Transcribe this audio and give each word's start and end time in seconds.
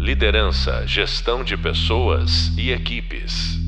Liderança, 0.00 0.86
gestão 0.86 1.44
de 1.44 1.58
pessoas 1.58 2.56
e 2.56 2.70
equipes. 2.70 3.58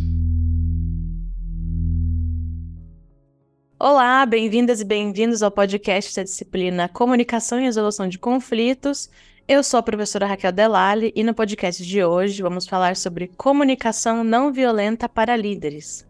Olá, 3.79 4.25
bem-vindas 4.25 4.81
e 4.81 4.85
bem-vindos 4.87 5.43
ao 5.43 5.51
podcast 5.51 6.17
da 6.17 6.23
disciplina 6.23 6.89
Comunicação 6.89 7.61
e 7.61 7.65
Resolução 7.65 8.09
de 8.09 8.19
Conflitos. 8.19 9.11
Eu 9.47 9.63
sou 9.63 9.77
a 9.77 9.83
professora 9.83 10.25
Raquel 10.25 10.53
Delali 10.53 11.13
e 11.15 11.23
no 11.23 11.35
podcast 11.35 11.85
de 11.85 12.03
hoje 12.03 12.41
vamos 12.41 12.67
falar 12.67 12.97
sobre 12.97 13.29
comunicação 13.37 14.25
não 14.25 14.51
violenta 14.51 15.11
para 15.11 15.37
líderes. 15.37 16.09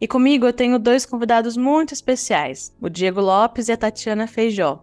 E 0.00 0.08
comigo 0.08 0.44
eu 0.44 0.52
tenho 0.52 0.76
dois 0.76 1.06
convidados 1.06 1.56
muito 1.56 1.94
especiais, 1.94 2.74
o 2.80 2.88
Diego 2.88 3.20
Lopes 3.20 3.68
e 3.68 3.72
a 3.72 3.76
Tatiana 3.76 4.26
Feijó. 4.26 4.82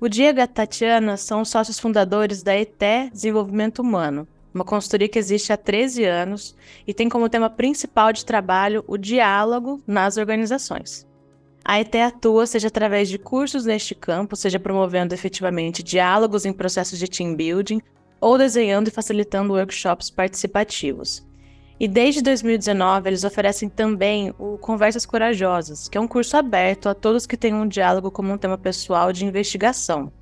O 0.00 0.08
Diego 0.08 0.38
e 0.38 0.42
a 0.42 0.46
Tatiana 0.46 1.16
são 1.16 1.42
os 1.42 1.48
sócios 1.48 1.78
fundadores 1.78 2.42
da 2.42 2.56
ETE 2.56 3.10
Desenvolvimento 3.12 3.80
Humano, 3.80 4.26
uma 4.52 4.64
consultoria 4.64 5.08
que 5.08 5.18
existe 5.18 5.52
há 5.52 5.56
13 5.56 6.04
anos 6.04 6.54
e 6.86 6.92
tem 6.92 7.08
como 7.08 7.28
tema 7.28 7.48
principal 7.48 8.12
de 8.12 8.24
trabalho 8.24 8.84
o 8.86 8.96
diálogo 8.96 9.80
nas 9.86 10.16
organizações. 10.16 11.06
A 11.64 11.80
ETE 11.80 11.98
atua 11.98 12.46
seja 12.46 12.68
através 12.68 13.08
de 13.08 13.18
cursos 13.18 13.64
neste 13.64 13.94
campo, 13.94 14.36
seja 14.36 14.60
promovendo 14.60 15.14
efetivamente 15.14 15.82
diálogos 15.82 16.44
em 16.44 16.52
processos 16.52 16.98
de 16.98 17.08
team 17.08 17.34
building 17.34 17.80
ou 18.20 18.36
desenhando 18.36 18.88
e 18.88 18.90
facilitando 18.90 19.54
workshops 19.54 20.10
participativos. 20.10 21.26
E 21.78 21.88
desde 21.88 22.22
2019, 22.22 23.08
eles 23.08 23.24
oferecem 23.24 23.68
também 23.68 24.32
o 24.38 24.56
Conversas 24.58 25.04
Corajosas, 25.04 25.88
que 25.88 25.98
é 25.98 26.00
um 26.00 26.06
curso 26.06 26.36
aberto 26.36 26.88
a 26.88 26.94
todos 26.94 27.26
que 27.26 27.36
têm 27.36 27.52
um 27.52 27.66
diálogo 27.66 28.10
como 28.10 28.32
um 28.32 28.38
tema 28.38 28.56
pessoal 28.56 29.12
de 29.12 29.24
investigação. 29.24 30.12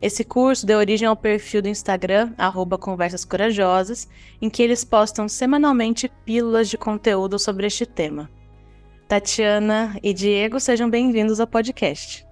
Esse 0.00 0.22
curso 0.22 0.66
deu 0.66 0.78
origem 0.78 1.08
ao 1.08 1.16
perfil 1.16 1.62
do 1.62 1.68
Instagram, 1.68 2.34
Conversas 2.78 3.24
Corajosas, 3.24 4.06
em 4.42 4.50
que 4.50 4.62
eles 4.62 4.84
postam 4.84 5.26
semanalmente 5.26 6.12
pílulas 6.26 6.68
de 6.68 6.76
conteúdo 6.76 7.38
sobre 7.38 7.66
este 7.66 7.86
tema. 7.86 8.28
Tatiana 9.08 9.98
e 10.02 10.12
Diego, 10.12 10.60
sejam 10.60 10.90
bem-vindos 10.90 11.40
ao 11.40 11.46
podcast. 11.46 12.26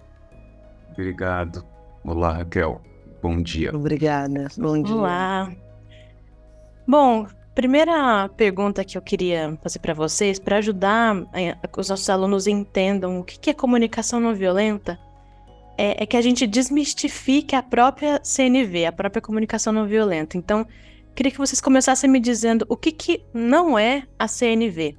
Obrigado. 0.91 1.65
Olá, 2.05 2.33
Raquel. 2.33 2.83
Bom 3.23 3.41
dia. 3.41 3.75
Obrigada. 3.75 4.49
Bom 4.59 4.83
dia. 4.83 4.95
Olá. 4.95 5.53
Bom, 6.87 7.27
Primeira 7.55 8.31
pergunta 8.31 8.83
que 8.83 8.97
eu 8.97 9.03
queria 9.03 9.59
fazer 9.63 9.79
para 9.79 9.93
vocês, 9.93 10.39
para 10.39 10.57
ajudar 10.57 11.23
eh, 11.35 11.55
os 11.77 11.91
nossos 11.91 12.09
alunos 12.09 12.47
entendam 12.47 13.21
o 13.21 13.25
que 13.25 13.51
é 13.51 13.53
comunicação 13.53 14.19
não 14.19 14.35
violenta, 14.35 14.99
é, 15.77 16.03
é, 16.03 16.07
que 16.07 16.17
a 16.17 16.23
gente 16.23 16.47
desmistifique 16.47 17.55
a 17.55 17.63
própria 17.63 18.21
CNV, 18.23 18.87
a 18.87 18.93
própria 18.93 19.21
comunicação 19.21 19.73
não 19.73 19.87
violenta. 19.87 20.39
Então, 20.39 20.67
queria 21.15 21.31
que 21.31 21.39
vocês 21.39 21.61
começassem 21.61 22.09
me 22.09 22.21
dizendo 22.21 22.65
o 22.69 22.77
que, 22.77 22.91
que 22.91 23.25
não 23.35 23.79
é 23.79 24.05
a 24.19 24.27
CNV. 24.27 24.97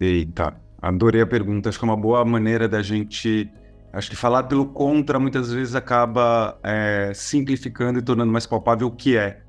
Eita, 0.00 0.60
adorei 0.80 1.22
a 1.22 1.26
pergunta. 1.26 1.68
Acho 1.70 1.78
que 1.78 1.84
é 1.84 1.88
uma 1.88 1.96
boa 1.96 2.24
maneira 2.24 2.68
da 2.68 2.82
gente. 2.82 3.50
Acho 3.92 4.10
que 4.10 4.16
falar 4.16 4.42
pelo 4.42 4.66
contra 4.66 5.18
muitas 5.18 5.52
vezes 5.52 5.74
acaba 5.74 6.58
é, 6.62 7.12
simplificando 7.14 7.98
e 7.98 8.02
tornando 8.02 8.32
mais 8.32 8.46
palpável 8.46 8.88
o 8.88 8.90
que 8.90 9.16
é. 9.16 9.43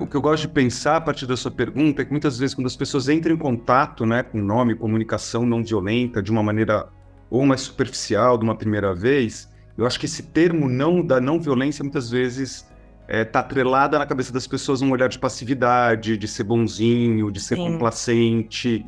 O 0.00 0.08
que 0.08 0.16
eu 0.16 0.20
gosto 0.20 0.42
de 0.42 0.48
pensar 0.48 0.96
a 0.96 1.00
partir 1.00 1.24
da 1.24 1.36
sua 1.36 1.52
pergunta 1.52 2.02
é 2.02 2.04
que 2.04 2.10
muitas 2.10 2.36
vezes 2.36 2.52
quando 2.52 2.66
as 2.66 2.74
pessoas 2.74 3.08
entram 3.08 3.32
em 3.32 3.38
contato 3.38 4.04
né, 4.04 4.24
com 4.24 4.40
o 4.40 4.42
nome 4.42 4.74
comunicação 4.74 5.46
não 5.46 5.62
violenta 5.62 6.20
de 6.20 6.32
uma 6.32 6.42
maneira 6.42 6.88
ou 7.30 7.46
mais 7.46 7.60
superficial, 7.60 8.36
de 8.36 8.42
uma 8.42 8.56
primeira 8.56 8.92
vez, 8.92 9.48
eu 9.76 9.86
acho 9.86 10.00
que 10.00 10.06
esse 10.06 10.24
termo 10.24 10.68
não 10.68 11.00
da 11.00 11.20
não 11.20 11.38
violência 11.38 11.84
muitas 11.84 12.10
vezes 12.10 12.66
está 13.02 13.06
é, 13.06 13.24
tá 13.24 13.38
atrelada 13.38 13.98
na 14.00 14.06
cabeça 14.06 14.32
das 14.32 14.48
pessoas 14.48 14.82
um 14.82 14.90
olhar 14.90 15.08
de 15.08 15.18
passividade, 15.18 16.16
de 16.16 16.26
ser 16.26 16.42
bonzinho, 16.42 17.30
de 17.30 17.38
ser 17.38 17.54
Sim. 17.54 17.72
complacente, 17.72 18.84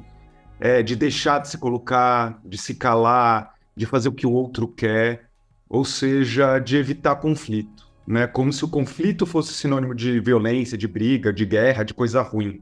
é, 0.58 0.82
de 0.82 0.96
deixar 0.96 1.38
de 1.38 1.48
se 1.48 1.56
colocar, 1.56 2.40
de 2.44 2.58
se 2.58 2.74
calar, 2.74 3.54
de 3.76 3.86
fazer 3.86 4.08
o 4.08 4.12
que 4.12 4.26
o 4.26 4.32
outro 4.32 4.66
quer, 4.66 5.28
ou 5.68 5.84
seja, 5.84 6.58
de 6.58 6.76
evitar 6.76 7.14
conflito 7.16 7.89
né? 8.10 8.26
Como 8.26 8.52
se 8.52 8.64
o 8.64 8.68
conflito 8.68 9.24
fosse 9.24 9.54
sinônimo 9.54 9.94
de 9.94 10.18
violência, 10.18 10.76
de 10.76 10.88
briga, 10.88 11.32
de 11.32 11.46
guerra, 11.46 11.84
de 11.84 11.94
coisa 11.94 12.20
ruim. 12.20 12.60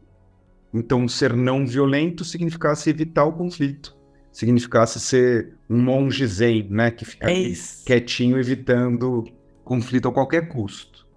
Então, 0.74 1.08
ser 1.08 1.34
não 1.34 1.66
violento 1.66 2.22
significasse 2.22 2.90
evitar 2.90 3.24
o 3.24 3.32
conflito, 3.32 3.96
significasse 4.30 5.00
ser 5.00 5.54
um 5.68 5.80
monge 5.80 6.26
zen, 6.26 6.68
né? 6.68 6.90
Que 6.90 7.06
fica 7.06 7.30
é 7.30 7.52
quietinho, 7.86 8.38
evitando 8.38 9.24
conflito 9.64 10.06
a 10.08 10.12
qualquer 10.12 10.48
custo. 10.48 11.08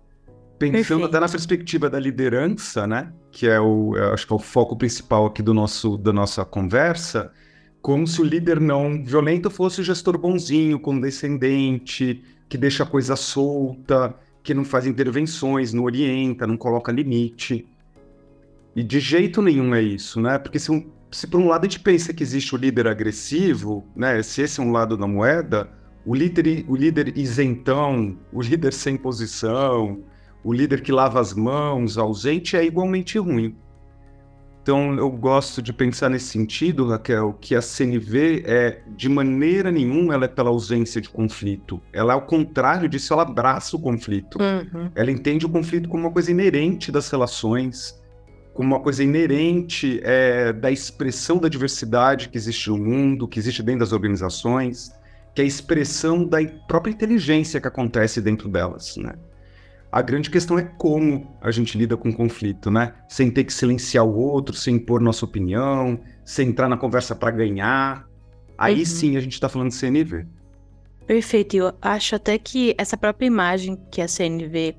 Pensando 0.57 0.77
Perfeito. 0.77 1.05
até 1.05 1.19
na 1.19 1.27
perspectiva 1.27 1.89
da 1.89 1.99
liderança, 1.99 2.87
né? 2.87 3.11
Que 3.31 3.47
é 3.47 3.59
o, 3.59 3.95
acho 4.13 4.25
que 4.25 4.31
é 4.31 4.35
o 4.37 4.39
foco 4.39 4.77
principal 4.77 5.25
aqui 5.25 5.41
do 5.41 5.53
nosso, 5.53 5.97
da 5.97 6.13
nossa 6.13 6.45
conversa, 6.45 7.33
como 7.81 8.05
se 8.05 8.21
o 8.21 8.23
líder 8.23 8.59
não 8.59 9.03
violento 9.03 9.49
fosse 9.49 9.81
o 9.81 9.83
gestor 9.83 10.17
bonzinho, 10.17 10.79
condescendente, 10.79 12.23
que 12.47 12.57
deixa 12.57 12.83
a 12.83 12.85
coisa 12.85 13.15
solta, 13.15 14.15
que 14.43 14.53
não 14.53 14.63
faz 14.63 14.85
intervenções, 14.85 15.73
não 15.73 15.83
orienta, 15.83 16.45
não 16.45 16.57
coloca 16.57 16.91
limite. 16.91 17.67
E 18.75 18.83
de 18.83 18.99
jeito 18.99 19.41
nenhum 19.41 19.73
é 19.73 19.81
isso, 19.81 20.21
né? 20.21 20.37
Porque 20.37 20.59
se, 20.59 20.71
um, 20.71 20.89
se 21.11 21.27
por 21.27 21.39
um 21.39 21.47
lado 21.47 21.65
a 21.65 21.67
gente 21.67 21.79
pensa 21.79 22.13
que 22.13 22.23
existe 22.23 22.53
o 22.53 22.57
líder 22.57 22.87
agressivo, 22.87 23.85
né? 23.95 24.21
Se 24.21 24.41
esse 24.41 24.59
é 24.59 24.63
um 24.63 24.71
lado 24.71 24.95
da 24.95 25.07
moeda, 25.07 25.69
o 26.05 26.15
líder, 26.15 26.65
o 26.67 26.75
líder 26.75 27.17
isentão, 27.17 28.17
o 28.31 28.41
líder 28.41 28.73
sem 28.73 28.95
posição, 28.95 29.99
o 30.43 30.53
líder 30.53 30.81
que 30.81 30.91
lava 30.91 31.19
as 31.19 31.33
mãos, 31.33 31.97
ausente, 31.97 32.55
é 32.55 32.63
igualmente 32.63 33.17
ruim. 33.17 33.55
Então, 34.61 34.93
eu 34.93 35.09
gosto 35.09 35.59
de 35.59 35.73
pensar 35.73 36.07
nesse 36.07 36.25
sentido, 36.25 36.87
Raquel, 36.87 37.35
que 37.41 37.55
a 37.55 37.61
CNV 37.61 38.43
é, 38.45 38.81
de 38.95 39.09
maneira 39.09 39.71
nenhuma, 39.71 40.13
ela 40.13 40.25
é 40.25 40.27
pela 40.27 40.49
ausência 40.49 41.01
de 41.01 41.09
conflito. 41.09 41.81
Ela, 41.91 42.13
ao 42.13 42.21
contrário 42.21 42.87
disso, 42.87 43.11
ela 43.11 43.23
abraça 43.23 43.75
o 43.75 43.79
conflito. 43.79 44.37
Uhum. 44.39 44.91
Ela 44.93 45.09
entende 45.09 45.47
o 45.47 45.49
conflito 45.49 45.89
como 45.89 46.03
uma 46.03 46.11
coisa 46.11 46.29
inerente 46.29 46.91
das 46.91 47.09
relações, 47.09 47.99
como 48.53 48.75
uma 48.75 48.79
coisa 48.79 49.03
inerente 49.03 49.99
é, 50.03 50.53
da 50.53 50.69
expressão 50.69 51.39
da 51.39 51.49
diversidade 51.49 52.29
que 52.29 52.37
existe 52.37 52.69
no 52.69 52.77
mundo, 52.77 53.27
que 53.27 53.39
existe 53.39 53.63
dentro 53.63 53.79
das 53.79 53.91
organizações, 53.91 54.91
que 55.33 55.41
é 55.41 55.43
a 55.43 55.47
expressão 55.47 56.23
da 56.23 56.37
própria 56.67 56.91
inteligência 56.91 57.59
que 57.59 57.67
acontece 57.67 58.21
dentro 58.21 58.47
delas, 58.47 58.95
né? 58.97 59.13
A 59.91 60.01
grande 60.01 60.29
questão 60.29 60.57
é 60.57 60.63
como 60.63 61.35
a 61.41 61.51
gente 61.51 61.77
lida 61.77 61.97
com 61.97 62.13
conflito, 62.13 62.71
né? 62.71 62.93
Sem 63.09 63.29
ter 63.29 63.43
que 63.43 63.51
silenciar 63.51 64.05
o 64.05 64.15
outro, 64.15 64.55
sem 64.55 64.75
impor 64.75 65.01
nossa 65.01 65.25
opinião, 65.25 65.99
sem 66.23 66.47
entrar 66.47 66.69
na 66.69 66.77
conversa 66.77 67.13
para 67.13 67.29
ganhar. 67.31 68.07
Aí 68.57 68.79
uhum. 68.79 68.85
sim 68.85 69.17
a 69.17 69.19
gente 69.19 69.33
está 69.33 69.49
falando 69.49 69.69
de 69.69 69.75
CNV. 69.75 70.25
Perfeito. 71.05 71.57
Eu 71.57 71.73
acho 71.81 72.15
até 72.15 72.37
que 72.37 72.73
essa 72.77 72.95
própria 72.95 73.25
imagem 73.27 73.77
que 73.91 74.01
a 74.01 74.07
CNV 74.07 74.77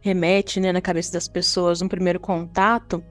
remete 0.00 0.58
né, 0.58 0.72
na 0.72 0.80
cabeça 0.80 1.12
das 1.12 1.28
pessoas 1.28 1.80
no 1.80 1.88
primeiro 1.88 2.18
contato, 2.18 3.02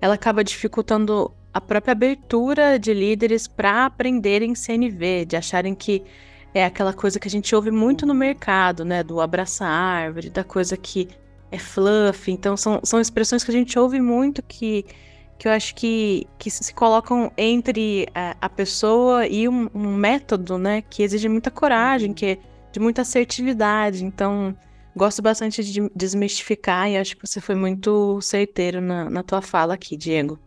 ela 0.00 0.14
acaba 0.14 0.44
dificultando 0.44 1.32
a 1.52 1.60
própria 1.60 1.92
abertura 1.92 2.78
de 2.78 2.94
líderes 2.94 3.48
para 3.48 3.86
aprenderem 3.86 4.54
CNV, 4.54 5.26
de 5.26 5.36
acharem 5.36 5.74
que 5.74 6.02
é 6.54 6.64
aquela 6.64 6.92
coisa 6.92 7.18
que 7.18 7.28
a 7.28 7.30
gente 7.30 7.54
ouve 7.54 7.70
muito 7.70 8.04
no 8.04 8.14
mercado, 8.14 8.84
né? 8.84 9.02
Do 9.02 9.20
abraçar 9.20 9.68
árvore, 9.68 10.28
da 10.28 10.44
coisa 10.44 10.76
que 10.76 11.08
é 11.50 11.58
fluff. 11.58 12.30
Então, 12.30 12.56
são, 12.56 12.80
são 12.84 13.00
expressões 13.00 13.42
que 13.42 13.50
a 13.50 13.54
gente 13.54 13.78
ouve 13.78 14.00
muito 14.00 14.42
que, 14.42 14.84
que 15.38 15.48
eu 15.48 15.52
acho 15.52 15.74
que, 15.74 16.26
que 16.38 16.50
se 16.50 16.74
colocam 16.74 17.32
entre 17.36 18.06
a, 18.14 18.36
a 18.40 18.48
pessoa 18.48 19.26
e 19.26 19.48
um, 19.48 19.68
um, 19.74 19.94
método, 19.94 20.58
né? 20.58 20.82
Que 20.82 21.02
exige 21.02 21.28
muita 21.28 21.50
coragem, 21.50 22.12
que 22.12 22.26
é 22.26 22.38
de 22.70 22.80
muita 22.80 23.02
assertividade. 23.02 24.04
Então, 24.04 24.56
gosto 24.94 25.22
bastante 25.22 25.64
de 25.64 25.90
desmistificar 25.94 26.90
e 26.90 26.98
acho 26.98 27.16
que 27.16 27.26
você 27.26 27.40
foi 27.40 27.54
muito 27.54 28.20
certeiro 28.20 28.80
na, 28.80 29.08
na 29.08 29.22
tua 29.22 29.40
fala 29.40 29.74
aqui, 29.74 29.96
Diego. 29.96 30.38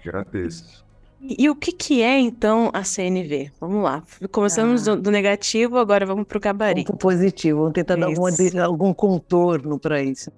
Agradeço. 0.00 0.83
E, 1.26 1.48
o 1.48 1.54
que, 1.54 1.72
que 1.72 2.02
é, 2.02 2.20
então, 2.20 2.70
a 2.74 2.84
CNV? 2.84 3.50
Vamos 3.58 3.82
lá. 3.82 4.02
Começamos 4.30 4.86
ah. 4.86 4.94
do, 4.94 5.02
do, 5.02 5.10
negativo, 5.10 5.78
agora 5.78 6.04
vamos 6.04 6.26
para 6.26 6.36
o 6.36 6.40
gabarito. 6.40 6.88
Vamos 6.88 7.00
para 7.00 7.08
o 7.08 7.10
positivo, 7.12 7.60
vamos 7.60 7.72
tentar 7.72 7.96
dar 7.96 8.06
alguma, 8.06 8.30
algum 8.62 8.92
contorno 8.92 9.78
para 9.78 10.02
isso. 10.02 10.30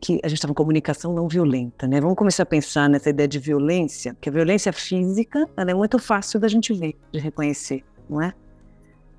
Que 0.00 0.18
a 0.24 0.28
gente 0.28 0.38
está 0.38 0.48
em 0.48 0.54
comunicação 0.54 1.14
não 1.14 1.28
violenta, 1.28 1.86
né? 1.86 2.00
Vamos 2.00 2.16
começar 2.16 2.42
a 2.42 2.46
pensar 2.46 2.88
nessa 2.88 3.10
ideia 3.10 3.28
de 3.28 3.38
violência, 3.38 4.16
que 4.20 4.28
a 4.28 4.32
violência 4.32 4.72
física 4.72 5.48
ela 5.56 5.70
é 5.70 5.74
muito 5.74 5.96
fácil 5.98 6.40
da 6.40 6.48
gente 6.48 6.72
ver, 6.72 6.96
de 7.12 7.20
reconhecer, 7.20 7.84
não 8.08 8.20
é? 8.20 8.34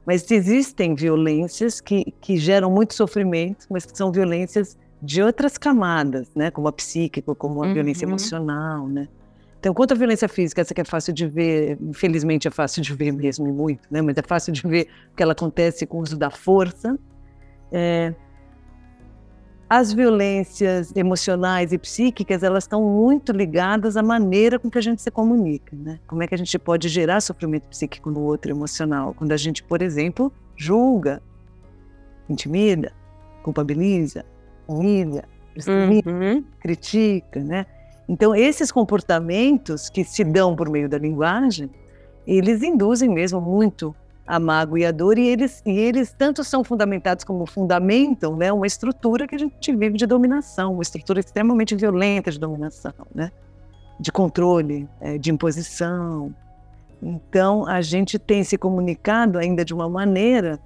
Mas 0.06 0.30
existem 0.30 0.96
violências 0.96 1.80
que, 1.80 2.12
que 2.20 2.36
geram 2.36 2.70
muito 2.70 2.94
sofrimento, 2.94 3.68
mas 3.70 3.86
que 3.86 3.98
são 3.98 4.12
violências 4.12 4.78
de 5.02 5.22
outras 5.22 5.58
camadas, 5.58 6.28
né? 6.36 6.52
Como 6.52 6.68
a 6.68 6.74
psíquica, 6.74 7.34
como 7.36 7.64
a 7.64 7.68
uhum. 7.68 7.74
violência 7.74 8.06
emocional, 8.06 8.86
né? 8.88 9.08
Então, 9.62 9.76
quanto 9.76 9.92
à 9.92 9.96
violência 9.96 10.28
física, 10.28 10.60
essa 10.60 10.74
que 10.74 10.82
é 10.82 10.84
fácil 10.84 11.14
de 11.14 11.28
ver, 11.28 11.78
infelizmente 11.80 12.48
é 12.48 12.52
fácil 12.52 12.82
de 12.82 12.96
ver 12.96 13.12
mesmo 13.12 13.48
e 13.48 13.52
muito, 13.52 13.88
né? 13.92 14.02
Mas 14.02 14.18
é 14.18 14.24
fácil 14.24 14.52
de 14.52 14.68
ver 14.68 14.88
porque 15.10 15.22
ela 15.22 15.34
acontece 15.34 15.86
com 15.86 16.00
o 16.00 16.02
uso 16.02 16.18
da 16.18 16.32
força, 16.32 16.98
É, 17.72 18.14
as 19.70 19.94
violências 19.94 20.94
emocionais 20.96 21.72
e 21.72 21.78
psíquicas, 21.78 22.42
elas 22.44 22.64
estão 22.64 22.84
muito 22.84 23.32
ligadas 23.32 23.96
à 23.96 24.04
maneira 24.04 24.58
com 24.60 24.70
que 24.70 24.80
a 24.80 24.82
gente 24.82 25.00
se 25.02 25.12
comunica, 25.12 25.76
né? 25.76 26.00
Como 26.08 26.24
é 26.24 26.28
que 26.28 26.34
a 26.34 26.38
gente 26.38 26.58
pode 26.58 26.90
gerar 26.90 27.22
sofrimento 27.22 27.70
psíquico 27.70 28.10
no 28.10 28.22
outro 28.22 28.52
emocional? 28.52 29.14
Quando 29.14 29.32
a 29.32 29.38
gente, 29.38 29.64
por 29.64 29.82
exemplo, 29.82 30.34
julga, 30.58 31.22
intimida, 32.28 32.92
culpabiliza, 33.44 34.26
humilha, 34.68 35.24
uhum. 35.68 36.44
critica, 36.60 37.40
né? 37.40 37.66
Então, 38.12 38.36
esses 38.36 38.74
comportamentos 38.74 39.90
que 39.90 40.04
se 40.04 40.22
dão 40.22 40.54
por 40.54 40.70
meio 40.70 40.90
da 40.90 40.98
linguagem, 40.98 41.70
eles 42.28 42.62
induzem 42.62 43.08
mesmo 43.08 43.40
muito 43.40 43.96
a 44.28 44.38
mágoa 44.38 44.82
e 44.82 44.86
a 44.86 44.92
dor, 44.92 45.18
e 45.18 45.26
eles, 45.26 45.64
e 45.66 45.72
eles 45.72 46.14
tanto 46.18 46.44
são 46.44 46.62
fundamentados 46.62 47.24
como 47.24 47.46
fundamentam 47.46 48.36
né, 48.36 48.52
uma 48.52 48.68
estrutura 48.68 49.26
que 49.26 49.36
a 49.36 49.38
gente 49.38 49.74
vive 49.74 49.98
de 49.98 50.06
dominação, 50.06 50.74
uma 50.74 50.82
estrutura 50.82 51.22
extremamente 51.22 51.74
violenta 51.74 52.30
de 52.30 52.38
dominação, 52.38 52.92
né, 53.16 53.32
de 53.98 54.12
controle, 54.12 54.90
é, 55.00 55.18
de 55.18 55.32
imposição. 55.32 56.36
Então, 57.02 57.66
a 57.66 57.82
gente 57.82 58.20
tem 58.20 58.44
se 58.44 58.58
comunicado 58.58 59.40
ainda 59.40 59.64
de 59.64 59.74
uma 59.74 59.88
maneira 59.88 60.60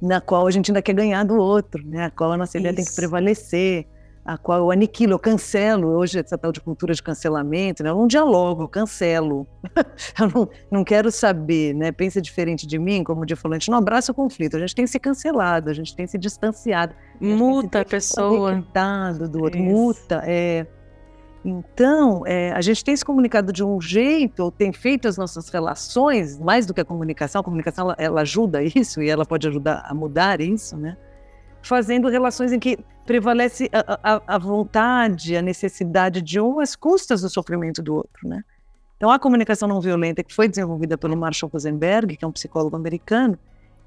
na 0.00 0.20
qual 0.20 0.46
a 0.46 0.52
gente 0.52 0.70
ainda 0.70 0.82
quer 0.82 0.94
ganhar 0.94 1.24
do 1.24 1.34
outro, 1.34 1.84
né, 1.84 2.04
a 2.04 2.10
qual 2.12 2.30
a 2.30 2.36
nossa 2.36 2.56
ideia 2.56 2.72
tem 2.72 2.84
que 2.84 2.94
prevalecer 2.94 3.88
a 4.28 4.36
qual 4.36 4.58
eu 4.58 4.70
aniquilo, 4.70 5.14
eu 5.14 5.18
cancelo. 5.18 5.88
Hoje, 5.88 6.18
essa 6.18 6.36
tal 6.36 6.52
de 6.52 6.60
cultura 6.60 6.92
de 6.92 7.02
cancelamento, 7.02 7.82
né? 7.82 7.88
eu 7.88 7.96
não 7.96 8.06
dialogo, 8.06 8.64
eu 8.64 8.68
cancelo. 8.68 9.46
eu 10.20 10.28
não, 10.28 10.48
não 10.70 10.84
quero 10.84 11.10
saber, 11.10 11.74
né? 11.74 11.90
Pensa 11.90 12.20
diferente 12.20 12.66
de 12.66 12.78
mim, 12.78 13.02
como 13.02 13.22
o 13.22 13.24
dia 13.24 13.38
falou, 13.38 13.54
a 13.56 13.58
gente 13.58 13.70
não 13.70 13.78
abraça 13.78 14.12
o 14.12 14.14
conflito, 14.14 14.58
a 14.58 14.60
gente 14.60 14.74
tem 14.74 14.86
se 14.86 14.98
cancelado, 15.00 15.70
a 15.70 15.72
gente 15.72 15.96
tem 15.96 16.06
se 16.06 16.18
distanciado. 16.18 16.94
Muta 17.18 17.80
a, 17.80 17.84
pessoa. 17.86 18.50
do 19.26 19.44
outro, 19.44 19.58
Isso. 19.58 19.66
muta, 19.66 20.22
é. 20.26 20.66
Então, 21.42 22.26
é, 22.26 22.52
a 22.52 22.60
gente 22.60 22.84
tem 22.84 22.94
se 22.94 23.02
comunicado 23.02 23.50
de 23.50 23.64
um 23.64 23.80
jeito, 23.80 24.40
ou 24.40 24.50
tem 24.50 24.74
feito 24.74 25.08
as 25.08 25.16
nossas 25.16 25.48
relações, 25.48 26.38
mais 26.38 26.66
do 26.66 26.74
que 26.74 26.82
a 26.82 26.84
comunicação, 26.84 27.40
a 27.40 27.44
comunicação 27.44 27.86
ela, 27.86 27.96
ela 27.98 28.20
ajuda 28.20 28.62
isso 28.62 29.00
e 29.00 29.08
ela 29.08 29.24
pode 29.24 29.48
ajudar 29.48 29.86
a 29.88 29.94
mudar 29.94 30.42
isso, 30.42 30.76
né? 30.76 30.98
Fazendo 31.68 32.08
relações 32.08 32.50
em 32.50 32.58
que 32.58 32.78
prevalece 33.04 33.68
a, 33.72 34.14
a, 34.14 34.22
a, 34.26 34.38
vontade, 34.38 35.36
a 35.36 35.42
necessidade 35.42 36.22
de 36.22 36.40
um 36.40 36.60
às 36.60 36.74
custas 36.74 37.20
do 37.20 37.28
sofrimento 37.28 37.82
do 37.82 37.94
outro, 37.94 38.26
né? 38.26 38.42
Então, 38.96 39.10
a 39.10 39.18
comunicação 39.18 39.68
não 39.68 39.80
violenta, 39.80 40.24
que 40.24 40.34
foi 40.34 40.48
desenvolvida 40.48 40.96
pelo 40.96 41.16
Marshall 41.16 41.50
Rosenberg, 41.52 42.16
que 42.16 42.24
é 42.24 42.28
um 42.28 42.32
psicólogo 42.32 42.74
americano, 42.74 43.38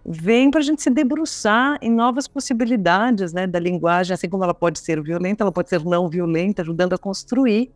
vem 0.06 0.50
para 0.50 0.62
a 0.62 0.64
gente 0.64 0.82
se 0.82 0.90
debruçar 0.90 1.78
em 1.82 1.92
novas 1.92 2.28
possibilidades 2.28 3.34
né, 3.34 3.46
da 3.46 3.60
linguagem, 3.60 4.14
assim 4.14 4.30
como 4.30 4.44
ela 4.44 4.54
pode 4.54 4.80
ser 4.80 5.02
violenta, 5.02 5.44
ela 5.44 5.52
pode 5.52 5.70
ser 5.70 5.84
não 5.84 6.08
violenta, 6.08 6.62
ajudando 6.62 6.94
a 6.94 6.98
construir, 6.98 7.72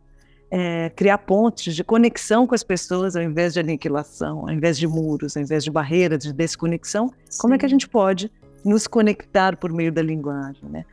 é, 0.49 0.91
criar 0.95 1.17
pontes 1.17 1.75
de 1.75 1.83
conexão 1.83 2.47
com 2.47 2.55
as 2.55 2.63
pessoas, 2.63 3.15
ao 3.15 3.23
invés 3.23 3.53
de 3.53 3.59
aniquilação, 3.59 4.41
ao 4.41 4.51
invés 4.51 4.77
de 4.77 4.87
muros, 4.87 5.35
ao 5.35 5.43
invés 5.43 5.63
de 5.63 5.71
barreiras, 5.71 6.19
de 6.19 6.31
desconexão. 6.31 7.11
Sim. 7.29 7.41
Como 7.41 7.53
é 7.55 7.57
que 7.57 7.65
a 7.65 7.69
gente 7.69 7.89
pode 7.89 8.31
nos 8.65 8.87
conectar 8.87 9.55
por 9.55 9.71
meio 9.71 9.91
da 9.91 10.01
linguagem, 10.01 10.67
né? 10.69 10.83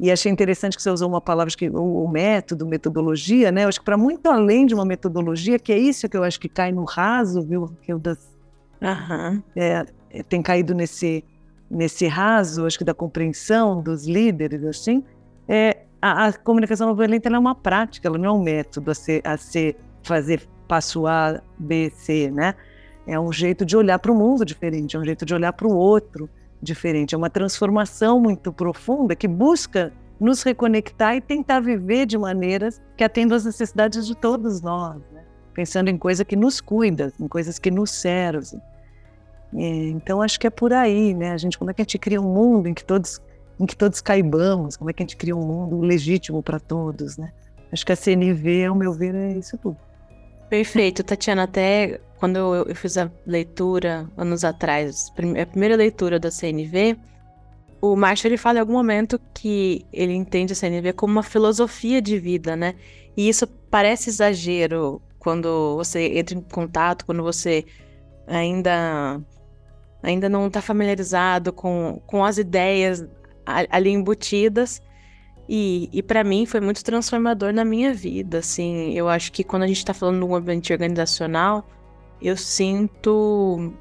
E 0.00 0.10
achei 0.10 0.30
interessante 0.30 0.76
que 0.76 0.82
você 0.82 0.90
usou 0.90 1.08
uma 1.08 1.20
palavra 1.20 1.52
que 1.54 1.68
o, 1.68 2.08
método, 2.08 2.66
metodologia, 2.66 3.52
né? 3.52 3.64
Eu 3.64 3.68
acho 3.68 3.80
que 3.80 3.84
para 3.84 3.96
muito 3.96 4.28
além 4.28 4.64
de 4.64 4.74
uma 4.74 4.84
metodologia, 4.84 5.58
que 5.58 5.72
é 5.72 5.78
isso 5.78 6.08
que 6.08 6.16
eu 6.16 6.22
acho 6.22 6.38
que 6.40 6.48
cai 6.48 6.72
no 6.72 6.84
raso, 6.84 7.42
viu? 7.42 7.70
Que 7.82 7.92
eu 7.92 7.98
das, 7.98 8.18
uhum. 8.80 9.42
é, 9.56 9.84
tem 10.28 10.40
caído 10.40 10.74
nesse 10.74 11.24
nesse 11.70 12.06
raso, 12.06 12.64
acho 12.64 12.78
que 12.78 12.84
da 12.84 12.94
compreensão 12.94 13.82
dos 13.82 14.06
líderes, 14.06 14.64
assim, 14.64 15.04
é 15.46 15.82
a, 16.00 16.26
a 16.26 16.32
comunicação 16.32 16.88
não 16.88 16.94
violenta 16.94 17.28
é 17.28 17.38
uma 17.38 17.54
prática, 17.54 18.08
ela 18.08 18.16
não 18.16 18.24
é 18.24 18.32
um 18.32 18.42
método 18.42 18.90
a 18.90 18.94
ser, 18.94 19.20
a 19.24 19.36
ser 19.36 19.76
fazer 20.02 20.48
passo 20.66 21.06
A, 21.06 21.42
B, 21.58 21.90
C, 21.94 22.30
né? 22.30 22.54
É 23.06 23.18
um 23.18 23.32
jeito 23.32 23.64
de 23.64 23.76
olhar 23.76 23.98
para 23.98 24.12
o 24.12 24.14
mundo 24.14 24.44
diferente, 24.44 24.96
é 24.96 24.98
um 24.98 25.04
jeito 25.04 25.24
de 25.24 25.34
olhar 25.34 25.52
para 25.52 25.66
o 25.66 25.74
outro, 25.74 26.28
diferente, 26.60 27.14
é 27.14 27.18
uma 27.18 27.30
transformação 27.30 28.20
muito 28.20 28.52
profunda 28.52 29.14
que 29.14 29.28
busca 29.28 29.92
nos 30.20 30.42
reconectar 30.42 31.14
e 31.14 31.20
tentar 31.20 31.60
viver 31.60 32.06
de 32.06 32.18
maneiras 32.18 32.82
que 32.96 33.04
atendam 33.04 33.36
às 33.36 33.44
necessidades 33.44 34.06
de 34.06 34.16
todos 34.16 34.60
nós, 34.60 35.00
né? 35.12 35.24
pensando 35.54 35.88
em 35.88 35.96
coisa 35.96 36.24
que 36.24 36.36
nos 36.36 36.60
cuida, 36.60 37.12
em 37.20 37.28
coisas 37.28 37.58
que 37.58 37.70
nos 37.70 37.90
servem. 37.90 38.60
É, 39.54 39.88
então 39.88 40.20
acho 40.20 40.38
que 40.38 40.46
é 40.46 40.50
por 40.50 40.72
aí, 40.72 41.14
né? 41.14 41.32
A 41.32 41.36
gente 41.36 41.56
como 41.56 41.70
é 41.70 41.74
que 41.74 41.80
a 41.80 41.84
gente 41.84 41.98
cria 41.98 42.20
um 42.20 42.32
mundo 42.32 42.68
em 42.68 42.74
que 42.74 42.84
todos 42.84 43.20
em 43.58 43.66
que 43.66 43.76
todos 43.76 44.00
caibamos, 44.00 44.76
como 44.76 44.90
é 44.90 44.92
que 44.92 45.02
a 45.02 45.04
gente 45.04 45.16
cria 45.16 45.34
um 45.34 45.44
mundo 45.44 45.80
legítimo 45.80 46.42
para 46.42 46.60
todos, 46.60 47.16
né? 47.16 47.32
Acho 47.72 47.84
que 47.84 47.92
a 47.92 47.96
CNV, 47.96 48.66
ao 48.66 48.74
meu 48.74 48.92
ver, 48.92 49.14
é 49.14 49.32
isso 49.32 49.58
tudo. 49.58 49.76
Perfeito, 50.48 51.02
Tatiana. 51.02 51.42
Até 51.42 52.00
quando 52.18 52.36
eu, 52.36 52.66
eu 52.68 52.74
fiz 52.74 52.98
a 52.98 53.10
leitura 53.26 54.08
anos 54.16 54.44
atrás, 54.44 55.12
a 55.40 55.46
primeira 55.46 55.76
leitura 55.76 56.18
da 56.18 56.30
CNV, 56.30 56.96
o 57.80 57.94
Marshall 57.94 58.30
ele 58.30 58.36
fala 58.36 58.58
em 58.58 58.60
algum 58.60 58.72
momento 58.72 59.20
que 59.32 59.86
ele 59.92 60.12
entende 60.12 60.52
a 60.52 60.56
CNV 60.56 60.92
como 60.94 61.12
uma 61.12 61.22
filosofia 61.22 62.02
de 62.02 62.18
vida, 62.18 62.56
né? 62.56 62.74
E 63.16 63.28
isso 63.28 63.46
parece 63.46 64.10
exagero 64.10 65.00
quando 65.18 65.76
você 65.76 66.18
entra 66.18 66.36
em 66.36 66.40
contato, 66.40 67.04
quando 67.04 67.22
você 67.22 67.64
ainda 68.26 69.20
ainda 70.02 70.28
não 70.28 70.46
está 70.46 70.60
familiarizado 70.60 71.52
com, 71.52 72.00
com 72.06 72.24
as 72.24 72.38
ideias 72.38 73.06
ali 73.46 73.90
embutidas. 73.90 74.80
E, 75.48 75.88
e 75.92 76.02
para 76.02 76.22
mim 76.22 76.44
foi 76.44 76.60
muito 76.60 76.84
transformador 76.84 77.52
na 77.52 77.64
minha 77.64 77.92
vida, 77.94 78.38
assim. 78.38 78.92
Eu 78.92 79.08
acho 79.08 79.32
que 79.32 79.42
quando 79.42 79.62
a 79.62 79.66
gente 79.66 79.78
está 79.78 79.94
falando 79.94 80.18
de 80.18 80.24
um 80.24 80.34
ambiente 80.34 80.72
organizacional, 80.72 81.66
eu 82.20 82.36
sinto. 82.36 83.72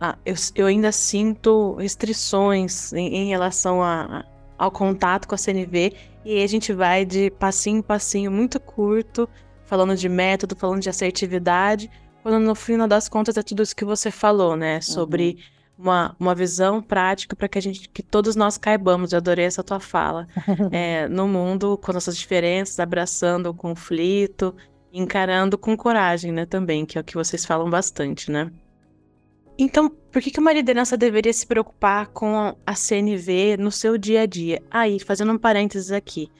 Ah, 0.00 0.16
eu, 0.24 0.34
eu 0.54 0.66
ainda 0.66 0.92
sinto 0.92 1.74
restrições 1.74 2.92
em, 2.92 3.08
em 3.14 3.28
relação 3.28 3.82
a, 3.82 4.24
ao 4.56 4.70
contato 4.70 5.26
com 5.26 5.34
a 5.34 5.38
CNV. 5.38 5.94
E 6.24 6.36
aí 6.36 6.42
a 6.42 6.46
gente 6.46 6.72
vai 6.72 7.04
de 7.04 7.30
passinho 7.30 7.78
em 7.78 7.82
passinho 7.82 8.30
muito 8.30 8.60
curto, 8.60 9.28
falando 9.64 9.96
de 9.96 10.08
método, 10.08 10.54
falando 10.56 10.80
de 10.80 10.88
assertividade, 10.88 11.90
quando 12.22 12.38
no 12.38 12.54
final 12.54 12.86
das 12.86 13.08
contas 13.08 13.36
é 13.36 13.42
tudo 13.42 13.62
isso 13.62 13.74
que 13.74 13.84
você 13.84 14.10
falou, 14.10 14.56
né? 14.56 14.80
Sobre. 14.80 15.36
Uhum 15.36 15.58
uma, 15.78 16.16
uma 16.18 16.34
visão 16.34 16.82
prática 16.82 17.36
para 17.36 17.48
que 17.48 17.56
a 17.56 17.62
gente, 17.62 17.88
que 17.88 18.02
todos 18.02 18.34
nós 18.34 18.58
caibamos. 18.58 19.12
Eu 19.12 19.18
adorei 19.18 19.44
essa 19.44 19.62
tua 19.62 19.78
fala. 19.78 20.26
é, 20.72 21.08
no 21.08 21.28
mundo, 21.28 21.78
com 21.78 21.92
nossas 21.92 22.16
diferenças, 22.18 22.80
abraçando 22.80 23.46
o 23.46 23.54
conflito, 23.54 24.54
encarando 24.92 25.58
com 25.58 25.76
coragem, 25.76 26.32
né, 26.32 26.46
também, 26.46 26.86
que 26.86 26.98
é 26.98 27.00
o 27.00 27.04
que 27.04 27.14
vocês 27.14 27.44
falam 27.44 27.68
bastante, 27.68 28.30
né? 28.30 28.50
Então, 29.58 29.90
por 29.90 30.22
que, 30.22 30.30
que 30.30 30.38
uma 30.38 30.52
liderança 30.52 30.96
deveria 30.96 31.32
se 31.32 31.44
preocupar 31.44 32.06
com 32.08 32.56
a 32.64 32.74
CNV 32.74 33.56
no 33.58 33.72
seu 33.72 33.98
dia 33.98 34.22
a 34.22 34.26
dia? 34.26 34.62
Aí, 34.70 35.00
fazendo 35.00 35.32
um 35.32 35.38
parênteses 35.38 35.90
aqui. 35.90 36.30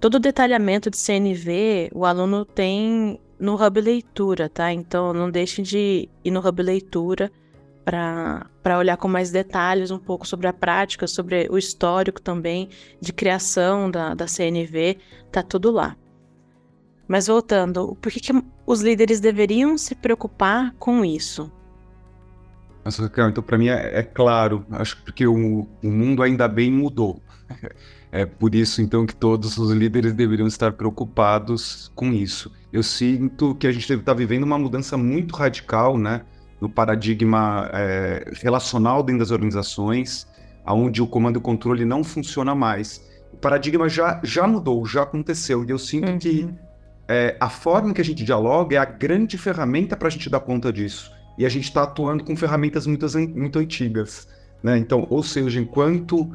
Todo 0.00 0.16
o 0.16 0.20
detalhamento 0.20 0.90
de 0.90 0.96
CNV, 0.96 1.90
o 1.94 2.04
aluno 2.04 2.44
tem 2.44 3.20
no 3.38 3.54
Hub 3.54 3.80
Leitura, 3.80 4.48
tá? 4.48 4.72
Então, 4.72 5.12
não 5.12 5.30
deixe 5.30 5.62
de 5.62 6.08
ir 6.24 6.30
no 6.32 6.40
Hub 6.40 6.60
Leitura 6.60 7.30
para 7.84 8.78
olhar 8.78 8.96
com 8.96 9.08
mais 9.08 9.30
detalhes 9.30 9.90
um 9.90 9.98
pouco 9.98 10.26
sobre 10.26 10.46
a 10.46 10.52
prática, 10.52 11.06
sobre 11.06 11.48
o 11.50 11.56
histórico 11.56 12.20
também 12.20 12.68
de 13.00 13.12
criação 13.12 13.90
da, 13.90 14.14
da 14.14 14.26
CNV, 14.26 14.98
tá 15.30 15.42
tudo 15.42 15.70
lá. 15.70 15.96
Mas 17.10 17.26
voltando, 17.26 17.96
por 18.00 18.12
que, 18.12 18.20
que 18.20 18.32
os 18.64 18.82
líderes 18.82 19.18
deveriam 19.18 19.76
se 19.76 19.96
preocupar 19.96 20.72
com 20.78 21.04
isso? 21.04 21.50
Nossa, 22.84 23.02
Raquel, 23.02 23.30
então 23.30 23.42
para 23.42 23.58
mim 23.58 23.66
é, 23.66 23.98
é, 23.98 24.02
claro, 24.04 24.64
acho 24.70 24.96
que 24.98 25.02
porque 25.02 25.26
o, 25.26 25.66
o 25.82 25.90
mundo 25.90 26.22
ainda 26.22 26.46
bem 26.46 26.70
mudou. 26.70 27.20
É 28.12 28.26
por 28.26 28.56
isso, 28.56 28.82
então, 28.82 29.06
que 29.06 29.14
todos 29.14 29.56
os 29.56 29.70
líderes 29.70 30.12
deveriam 30.12 30.48
estar 30.48 30.72
preocupados 30.72 31.92
com 31.94 32.12
isso. 32.12 32.50
Eu 32.72 32.82
sinto 32.82 33.54
que 33.54 33.68
a 33.68 33.70
gente 33.70 33.88
deve 33.88 34.02
estar 34.02 34.14
vivendo 34.14 34.42
uma 34.42 34.58
mudança 34.58 34.96
muito 34.96 35.36
radical, 35.36 35.96
né? 35.96 36.22
no 36.60 36.68
paradigma 36.68 37.70
é, 37.72 38.32
relacional 38.42 39.04
dentro 39.04 39.20
das 39.20 39.30
organizações, 39.30 40.26
onde 40.66 41.00
o 41.00 41.06
comando 41.06 41.38
e 41.38 41.40
controle 41.40 41.84
não 41.84 42.02
funciona 42.02 42.52
mais. 42.52 43.00
O 43.32 43.36
paradigma 43.36 43.88
já, 43.88 44.20
já 44.24 44.44
mudou, 44.44 44.84
já 44.84 45.04
aconteceu, 45.04 45.64
e 45.64 45.70
eu 45.70 45.78
sinto 45.78 46.10
uhum. 46.10 46.18
que 46.18 46.52
é, 47.10 47.36
a 47.40 47.50
forma 47.50 47.92
que 47.92 48.00
a 48.00 48.04
gente 48.04 48.22
dialoga 48.22 48.76
é 48.76 48.78
a 48.78 48.84
grande 48.84 49.36
ferramenta 49.36 49.96
para 49.96 50.06
a 50.06 50.10
gente 50.10 50.30
dar 50.30 50.38
conta 50.38 50.72
disso. 50.72 51.10
E 51.36 51.44
a 51.44 51.48
gente 51.48 51.64
está 51.64 51.82
atuando 51.82 52.22
com 52.22 52.36
ferramentas 52.36 52.86
muito, 52.86 53.04
muito 53.34 53.58
antigas. 53.58 54.28
Né? 54.62 54.78
Então, 54.78 55.08
ou 55.10 55.20
seja, 55.20 55.58
enquanto 55.58 56.30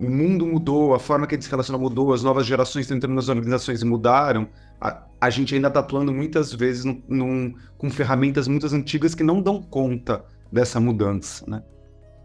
o 0.00 0.10
mundo 0.10 0.46
mudou, 0.46 0.94
a 0.94 0.98
forma 0.98 1.26
que 1.26 1.34
a 1.34 1.36
gente 1.36 1.44
se 1.44 1.50
relaciona 1.50 1.78
mudou, 1.78 2.14
as 2.14 2.22
novas 2.22 2.46
gerações 2.46 2.90
entrando 2.90 3.14
nas 3.14 3.28
organizações 3.28 3.82
mudaram, 3.82 4.48
a, 4.80 5.02
a 5.20 5.28
gente 5.28 5.54
ainda 5.54 5.68
está 5.68 5.80
atuando 5.80 6.14
muitas 6.14 6.50
vezes 6.50 6.82
num, 6.82 7.02
num, 7.06 7.54
com 7.76 7.90
ferramentas 7.90 8.48
muito 8.48 8.66
antigas 8.74 9.14
que 9.14 9.22
não 9.22 9.42
dão 9.42 9.60
conta 9.60 10.24
dessa 10.50 10.80
mudança, 10.80 11.44
né? 11.46 11.62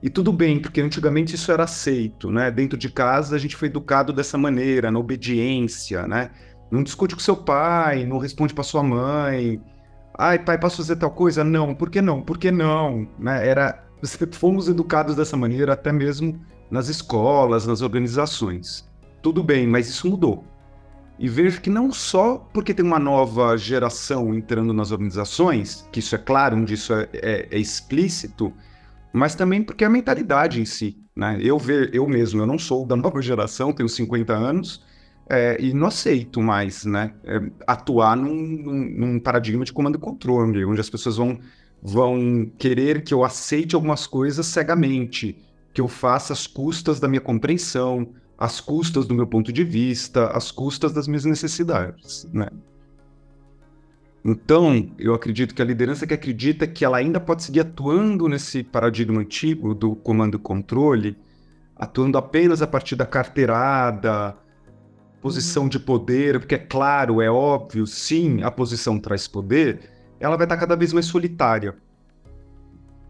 E 0.01 0.10
tudo 0.10 0.32
bem, 0.32 0.60
porque 0.60 0.79
antigamente 0.79 1.36
isso 1.36 1.51
era 1.51 1.63
aceito, 1.63 2.32
né? 2.32 2.50
Dentro 2.51 2.77
de 2.77 2.89
casa 2.89 3.36
a 3.36 3.39
gente 3.39 3.55
foi 3.55 3.67
educado 3.67 4.13
dessa 4.13 4.38
maneira, 4.38 4.89
na 4.91 5.00
obediência, 5.00 6.08
né? 6.08 6.32
Não 6.72 6.84
discute 6.84 7.16
com 7.16 7.22
seu 7.22 7.38
pai, 7.38 8.06
não 8.06 8.18
responde 8.18 8.54
para 8.54 8.64
sua 8.64 8.84
mãe. 8.84 9.62
Ai, 10.18 10.40
pai, 10.40 10.58
posso 10.58 10.78
fazer 10.78 10.96
tal 10.96 11.12
coisa? 11.12 11.44
Não, 11.44 11.76
por 11.76 11.90
que 11.90 12.02
não? 12.02 12.22
Por 12.22 12.38
que 12.38 12.52
não? 12.52 13.08
Né? 13.20 13.48
Era, 13.48 13.84
fomos 14.34 14.68
educados 14.68 15.16
dessa 15.16 15.38
maneira 15.38 15.74
até 15.74 15.92
mesmo 15.92 16.40
nas 16.70 16.88
escolas, 16.88 17.66
nas 17.66 17.82
organizações. 17.82 18.90
Tudo 19.22 19.44
bem, 19.44 19.68
mas 19.68 19.90
isso 19.90 20.10
mudou. 20.10 20.44
E 21.18 21.30
vejo 21.30 21.62
que 21.62 21.70
não 21.70 21.92
só 21.92 22.38
porque 22.54 22.74
tem 22.74 22.86
uma 22.86 23.00
nova 23.00 23.56
geração 23.58 24.34
entrando 24.34 24.74
nas 24.74 24.92
organizações, 24.92 25.88
que 25.92 26.00
isso 26.00 26.14
é 26.14 26.18
claro, 26.18 26.58
onde 26.58 26.74
isso 26.74 26.94
é, 26.94 27.08
é, 27.14 27.48
é 27.52 27.58
explícito, 27.58 28.54
mas 29.14 29.34
também 29.34 29.64
porque 29.64 29.86
é 29.86 29.88
a 29.88 29.90
mentalidade 29.90 30.60
em 30.60 30.66
si. 30.66 30.98
Né? 31.16 31.40
Eu, 31.42 31.58
ver, 31.58 31.90
eu 31.94 32.06
mesmo, 32.06 32.42
eu 32.42 32.46
não 32.46 32.60
sou 32.60 32.86
da 32.86 32.96
nova 32.98 33.22
geração, 33.22 33.72
tenho 33.72 33.88
50 33.88 34.34
anos, 34.34 34.84
é, 35.29 35.58
e 35.60 35.74
não 35.74 35.88
aceito 35.88 36.41
mais 36.41 36.86
né, 36.86 37.13
é, 37.24 37.41
atuar 37.65 38.15
num, 38.15 38.36
num, 38.36 39.20
paradigma 39.20 39.65
de 39.65 39.74
comando 39.74 39.96
e 39.96 40.00
controle, 40.00 40.65
onde 40.65 40.79
as 40.79 40.89
pessoas 40.89 41.17
vão, 41.17 41.39
vão 41.82 42.51
querer 42.58 43.03
que 43.03 43.13
eu 43.13 43.24
aceite 43.24 43.75
algumas 43.75 44.05
coisas 44.05 44.46
cegamente, 44.46 45.38
que 45.74 45.82
eu 45.82 45.88
faça 45.88 46.34
às 46.34 46.46
custas 46.46 47.00
da 47.00 47.08
minha 47.08 47.22
compreensão, 47.22 48.10
às 48.38 48.60
custas 48.60 49.05
do 49.05 49.15
meu 49.15 49.25
ponto 49.25 49.51
de 49.51 49.63
vista, 49.63 50.27
às 50.27 50.51
custas 50.51 50.94
das 50.94 51.08
minhas 51.08 51.25
necessidades, 51.25 52.27
né? 52.32 52.48
Então, 54.27 54.89
eu 54.98 55.13
acredito 55.13 55.53
que 55.53 55.62
a 55.62 55.65
liderança 55.65 56.08
que 56.08 56.13
acredita 56.13 56.65
que 56.65 56.84
ela 56.84 56.98
ainda 56.98 57.20
pode 57.20 57.44
seguir 57.44 57.60
atuando 57.60 58.27
nesse 58.27 58.63
paradigma 58.63 59.22
antigo 59.22 59.75
do 59.75 59.96
comando 59.96 60.38
e 60.38 60.39
controle, 60.39 61.15
atuando 61.75 62.17
apenas 62.17 62.60
a 62.60 62.65
partir 62.65 62.96
da 62.96 63.05
carteirada, 63.05 64.36
posição 65.25 65.67
de 65.67 65.79
poder, 65.79 66.38
porque 66.38 66.53
é 66.53 66.60
claro, 66.60 67.20
é 67.20 67.27
óbvio, 67.27 67.88
sim, 67.88 68.44
a 68.44 68.51
posição 68.51 69.00
traz 69.00 69.27
poder, 69.27 69.79
ela 70.20 70.38
vai 70.38 70.46
estar 70.46 70.55
cada 70.55 70.75
vez 70.75 70.94
mais 70.94 71.08
solitária. 71.08 71.75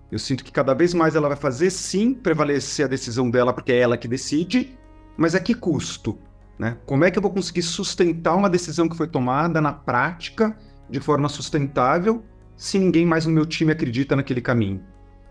Eu 0.10 0.17
sinto 0.17 0.41
que 0.41 0.50
cada 0.50 0.74
vez 0.74 0.93
mais 0.93 1.13
ela 1.13 1.27
vai 1.27 1.36
fazer, 1.36 1.69
sim, 1.69 2.13
prevalecer 2.13 2.86
a 2.86 2.88
decisão 2.88 3.29
dela, 3.29 3.51
porque 3.51 3.74
é 3.74 3.79
ela 3.79 3.98
que 3.98 4.07
decide, 4.07 4.77
mas 5.17 5.36
a 5.36 5.41
que 5.41 5.53
custo? 5.53 6.17
Né? 6.57 6.77
Como 6.86 7.03
é 7.03 7.12
que 7.12 7.17
eu 7.17 7.22
vou 7.22 7.31
conseguir 7.31 7.63
sustentar 7.63 8.34
uma 8.34 8.50
decisão 8.50 8.88
que 8.88 8.95
foi 8.95 9.10
tomada 9.10 9.60
na 9.60 9.74
prática 9.74 10.57
de 10.89 11.01
forma 11.01 11.27
sustentável 11.27 12.24
se 12.55 12.79
ninguém 12.79 13.05
mais 13.05 13.25
no 13.25 13.34
meu 13.34 13.45
time 13.45 13.74
acredita 13.74 14.15
naquele 14.15 14.39
caminho? 14.39 14.81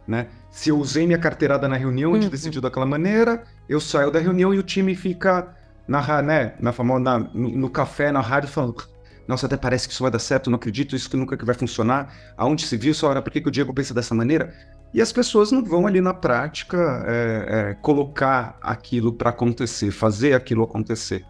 Né? 0.06 0.28
Se 0.50 0.68
eu 0.68 0.78
usei 0.78 1.06
minha 1.06 1.18
carteirada 1.18 1.66
na 1.66 1.78
reunião, 1.78 2.10
a 2.10 2.16
gente 2.16 2.24
uhum. 2.24 2.30
decidiu 2.30 2.60
daquela 2.60 2.84
maneira, 2.84 3.42
eu 3.66 3.80
saio 3.80 4.10
da 4.10 4.18
reunião 4.18 4.52
e 4.52 4.58
o 4.58 4.62
time 4.62 4.94
fica 4.94 5.63
na, 5.86 6.22
né, 6.22 6.54
na 6.60 6.72
famosa, 6.72 7.00
na, 7.00 7.18
no, 7.18 7.50
no, 7.50 7.70
café, 7.70 8.10
na 8.10 8.20
rádio, 8.20 8.48
falando: 8.48 8.76
Nossa, 9.26 9.46
até 9.46 9.56
parece 9.56 9.86
que 9.86 9.94
isso 9.94 10.02
vai 10.02 10.10
dar 10.10 10.18
certo, 10.18 10.50
não 10.50 10.56
acredito, 10.56 10.96
isso 10.96 11.08
que 11.08 11.16
nunca 11.16 11.36
que 11.36 11.44
vai 11.44 11.54
funcionar. 11.54 12.14
Aonde 12.36 12.66
se 12.66 12.76
viu, 12.76 12.94
só 12.94 13.08
hora, 13.08 13.22
por 13.22 13.30
que, 13.30 13.40
que 13.40 13.48
o 13.48 13.52
Diego 13.52 13.72
pensa 13.72 13.92
dessa 13.92 14.14
maneira? 14.14 14.54
E 14.92 15.02
as 15.02 15.12
pessoas 15.12 15.50
não 15.50 15.64
vão 15.64 15.86
ali 15.86 16.00
na 16.00 16.14
prática 16.14 17.04
é, 17.06 17.46
é, 17.48 17.74
colocar 17.74 18.56
aquilo 18.62 19.12
para 19.12 19.30
acontecer, 19.30 19.90
fazer 19.90 20.34
aquilo 20.34 20.62
acontecer. 20.62 21.24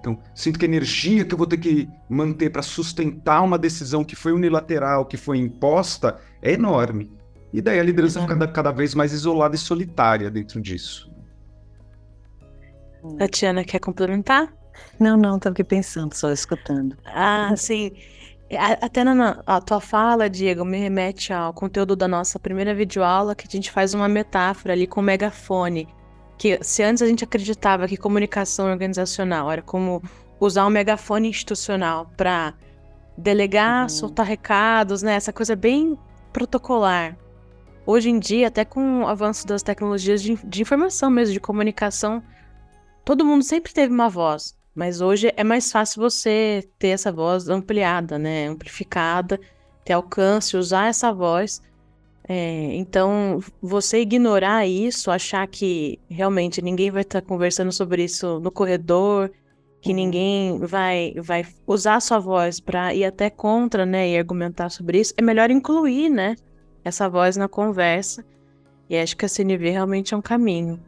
Então, 0.00 0.18
sinto 0.34 0.58
que 0.58 0.64
a 0.64 0.68
energia 0.68 1.24
que 1.24 1.32
eu 1.32 1.38
vou 1.38 1.46
ter 1.46 1.58
que 1.58 1.88
manter 2.08 2.50
para 2.50 2.62
sustentar 2.62 3.42
uma 3.42 3.58
decisão 3.58 4.04
que 4.04 4.16
foi 4.16 4.32
unilateral, 4.32 5.06
que 5.06 5.16
foi 5.16 5.38
imposta, 5.38 6.18
é 6.42 6.52
enorme. 6.52 7.12
E 7.52 7.62
daí 7.62 7.80
a 7.80 7.82
liderança 7.82 8.20
fica 8.20 8.34
cada, 8.34 8.48
cada 8.48 8.72
vez 8.72 8.94
mais 8.94 9.12
isolada 9.12 9.54
e 9.54 9.58
solitária 9.58 10.30
dentro 10.30 10.60
disso. 10.60 11.07
Tatiana, 13.18 13.64
quer 13.64 13.78
complementar? 13.78 14.52
Não, 14.98 15.16
não, 15.16 15.36
estava 15.36 15.52
aqui 15.52 15.64
pensando, 15.64 16.14
só 16.14 16.30
escutando. 16.30 16.96
Ah, 17.06 17.54
sim. 17.56 17.92
Até 18.80 19.04
na 19.04 19.42
a 19.46 19.60
tua 19.60 19.80
fala, 19.80 20.28
Diego, 20.28 20.64
me 20.64 20.78
remete 20.78 21.32
ao 21.32 21.52
conteúdo 21.52 21.94
da 21.94 22.08
nossa 22.08 22.38
primeira 22.38 22.74
videoaula, 22.74 23.34
que 23.34 23.46
a 23.46 23.50
gente 23.50 23.70
faz 23.70 23.92
uma 23.92 24.08
metáfora 24.08 24.72
ali 24.72 24.86
com 24.86 25.00
o 25.00 25.02
megafone. 25.02 25.86
Que 26.38 26.58
se 26.62 26.82
antes 26.82 27.02
a 27.02 27.06
gente 27.06 27.24
acreditava 27.24 27.86
que 27.86 27.96
comunicação 27.96 28.70
organizacional 28.70 29.50
era 29.50 29.60
como 29.60 30.02
usar 30.40 30.66
um 30.66 30.70
megafone 30.70 31.28
institucional 31.28 32.10
para 32.16 32.54
delegar, 33.16 33.82
uhum. 33.82 33.88
soltar 33.88 34.24
recados, 34.24 35.02
né? 35.02 35.14
Essa 35.14 35.32
coisa 35.32 35.54
bem 35.54 35.98
protocolar. 36.32 37.18
Hoje 37.84 38.08
em 38.08 38.18
dia, 38.18 38.48
até 38.48 38.64
com 38.64 39.02
o 39.02 39.06
avanço 39.06 39.46
das 39.46 39.62
tecnologias 39.62 40.22
de, 40.22 40.38
de 40.44 40.62
informação 40.62 41.10
mesmo, 41.10 41.32
de 41.32 41.40
comunicação, 41.40 42.22
todo 43.08 43.24
mundo 43.24 43.42
sempre 43.42 43.72
teve 43.72 43.90
uma 43.90 44.10
voz. 44.10 44.54
Mas 44.74 45.00
hoje 45.00 45.32
é 45.34 45.42
mais 45.42 45.72
fácil 45.72 46.02
você 46.02 46.62
ter 46.78 46.88
essa 46.88 47.10
voz 47.10 47.48
ampliada, 47.48 48.18
né? 48.18 48.48
Amplificada, 48.48 49.40
ter 49.82 49.94
alcance, 49.94 50.58
usar 50.58 50.88
essa 50.88 51.10
voz. 51.10 51.62
É, 52.28 52.74
então, 52.74 53.42
você 53.62 54.00
ignorar 54.02 54.66
isso, 54.66 55.10
achar 55.10 55.48
que 55.48 55.98
realmente 56.10 56.60
ninguém 56.60 56.90
vai 56.90 57.00
estar 57.00 57.22
tá 57.22 57.26
conversando 57.26 57.72
sobre 57.72 58.04
isso 58.04 58.40
no 58.40 58.50
corredor, 58.50 59.30
que 59.80 59.88
uhum. 59.88 59.96
ninguém 59.96 60.58
vai, 60.58 61.14
vai 61.16 61.46
usar 61.66 61.94
a 61.94 62.00
sua 62.00 62.18
voz 62.18 62.60
para 62.60 62.92
ir 62.92 63.06
até 63.06 63.30
contra, 63.30 63.86
né, 63.86 64.10
e 64.10 64.18
argumentar 64.18 64.68
sobre 64.68 65.00
isso, 65.00 65.14
é 65.16 65.22
melhor 65.22 65.50
incluir, 65.50 66.10
né, 66.10 66.36
essa 66.84 67.08
voz 67.08 67.38
na 67.38 67.48
conversa. 67.48 68.22
E 68.90 68.98
acho 68.98 69.16
que 69.16 69.24
a 69.24 69.28
CNV 69.28 69.70
realmente 69.70 70.12
é 70.12 70.16
um 70.16 70.22
caminho. 70.22 70.78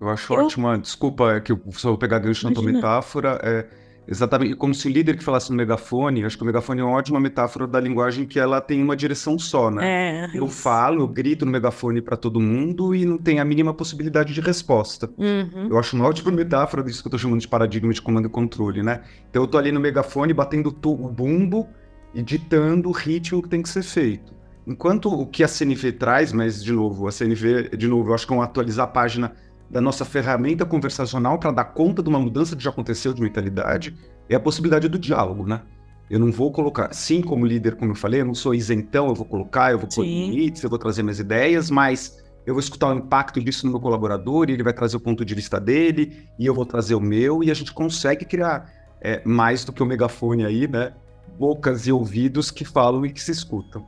Eu 0.00 0.08
acho 0.08 0.32
eu... 0.32 0.44
ótima. 0.44 0.78
Desculpa, 0.78 1.32
é 1.32 1.40
que 1.40 1.52
eu 1.52 1.60
só 1.72 1.88
vou 1.88 1.98
pegar 1.98 2.18
gancho 2.18 2.48
na 2.48 2.54
tua 2.54 2.64
metáfora. 2.64 3.38
É 3.42 3.66
exatamente 4.10 4.56
como 4.56 4.74
se 4.74 4.88
o 4.88 4.90
líder 4.90 5.16
que 5.16 5.22
falasse 5.22 5.50
no 5.50 5.56
megafone. 5.56 6.24
Acho 6.24 6.36
que 6.36 6.42
o 6.42 6.46
megafone 6.46 6.80
é 6.80 6.84
uma 6.84 6.96
ótima 6.96 7.20
metáfora 7.20 7.66
da 7.66 7.78
linguagem 7.78 8.26
que 8.26 8.38
ela 8.40 8.60
tem 8.60 8.82
uma 8.82 8.96
direção 8.96 9.38
só, 9.38 9.70
né? 9.70 9.84
É, 9.84 10.36
eu 10.36 10.46
isso. 10.46 10.56
falo, 10.56 11.02
eu 11.02 11.08
grito 11.08 11.46
no 11.46 11.52
megafone 11.52 12.02
para 12.02 12.16
todo 12.16 12.40
mundo 12.40 12.94
e 12.94 13.04
não 13.04 13.16
tem 13.16 13.38
a 13.38 13.44
mínima 13.44 13.72
possibilidade 13.72 14.34
de 14.34 14.40
resposta. 14.40 15.08
Uhum. 15.16 15.68
Eu 15.70 15.78
acho 15.78 15.94
uma 15.94 16.06
ótima 16.06 16.32
metáfora 16.32 16.82
disso 16.82 17.02
que 17.02 17.06
eu 17.06 17.12
tô 17.12 17.18
chamando 17.18 17.40
de 17.40 17.48
paradigma 17.48 17.92
de 17.92 18.02
comando 18.02 18.26
e 18.26 18.30
controle, 18.30 18.82
né? 18.82 19.02
Então 19.30 19.42
eu 19.42 19.46
tô 19.46 19.56
ali 19.56 19.70
no 19.70 19.78
megafone 19.78 20.32
batendo 20.34 20.68
o 20.84 21.08
bumbo 21.08 21.68
e 22.12 22.22
ditando 22.22 22.88
o 22.88 22.92
ritmo 22.92 23.40
que 23.40 23.48
tem 23.48 23.62
que 23.62 23.68
ser 23.68 23.82
feito. 23.82 24.34
Enquanto 24.66 25.08
o 25.08 25.26
que 25.26 25.42
a 25.42 25.48
CNV 25.48 25.92
traz, 25.92 26.32
mas 26.32 26.62
de 26.62 26.72
novo, 26.72 27.08
a 27.08 27.12
CNV, 27.12 27.76
de 27.76 27.88
novo, 27.88 28.10
eu 28.10 28.14
acho 28.14 28.26
que 28.26 28.32
é 28.32 28.36
um 28.36 28.42
atualizar 28.42 28.84
a 28.84 28.90
página 28.90 29.32
da 29.70 29.80
nossa 29.80 30.04
ferramenta 30.04 30.66
conversacional 30.66 31.38
para 31.38 31.52
dar 31.52 31.64
conta 31.64 32.02
de 32.02 32.08
uma 32.08 32.18
mudança 32.18 32.56
que 32.56 32.62
já 32.62 32.70
aconteceu 32.70 33.14
de 33.14 33.22
mentalidade 33.22 33.96
é 34.28 34.34
a 34.34 34.40
possibilidade 34.40 34.88
do 34.88 34.98
diálogo, 34.98 35.46
né? 35.46 35.62
Eu 36.10 36.18
não 36.18 36.32
vou 36.32 36.50
colocar, 36.50 36.92
sim, 36.92 37.22
como 37.22 37.46
líder, 37.46 37.76
como 37.76 37.92
eu 37.92 37.94
falei, 37.94 38.20
eu 38.20 38.24
não 38.24 38.34
sou 38.34 38.52
isentão, 38.52 39.08
eu 39.08 39.14
vou 39.14 39.24
colocar, 39.24 39.70
eu 39.70 39.78
vou 39.78 39.88
pôr 39.88 40.04
limites, 40.04 40.62
eu 40.62 40.68
vou 40.68 40.78
trazer 40.78 41.04
minhas 41.04 41.20
ideias, 41.20 41.70
mas 41.70 42.20
eu 42.44 42.52
vou 42.52 42.60
escutar 42.60 42.92
o 42.92 42.98
impacto 42.98 43.40
disso 43.40 43.64
no 43.64 43.72
meu 43.72 43.80
colaborador, 43.80 44.50
e 44.50 44.54
ele 44.54 44.64
vai 44.64 44.72
trazer 44.72 44.96
o 44.96 45.00
ponto 45.00 45.24
de 45.24 45.34
vista 45.36 45.60
dele, 45.60 46.26
e 46.36 46.46
eu 46.46 46.52
vou 46.52 46.66
trazer 46.66 46.96
o 46.96 47.00
meu, 47.00 47.44
e 47.44 47.50
a 47.50 47.54
gente 47.54 47.72
consegue 47.72 48.24
criar 48.24 48.72
é, 49.00 49.22
mais 49.24 49.64
do 49.64 49.72
que 49.72 49.82
o 49.84 49.86
megafone 49.86 50.44
aí, 50.44 50.66
né? 50.66 50.92
Bocas 51.38 51.86
e 51.86 51.92
ouvidos 51.92 52.50
que 52.50 52.64
falam 52.64 53.06
e 53.06 53.12
que 53.12 53.20
se 53.20 53.30
escutam. 53.30 53.86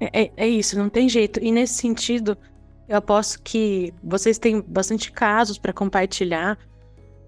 É, 0.00 0.22
é, 0.22 0.32
é 0.36 0.48
isso, 0.48 0.78
não 0.78 0.88
tem 0.88 1.08
jeito. 1.08 1.40
E 1.42 1.50
nesse 1.50 1.74
sentido, 1.74 2.38
eu 2.88 2.96
aposto 2.96 3.40
que 3.42 3.92
vocês 4.02 4.38
têm 4.38 4.60
bastante 4.60 5.10
casos 5.10 5.58
para 5.58 5.72
compartilhar 5.72 6.58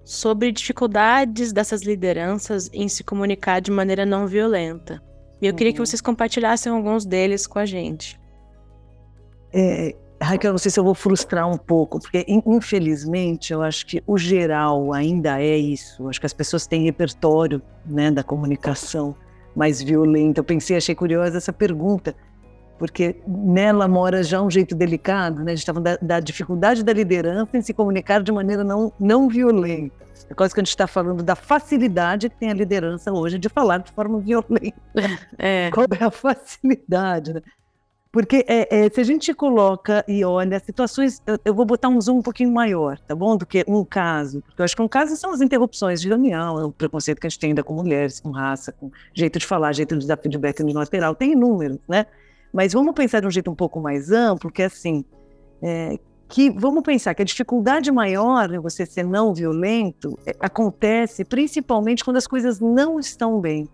sobre 0.04 0.52
dificuldades 0.52 1.52
dessas 1.52 1.82
lideranças 1.82 2.70
em 2.72 2.88
se 2.88 3.04
comunicar 3.04 3.60
de 3.60 3.70
maneira 3.70 4.06
não 4.06 4.26
violenta. 4.26 5.02
E 5.40 5.46
eu 5.46 5.50
uhum. 5.50 5.56
queria 5.56 5.72
que 5.72 5.80
uhum. 5.80 5.86
vocês 5.86 6.00
compartilhassem 6.00 6.72
alguns 6.72 7.04
deles 7.04 7.46
com 7.46 7.58
a 7.58 7.66
gente. 7.66 8.18
É, 9.52 9.94
Raquel, 10.20 10.52
não 10.52 10.58
sei 10.58 10.70
se 10.70 10.78
eu 10.78 10.84
vou 10.84 10.94
frustrar 10.94 11.48
um 11.48 11.58
pouco, 11.58 12.00
porque 12.00 12.24
infelizmente 12.28 13.52
eu 13.52 13.62
acho 13.62 13.86
que 13.86 14.02
o 14.06 14.16
geral 14.16 14.92
ainda 14.92 15.40
é 15.40 15.56
isso. 15.56 16.02
Eu 16.02 16.08
acho 16.08 16.20
que 16.20 16.26
as 16.26 16.32
pessoas 16.32 16.66
têm 16.66 16.84
repertório 16.84 17.60
né, 17.84 18.10
da 18.10 18.22
comunicação 18.22 19.14
mais 19.54 19.82
violenta. 19.82 20.40
Eu 20.40 20.44
pensei, 20.44 20.76
achei 20.76 20.94
curiosa 20.94 21.36
essa 21.36 21.52
pergunta 21.52 22.14
porque 22.78 23.16
nela 23.26 23.88
mora 23.88 24.22
já 24.22 24.40
um 24.40 24.50
jeito 24.50 24.74
delicado, 24.74 25.42
né? 25.42 25.52
A 25.52 25.54
gente 25.54 25.58
estava 25.58 25.80
da, 25.80 25.98
da, 26.00 26.20
dificuldade 26.20 26.84
da 26.84 26.92
liderança 26.92 27.56
em 27.56 27.62
se 27.62 27.74
comunicar 27.74 28.22
de 28.22 28.30
maneira 28.30 28.62
não, 28.62 28.92
não 28.98 29.28
violenta. 29.28 30.06
É 30.30 30.34
quase 30.34 30.54
que 30.54 30.60
a 30.60 30.62
gente 30.62 30.70
está 30.70 30.86
falando 30.86 31.22
da 31.22 31.34
facilidade 31.34 32.28
que 32.28 32.36
tem 32.36 32.50
a 32.50 32.54
liderança 32.54 33.12
hoje 33.12 33.38
de 33.38 33.48
falar 33.48 33.78
de 33.78 33.90
forma 33.92 34.20
violenta. 34.20 34.78
É. 35.38 35.70
Qual 35.72 35.86
é 35.98 36.04
a 36.04 36.10
facilidade, 36.10 37.34
né? 37.34 37.42
Porque 38.10 38.44
é, 38.48 38.86
é, 38.86 38.90
se 38.90 39.00
a 39.00 39.04
gente 39.04 39.34
coloca 39.34 40.04
e 40.08 40.24
olha 40.24 40.58
situações, 40.58 41.22
eu, 41.26 41.38
eu, 41.44 41.54
vou 41.54 41.66
botar 41.66 41.88
um 41.88 42.00
zoom 42.00 42.18
um 42.18 42.22
pouquinho 42.22 42.50
maior, 42.50 42.98
tá 42.98 43.14
bom? 43.14 43.36
Do 43.36 43.44
que 43.44 43.64
um 43.68 43.84
caso. 43.84 44.40
Porque 44.42 44.62
eu 44.62 44.64
acho 44.64 44.74
que 44.74 44.82
um 44.82 44.88
caso 44.88 45.14
são 45.16 45.30
as 45.30 45.40
interrupções 45.40 46.00
de 46.00 46.08
reunião, 46.08 46.66
o 46.66 46.72
preconceito 46.72 47.20
que 47.20 47.26
a 47.26 47.30
gente 47.30 47.38
tem 47.38 47.50
ainda 47.50 47.62
com 47.62 47.74
mulheres, 47.74 48.18
com 48.18 48.30
raça, 48.30 48.72
com 48.72 48.90
jeito 49.12 49.38
de 49.38 49.46
falar, 49.46 49.72
jeito 49.72 49.96
de 49.96 50.06
dar 50.06 50.16
feedback 50.16 50.62
no 50.62 50.72
lateral, 50.72 51.14
tem 51.14 51.32
inúmeros, 51.32 51.78
né? 51.86 52.06
Mas 52.52 52.72
vamos 52.72 52.94
pensar 52.94 53.20
de 53.20 53.26
um 53.26 53.30
jeito 53.30 53.50
um 53.50 53.54
pouco 53.54 53.80
mais 53.80 54.10
amplo, 54.10 54.50
que 54.50 54.62
é 54.62 54.66
assim, 54.66 55.04
é, 55.62 55.98
que 56.28 56.50
vamos 56.50 56.82
pensar 56.82 57.14
que 57.14 57.22
a 57.22 57.24
dificuldade 57.24 57.90
maior 57.90 58.52
em 58.52 58.58
você 58.58 58.84
ser 58.84 59.04
não 59.04 59.32
violento 59.34 60.18
é, 60.26 60.34
acontece 60.40 61.24
principalmente 61.24 62.04
quando 62.04 62.18
as 62.18 62.26
coisas 62.26 62.60
não 62.60 63.00
estão 63.00 63.40
bem 63.40 63.68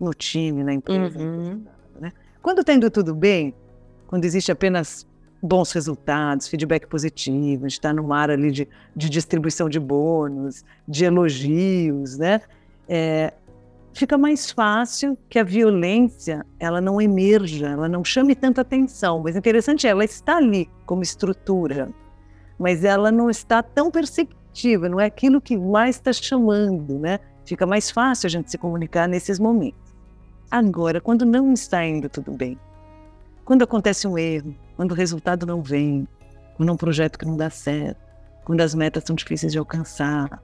no 0.00 0.14
time, 0.14 0.62
na 0.62 0.72
empresa. 0.72 1.18
Uhum. 1.18 1.62
Né? 2.00 2.12
Quando 2.40 2.60
está 2.60 2.72
indo 2.72 2.90
tudo 2.90 3.14
bem, 3.14 3.54
quando 4.06 4.24
existe 4.24 4.50
apenas 4.50 5.06
bons 5.42 5.72
resultados, 5.72 6.48
feedback 6.48 6.86
positivo, 6.86 7.64
a 7.64 7.68
gente 7.68 7.78
está 7.78 7.92
no 7.92 8.02
mar 8.02 8.30
ali 8.30 8.50
de, 8.50 8.68
de, 8.94 9.08
distribuição 9.08 9.68
de 9.68 9.80
bônus, 9.80 10.64
de 10.86 11.04
elogios, 11.04 12.18
né? 12.18 12.40
É, 12.88 13.32
fica 13.92 14.16
mais 14.16 14.50
fácil 14.50 15.16
que 15.28 15.38
a 15.38 15.44
violência 15.44 16.44
ela 16.58 16.80
não 16.80 17.00
emerja, 17.00 17.68
ela 17.68 17.88
não 17.88 18.04
chame 18.04 18.34
tanta 18.34 18.60
atenção. 18.60 19.20
Mas 19.22 19.36
interessante 19.36 19.86
é, 19.86 19.90
ela 19.90 20.04
está 20.04 20.36
ali 20.36 20.68
como 20.86 21.02
estrutura, 21.02 21.88
mas 22.58 22.84
ela 22.84 23.10
não 23.10 23.30
está 23.30 23.62
tão 23.62 23.90
perceptível, 23.90 24.88
não 24.90 25.00
é 25.00 25.06
aquilo 25.06 25.40
que 25.40 25.56
mais 25.56 25.96
está 25.96 26.12
chamando, 26.12 26.98
né? 26.98 27.18
Fica 27.44 27.66
mais 27.66 27.90
fácil 27.90 28.26
a 28.26 28.30
gente 28.30 28.50
se 28.50 28.58
comunicar 28.58 29.08
nesses 29.08 29.38
momentos. 29.38 29.94
Agora, 30.50 31.00
quando 31.00 31.24
não 31.24 31.52
está 31.52 31.84
indo 31.84 32.08
tudo 32.08 32.32
bem, 32.32 32.58
quando 33.44 33.62
acontece 33.62 34.06
um 34.06 34.16
erro, 34.16 34.54
quando 34.76 34.92
o 34.92 34.94
resultado 34.94 35.46
não 35.46 35.62
vem, 35.62 36.06
quando 36.56 36.68
é 36.68 36.72
um 36.72 36.76
projeto 36.76 37.18
que 37.18 37.24
não 37.24 37.36
dá 37.36 37.50
certo, 37.50 38.00
quando 38.44 38.60
as 38.60 38.74
metas 38.74 39.04
são 39.04 39.16
difíceis 39.16 39.52
de 39.52 39.58
alcançar, 39.58 40.42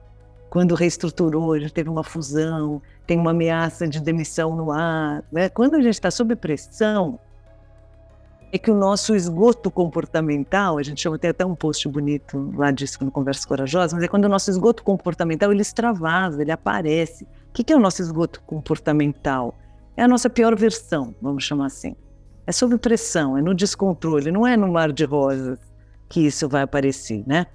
quando 0.57 0.73
reestruturou, 0.73 1.59
já 1.59 1.69
teve 1.69 1.87
uma 1.87 2.03
fusão, 2.03 2.81
tem 3.05 3.19
uma 3.19 3.29
ameaça 3.29 3.87
de 3.87 4.01
demissão 4.01 4.55
no 4.55 4.71
ar. 4.71 5.23
Né? 5.31 5.49
Quando 5.49 5.75
a 5.75 5.81
gente 5.81 5.93
está 5.93 6.09
sob 6.09 6.35
pressão, 6.35 7.19
é 8.51 8.57
que 8.57 8.71
o 8.71 8.73
nosso 8.73 9.15
esgoto 9.15 9.69
comportamental, 9.69 10.79
a 10.79 10.81
gente 10.81 10.99
chama 10.99 11.15
até, 11.15 11.27
até 11.27 11.45
um 11.45 11.53
post 11.53 11.87
bonito 11.87 12.51
lá 12.55 12.71
disso 12.71 12.97
no 13.05 13.11
Conversa 13.11 13.47
Corajosa, 13.47 13.95
mas 13.95 14.03
é 14.03 14.07
quando 14.07 14.25
o 14.25 14.29
nosso 14.29 14.49
esgoto 14.49 14.83
comportamental 14.83 15.51
ele 15.51 15.61
extravasa, 15.61 16.41
ele 16.41 16.51
aparece. 16.51 17.25
O 17.49 17.53
que 17.53 17.71
é 17.71 17.75
o 17.75 17.79
nosso 17.79 18.01
esgoto 18.01 18.41
comportamental? 18.41 19.53
É 19.95 20.01
a 20.01 20.07
nossa 20.07 20.27
pior 20.27 20.55
versão, 20.55 21.13
vamos 21.21 21.43
chamar 21.43 21.67
assim. 21.67 21.95
É 22.47 22.51
sob 22.51 22.79
pressão, 22.79 23.37
é 23.37 23.43
no 23.43 23.53
descontrole, 23.53 24.31
não 24.31 24.47
é 24.47 24.57
no 24.57 24.71
mar 24.71 24.91
de 24.91 25.05
rosas 25.05 25.59
que 26.09 26.25
isso 26.25 26.49
vai 26.49 26.63
aparecer, 26.63 27.23
né? 27.27 27.45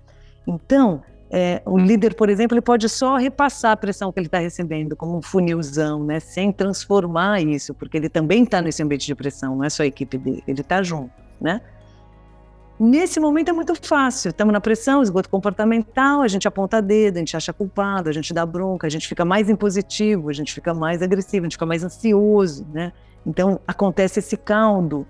Então, 0.46 1.02
é, 1.34 1.62
o 1.64 1.78
líder, 1.78 2.14
por 2.14 2.28
exemplo, 2.28 2.54
ele 2.54 2.60
pode 2.60 2.86
só 2.90 3.16
repassar 3.16 3.72
a 3.72 3.76
pressão 3.76 4.12
que 4.12 4.20
ele 4.20 4.26
está 4.26 4.36
recebendo, 4.36 4.94
como 4.94 5.16
um 5.16 5.22
funilzão, 5.22 6.04
né? 6.04 6.20
sem 6.20 6.52
transformar 6.52 7.40
isso, 7.40 7.72
porque 7.72 7.96
ele 7.96 8.10
também 8.10 8.42
está 8.42 8.60
nesse 8.60 8.82
ambiente 8.82 9.06
de 9.06 9.14
pressão, 9.14 9.56
não 9.56 9.64
é 9.64 9.70
só 9.70 9.82
a 9.82 9.86
equipe 9.86 10.18
dele, 10.18 10.44
ele 10.46 10.60
está 10.60 10.82
junto. 10.82 11.10
Né? 11.40 11.62
Nesse 12.78 13.18
momento 13.18 13.48
é 13.48 13.52
muito 13.52 13.74
fácil, 13.74 14.28
estamos 14.28 14.52
na 14.52 14.60
pressão, 14.60 15.02
esgoto 15.02 15.30
comportamental, 15.30 16.20
a 16.20 16.28
gente 16.28 16.46
aponta 16.46 16.82
dedo, 16.82 17.16
a 17.16 17.20
gente 17.20 17.34
acha 17.34 17.50
culpado, 17.50 18.10
a 18.10 18.12
gente 18.12 18.34
dá 18.34 18.44
bronca, 18.44 18.86
a 18.86 18.90
gente 18.90 19.08
fica 19.08 19.24
mais 19.24 19.48
impositivo, 19.48 20.28
a 20.28 20.34
gente 20.34 20.52
fica 20.52 20.74
mais 20.74 21.00
agressivo, 21.00 21.44
a 21.44 21.48
gente 21.48 21.54
fica 21.54 21.64
mais 21.64 21.82
ansioso. 21.82 22.66
Né? 22.70 22.92
Então 23.24 23.58
acontece 23.66 24.18
esse 24.18 24.36
caldo 24.36 25.06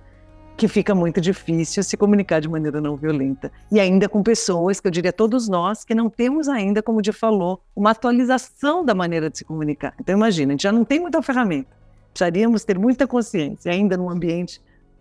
que 0.57 0.69
fica 0.69 0.95
muito 0.95 1.21
difícil 1.21 1.83
se 1.83 1.97
comunicar 1.97 2.41
de 2.41 2.49
maneira 2.49 2.81
não 2.81 2.97
violenta. 2.97 3.51
E 3.71 3.81
ainda 3.81 4.09
com 4.09 4.23
pessoas, 4.23 4.81
que 4.81 4.87
eu 4.87 4.91
diria 4.91 5.13
todos 5.13 5.49
nós, 5.49 5.85
que 5.85 5.95
não 5.95 6.09
temos 6.09 6.49
ainda, 6.49 6.83
como 6.83 6.99
o 6.99 7.03
Dia 7.03 7.13
falou, 7.13 7.63
uma 7.75 7.91
atualização 7.91 8.85
da 8.85 8.95
maneira 8.95 9.31
de 9.31 9.39
se 9.39 9.45
comunicar. 9.45 9.95
Então 10.01 10.15
imagina, 10.15 10.51
a 10.51 10.53
gente 10.53 10.63
já 10.63 10.73
não 10.73 10.85
tem 10.85 11.01
muita 11.01 11.23
ferramenta. 11.23 11.71
Precisaríamos 12.13 12.65
ter 12.65 12.79
muita 12.79 13.07
consciência, 13.07 13.73
ainda 13.73 13.97
num 13.97 14.11
ambiente 14.11 14.61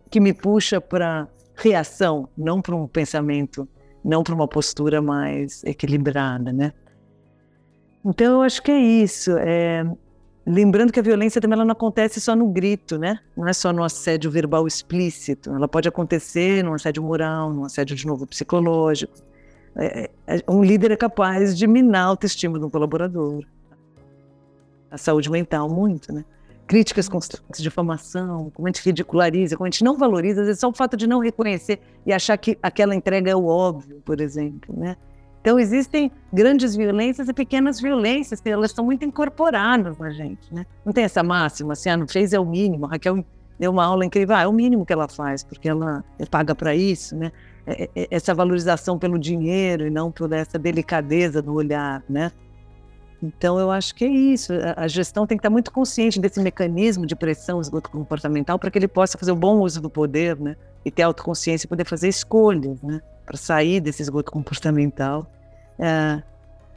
que 0.09 0.19
me 0.19 0.33
puxa 0.33 0.79
para 0.79 1.27
reação, 1.55 2.27
não 2.37 2.61
para 2.61 2.75
um 2.75 2.87
pensamento, 2.87 3.67
não 4.03 4.23
para 4.23 4.33
uma 4.33 4.47
postura 4.47 5.01
mais 5.01 5.63
equilibrada, 5.63 6.51
né? 6.51 6.73
Então 8.03 8.33
eu 8.33 8.41
acho 8.41 8.63
que 8.63 8.71
é 8.71 8.79
isso. 8.79 9.31
É, 9.37 9.85
Lembrando 10.53 10.91
que 10.91 10.99
a 10.99 11.03
violência 11.03 11.39
também 11.39 11.55
ela 11.55 11.63
não 11.63 11.71
acontece 11.71 12.19
só 12.19 12.35
no 12.35 12.45
grito, 12.45 12.97
né? 12.97 13.19
Não 13.37 13.47
é 13.47 13.53
só 13.53 13.71
no 13.71 13.81
assédio 13.85 14.29
verbal 14.29 14.67
explícito. 14.67 15.49
Ela 15.49 15.65
pode 15.65 15.87
acontecer 15.87 16.61
no 16.61 16.73
assédio 16.73 17.01
moral, 17.01 17.53
no 17.53 17.63
assédio 17.63 17.95
de 17.95 18.05
novo 18.05 18.27
psicológico. 18.27 19.13
É, 19.77 20.09
é, 20.27 20.43
um 20.49 20.61
líder 20.61 20.91
é 20.91 20.97
capaz 20.97 21.57
de 21.57 21.65
minar 21.65 22.01
a 22.01 22.07
autoestima 22.07 22.59
do 22.59 22.69
colaborador. 22.69 23.45
A 24.89 24.97
saúde 24.97 25.31
mental, 25.31 25.69
muito, 25.69 26.11
né? 26.11 26.25
Críticas 26.67 27.07
constantes, 27.07 27.61
difamação, 27.61 28.49
como 28.49 28.67
a 28.67 28.71
gente 28.71 28.83
ridiculariza, 28.83 29.55
como 29.55 29.67
a 29.67 29.69
gente 29.69 29.85
não 29.85 29.97
valoriza, 29.97 30.41
às 30.41 30.47
vezes 30.47 30.59
só 30.59 30.67
o 30.67 30.73
fato 30.73 30.97
de 30.97 31.07
não 31.07 31.19
reconhecer 31.19 31.79
e 32.05 32.11
achar 32.11 32.35
que 32.37 32.57
aquela 32.61 32.93
entrega 32.93 33.31
é 33.31 33.35
o 33.35 33.45
óbvio, 33.45 34.01
por 34.03 34.19
exemplo, 34.19 34.77
né? 34.77 34.97
Então, 35.41 35.59
existem 35.59 36.11
grandes 36.31 36.75
violências 36.75 37.27
e 37.27 37.33
pequenas 37.33 37.81
violências, 37.81 38.39
que 38.39 38.49
elas 38.49 38.69
estão 38.69 38.85
muito 38.85 39.03
incorporadas 39.03 39.97
na 39.97 40.11
gente, 40.11 40.53
né? 40.53 40.65
Não 40.85 40.93
tem 40.93 41.03
essa 41.03 41.23
máxima, 41.23 41.73
assim, 41.73 41.89
ah, 41.89 41.97
não 41.97 42.07
fez 42.07 42.31
é 42.31 42.39
o 42.39 42.45
mínimo. 42.45 42.85
A 42.85 42.89
Raquel 42.89 43.25
deu 43.59 43.71
uma 43.71 43.83
aula 43.83 44.05
incrível, 44.05 44.35
ah, 44.35 44.41
é 44.41 44.47
o 44.47 44.53
mínimo 44.53 44.85
que 44.85 44.93
ela 44.93 45.07
faz, 45.07 45.43
porque 45.43 45.67
ela 45.67 46.03
paga 46.29 46.53
para 46.53 46.75
isso, 46.75 47.15
né? 47.15 47.31
É, 47.65 47.83
é, 47.83 47.89
é, 47.95 48.07
essa 48.11 48.33
valorização 48.35 48.99
pelo 48.99 49.17
dinheiro 49.17 49.85
e 49.87 49.89
não 49.89 50.11
por 50.11 50.31
essa 50.31 50.59
delicadeza 50.59 51.41
do 51.41 51.53
olhar, 51.53 52.03
né? 52.07 52.31
Então, 53.21 53.59
eu 53.59 53.69
acho 53.69 53.93
que 53.93 54.03
é 54.03 54.09
isso. 54.09 54.51
A 54.75 54.87
gestão 54.87 55.27
tem 55.27 55.37
que 55.37 55.41
estar 55.41 55.49
muito 55.49 55.71
consciente 55.71 56.19
desse 56.19 56.39
mecanismo 56.39 57.05
de 57.05 57.15
pressão, 57.15 57.61
comportamental, 57.91 58.57
para 58.57 58.71
que 58.71 58.79
ele 58.79 58.87
possa 58.87 59.15
fazer 59.17 59.31
o 59.31 59.35
bom 59.35 59.59
uso 59.59 59.79
do 59.79 59.89
poder, 59.89 60.39
né? 60.39 60.55
E 60.83 60.89
ter 60.89 61.03
autoconsciência 61.03 61.67
e 61.67 61.69
poder 61.69 61.85
fazer 61.85 62.07
escolhas, 62.07 62.81
né? 62.81 62.99
Para 63.31 63.37
sair 63.37 63.79
desse 63.79 64.01
esgoto 64.01 64.29
comportamental 64.29 65.25
é, 65.79 66.21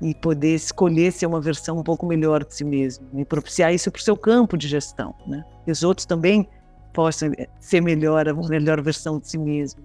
e 0.01 0.15
poder 0.15 0.55
escolher 0.55 1.11
ser 1.11 1.27
uma 1.27 1.41
versão 1.41 1.79
um 1.79 1.83
pouco 1.83 2.07
melhor 2.07 2.45
de 2.45 2.55
si 2.55 2.65
mesmo 2.65 3.05
e 3.19 3.25
propiciar 3.25 3.75
isso 3.75 3.91
para 3.91 3.99
o 3.99 4.03
seu 4.03 4.17
campo 4.17 4.57
de 4.57 4.69
gestão, 4.69 5.13
né? 5.27 5.45
E 5.67 5.73
os 5.73 5.83
outros 5.83 6.07
também 6.07 6.49
possam 6.93 7.33
ser 7.59 7.81
melhor, 7.81 8.29
a 8.29 8.33
melhor 8.33 8.81
versão 8.81 9.19
de 9.19 9.29
si 9.29 9.37
mesmo. 9.37 9.83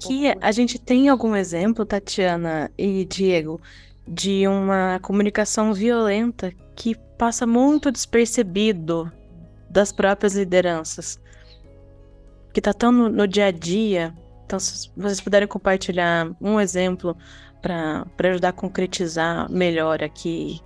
Que, 0.00 0.08
que 0.08 0.26
é 0.26 0.36
a 0.40 0.50
gente 0.50 0.80
tem 0.80 1.08
algum 1.08 1.36
exemplo, 1.36 1.86
Tatiana 1.86 2.68
e 2.76 3.04
Diego, 3.04 3.60
de 4.08 4.48
uma 4.48 4.98
comunicação 5.00 5.72
violenta 5.72 6.52
que 6.74 6.96
passa 7.16 7.46
muito 7.46 7.92
despercebido 7.92 9.12
das 9.70 9.92
próprias 9.92 10.34
lideranças, 10.34 11.20
que 12.52 12.58
está 12.58 12.74
tão 12.74 12.90
no, 12.90 13.08
no 13.08 13.28
dia 13.28 13.46
a 13.46 13.50
dia 13.52 14.12
então, 14.50 14.58
se 14.58 14.90
vocês 14.96 15.20
puderem 15.20 15.46
compartilhar 15.46 16.28
um 16.40 16.58
exemplo 16.58 17.16
para 17.62 18.04
ajudar 18.30 18.48
a 18.48 18.52
concretizar 18.52 19.48
melhor 19.48 20.02
aqui. 20.02 20.60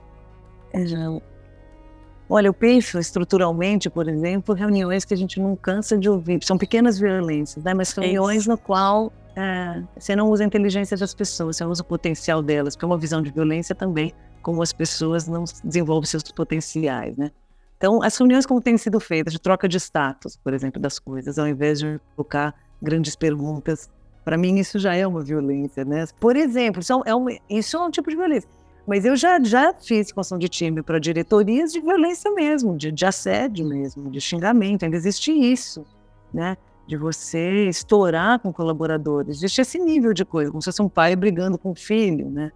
Olha, 2.26 2.46
eu 2.46 2.54
penso 2.54 2.98
estruturalmente, 2.98 3.90
por 3.90 4.08
exemplo, 4.08 4.54
reuniões 4.54 5.04
que 5.04 5.12
a 5.12 5.16
gente 5.16 5.38
não 5.38 5.54
cansa 5.54 5.98
de 5.98 6.08
ouvir. 6.08 6.42
São 6.42 6.56
pequenas 6.56 6.98
violências, 6.98 7.62
né? 7.62 7.74
mas 7.74 7.92
reuniões 7.92 8.46
é 8.46 8.50
no 8.50 8.56
qual 8.56 9.12
é, 9.36 9.82
você 9.98 10.16
não 10.16 10.30
usa 10.30 10.44
a 10.44 10.46
inteligência 10.46 10.96
das 10.96 11.14
pessoas, 11.14 11.56
você 11.56 11.64
usa 11.66 11.82
o 11.82 11.84
potencial 11.84 12.42
delas, 12.42 12.74
porque 12.74 12.86
é 12.86 12.88
uma 12.88 12.96
visão 12.96 13.20
de 13.20 13.30
violência 13.30 13.74
também, 13.74 14.14
como 14.40 14.62
as 14.62 14.72
pessoas 14.72 15.28
não 15.28 15.44
desenvolvem 15.62 16.08
seus 16.08 16.22
potenciais, 16.22 17.18
né? 17.18 17.30
Então, 17.76 18.02
as 18.02 18.16
reuniões 18.16 18.46
como 18.46 18.62
têm 18.62 18.78
sido 18.78 18.98
feitas, 18.98 19.34
de 19.34 19.38
troca 19.38 19.68
de 19.68 19.76
status, 19.76 20.38
por 20.38 20.54
exemplo, 20.54 20.80
das 20.80 20.98
coisas, 20.98 21.38
ao 21.38 21.46
invés 21.46 21.80
de 21.80 22.00
colocar 22.16 22.54
grandes 22.84 23.16
perguntas. 23.16 23.90
Para 24.24 24.36
mim, 24.36 24.56
isso 24.58 24.78
já 24.78 24.94
é 24.94 25.06
uma 25.06 25.22
violência, 25.22 25.84
né? 25.84 26.04
Por 26.20 26.36
exemplo, 26.36 26.80
isso 26.80 27.02
é, 27.04 27.14
um, 27.14 27.26
isso 27.50 27.76
é 27.76 27.80
um 27.80 27.90
tipo 27.90 28.08
de 28.08 28.16
violência. 28.16 28.48
Mas 28.86 29.04
eu 29.04 29.16
já, 29.16 29.42
já 29.42 29.74
fiz 29.74 30.12
construção 30.12 30.38
de 30.38 30.48
time 30.48 30.82
para 30.82 30.98
diretorias 30.98 31.72
de 31.72 31.80
violência 31.80 32.30
mesmo, 32.30 32.76
de, 32.76 32.92
de 32.92 33.06
assédio 33.06 33.66
mesmo, 33.66 34.10
de 34.10 34.20
xingamento. 34.20 34.84
Ainda 34.84 34.96
existe 34.96 35.32
isso, 35.32 35.84
né? 36.32 36.56
De 36.86 36.96
você 36.96 37.66
estourar 37.66 38.38
com 38.38 38.52
colaboradores. 38.52 39.38
Existe 39.38 39.62
esse 39.62 39.78
nível 39.78 40.12
de 40.12 40.24
coisa, 40.24 40.50
como 40.50 40.62
se 40.62 40.66
fosse 40.66 40.82
um 40.82 40.88
pai 40.88 41.16
brigando 41.16 41.58
com 41.58 41.70
o 41.70 41.74
filho, 41.74 42.30
né? 42.30 42.52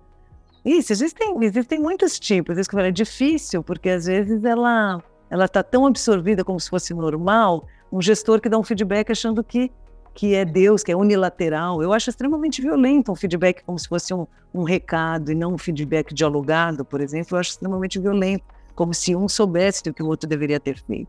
Isso, 0.65 0.93
existem, 0.93 1.35
existem 1.43 1.79
muitos 1.79 2.19
tipos. 2.19 2.59
Isso 2.59 2.69
que 2.69 2.75
eu 2.75 2.79
falei, 2.79 2.91
é 2.91 2.93
difícil, 2.93 3.63
porque 3.63 3.89
às 3.89 4.05
vezes 4.05 4.45
ela 4.45 5.03
ela 5.31 5.45
está 5.45 5.63
tão 5.63 5.87
absorvida 5.87 6.45
como 6.45 6.59
se 6.59 6.71
fosse 6.71 6.95
normal, 6.95 7.67
um 7.93 8.01
gestor 8.01 8.41
que 8.41 8.49
dá 8.49 8.59
um 8.59 8.63
feedback 8.63 9.11
achando 9.11 9.43
que 9.45 9.71
que 10.19 10.35
é 10.35 10.45
Deus, 10.45 10.83
que 10.83 10.91
é 10.91 10.97
unilateral. 10.97 11.81
Eu 11.81 11.93
acho 11.93 12.11
extremamente 12.11 12.61
violento 12.61 13.13
um 13.13 13.15
feedback 13.15 13.63
como 13.63 13.79
se 13.79 13.87
fosse 13.87 14.13
um, 14.13 14.27
um 14.53 14.65
recado 14.65 15.31
e 15.31 15.35
não 15.37 15.55
um 15.55 15.59
feedback 15.59 16.13
dialogado, 16.13 16.85
por 16.85 17.01
exemplo. 17.01 17.37
Eu 17.37 17.39
acho 17.39 17.51
extremamente 17.51 18.01
violento, 18.01 18.43
como 18.75 18.93
se 18.93 19.15
um 19.15 19.29
soubesse 19.29 19.89
o 19.89 19.95
que 19.95 20.03
o 20.03 20.07
outro 20.09 20.29
deveria 20.29 20.59
ter 20.59 20.77
feito. 20.77 21.09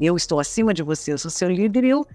Eu 0.00 0.14
estou 0.16 0.38
acima 0.38 0.72
de 0.72 0.84
você, 0.84 1.12
eu 1.12 1.18
sou 1.18 1.32
seu 1.32 1.50
líder 1.50 1.82
e 1.82 1.88
eu 1.88 2.06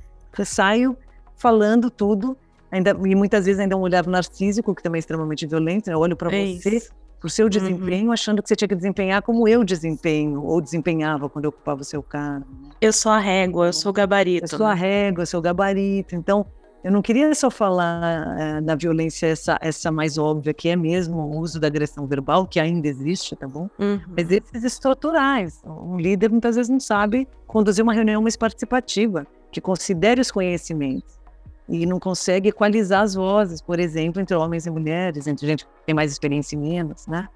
saio 0.46 0.96
falando 1.36 1.90
tudo, 1.90 2.38
ainda, 2.72 2.92
e 3.06 3.14
muitas 3.16 3.46
vezes 3.46 3.60
ainda 3.60 3.76
um 3.76 3.82
olhar 3.82 4.08
narcísico, 4.08 4.74
que 4.74 4.82
também 4.82 5.00
é 5.00 5.02
extremamente 5.02 5.46
violento. 5.46 5.88
Né? 5.88 5.94
Eu 5.94 6.00
olho 6.00 6.16
para 6.16 6.34
é 6.34 6.54
você 6.54 6.78
isso 6.78 7.00
por 7.20 7.30
seu 7.30 7.48
uhum. 7.48 7.50
desempenho, 7.50 8.06
uhum. 8.06 8.14
achando 8.14 8.42
que 8.42 8.48
você 8.48 8.56
tinha 8.56 8.70
que 8.70 8.76
desempenhar 8.76 9.22
como 9.22 9.46
eu 9.46 9.62
desempenho, 9.66 10.42
ou 10.42 10.62
desempenhava 10.62 11.28
quando 11.28 11.44
eu 11.44 11.50
ocupava 11.50 11.82
o 11.82 11.84
seu 11.84 12.02
cargo. 12.02 12.48
Né? 12.82 12.88
Eu 12.88 12.94
sou 12.94 13.12
a 13.12 13.20
régua, 13.20 13.68
eu 13.68 13.74
sou 13.74 13.90
o 13.90 13.94
gabarito. 13.94 14.46
Eu 14.46 14.58
sou 14.58 14.66
a 14.66 14.74
régua, 14.74 15.24
eu 15.24 15.28
sou 15.28 15.40
o 15.40 15.44
gabarito. 15.44 16.16
Então, 16.16 16.46
Eu 16.82 16.92
não 16.94 17.02
queria 17.02 17.34
só 17.36 17.52
falar 17.52 18.40
é, 18.40 18.62
da 18.62 18.74
violência, 18.74 19.28
essa, 19.28 19.58
essa 19.62 19.92
mais 19.92 20.18
óbvia, 20.18 20.54
que 20.54 20.70
é 20.70 20.78
mesmo 20.78 21.18
o 21.18 21.40
uso 21.40 21.60
da 21.60 21.68
agressão 21.68 22.08
verbal, 22.08 22.48
que 22.48 22.58
ainda 22.58 22.88
existe, 22.88 23.36
tá 23.36 23.48
bom? 23.48 23.70
Uhum. 23.78 24.00
Mas 24.16 24.32
esses 24.32 24.64
estruturais. 24.64 25.62
Um 25.66 25.98
líder 25.98 26.30
muitas 26.32 26.56
vezes 26.56 26.70
não 26.70 26.80
sabe 26.80 27.28
conduzir 27.48 27.84
uma 27.84 27.94
reunião 27.94 28.22
mais 28.22 28.38
participativa, 28.38 29.28
que 29.52 29.60
considere 29.60 30.22
os 30.22 30.32
conhecimentos 30.32 31.20
e 31.68 31.86
não 31.86 32.00
consegue 32.00 32.50
equalizar 32.50 33.04
as 33.04 33.14
vozes, 33.14 33.62
por 33.62 33.78
exemplo, 33.78 34.22
entre 34.22 34.36
homens 34.36 34.66
e 34.66 34.72
mulheres, 34.72 35.28
entre 35.28 35.46
gente 35.46 35.66
que 35.66 35.72
tem 35.86 35.94
mais 35.94 36.12
experiência 36.12 36.56
e 36.56 36.60
menos, 36.60 37.06
né? 37.08 37.28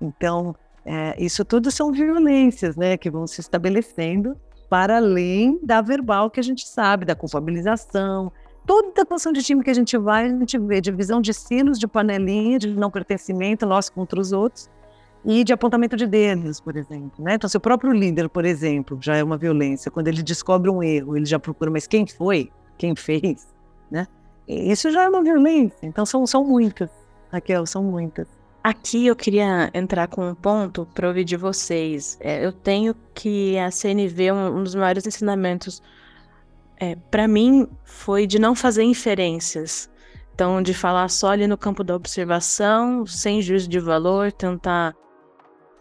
Então, 0.00 0.56
é, 0.84 1.14
isso 1.22 1.44
tudo 1.44 1.70
são 1.70 1.92
violências, 1.92 2.76
né, 2.76 2.96
que 2.96 3.10
vão 3.10 3.26
se 3.26 3.40
estabelecendo 3.40 4.36
para 4.68 4.96
além 4.96 5.58
da 5.62 5.80
verbal 5.80 6.30
que 6.30 6.40
a 6.40 6.42
gente 6.42 6.66
sabe, 6.66 7.04
da 7.04 7.14
culpabilização, 7.14 8.30
toda 8.66 9.02
a 9.02 9.06
construção 9.06 9.32
de 9.32 9.42
time 9.42 9.64
que 9.64 9.70
a 9.70 9.74
gente 9.74 9.96
vai, 9.96 10.26
a 10.26 10.28
gente 10.28 10.58
vê 10.58 10.80
divisão 10.80 11.20
de 11.20 11.32
sinos, 11.32 11.78
de 11.78 11.88
panelinha, 11.88 12.58
de 12.58 12.68
não 12.68 12.90
pertencimento, 12.90 13.64
nós 13.64 13.88
contra 13.88 14.20
os 14.20 14.32
outros, 14.32 14.70
e 15.24 15.42
de 15.42 15.52
apontamento 15.52 15.96
de 15.96 16.06
dedos, 16.06 16.60
por 16.60 16.76
exemplo. 16.76 17.24
Né? 17.24 17.34
Então, 17.34 17.48
se 17.48 17.56
o 17.56 17.60
próprio 17.60 17.92
líder, 17.92 18.28
por 18.28 18.44
exemplo, 18.44 18.98
já 19.00 19.16
é 19.16 19.24
uma 19.24 19.38
violência, 19.38 19.90
quando 19.90 20.08
ele 20.08 20.22
descobre 20.22 20.70
um 20.70 20.82
erro, 20.82 21.16
ele 21.16 21.26
já 21.26 21.38
procura, 21.38 21.70
mas 21.70 21.86
quem 21.86 22.06
foi? 22.06 22.50
Quem 22.76 22.94
fez? 22.94 23.48
Né? 23.90 24.06
Isso 24.46 24.90
já 24.90 25.04
é 25.04 25.08
uma 25.08 25.22
violência. 25.22 25.86
Então, 25.86 26.04
são, 26.04 26.26
são 26.26 26.44
muitas, 26.44 26.90
Raquel, 27.32 27.66
são 27.66 27.82
muitas. 27.82 28.37
Aqui 28.62 29.06
eu 29.06 29.16
queria 29.16 29.70
entrar 29.72 30.08
com 30.08 30.28
um 30.28 30.34
ponto 30.34 30.86
para 30.94 31.08
ouvir 31.08 31.24
de 31.24 31.36
vocês. 31.36 32.18
É, 32.20 32.44
eu 32.44 32.52
tenho 32.52 32.94
que 33.14 33.56
a 33.58 33.70
CNV, 33.70 34.32
um, 34.32 34.58
um 34.58 34.62
dos 34.64 34.74
maiores 34.74 35.06
ensinamentos 35.06 35.82
é, 36.80 36.96
para 37.10 37.26
mim 37.26 37.68
foi 37.84 38.26
de 38.26 38.38
não 38.38 38.54
fazer 38.54 38.82
inferências. 38.82 39.90
Então, 40.34 40.62
de 40.62 40.72
falar 40.72 41.08
só 41.08 41.30
ali 41.30 41.46
no 41.46 41.58
campo 41.58 41.82
da 41.82 41.96
observação, 41.96 43.04
sem 43.06 43.42
juízo 43.42 43.68
de 43.68 43.80
valor, 43.80 44.30
tentar 44.30 44.94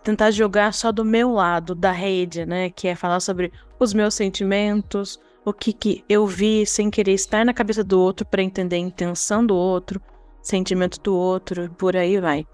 tentar 0.04 0.32
jogar 0.32 0.74
só 0.74 0.90
do 0.90 1.04
meu 1.04 1.34
lado 1.34 1.76
da 1.76 1.92
rede, 1.92 2.46
né, 2.46 2.70
que 2.70 2.88
é 2.88 2.96
falar 2.96 3.20
sobre 3.20 3.52
os 3.78 3.94
meus 3.94 4.14
sentimentos, 4.14 5.20
o 5.44 5.52
que, 5.52 5.74
que 5.74 6.04
eu 6.08 6.26
vi 6.26 6.66
sem 6.66 6.90
querer 6.90 7.12
estar 7.14 7.46
na 7.46 7.54
cabeça 7.54 7.84
do 7.84 8.00
outro 8.00 8.26
para 8.26 8.42
entender 8.42 8.78
a 8.78 8.80
intenção 8.80 9.46
do 9.46 9.54
outro, 9.54 10.02
sentimento 10.42 11.00
do 11.02 11.14
outro, 11.14 11.70
por 11.78 11.96
aí 11.96 12.20
vai. 12.22 12.48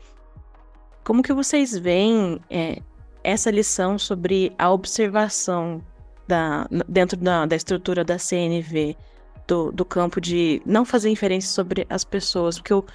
Como 1.03 1.23
que 1.23 1.33
vocês 1.33 1.77
veem 1.77 2.39
é, 2.49 2.81
essa 3.23 3.51
lição 3.51 3.97
sobre 3.97 4.53
a 4.57 4.71
observação 4.71 5.81
da, 6.27 6.67
dentro 6.87 7.17
da, 7.17 7.45
da 7.45 7.55
estrutura 7.55 8.03
da 8.03 8.17
CNV, 8.17 8.95
do, 9.47 9.71
do 9.71 9.85
campo 9.85 10.21
de 10.21 10.61
não 10.65 10.85
fazer 10.85 11.09
inferência 11.09 11.49
sobre 11.49 11.85
as 11.89 12.03
pessoas, 12.03 12.57
porque 12.57 12.73
eu, 12.73 12.85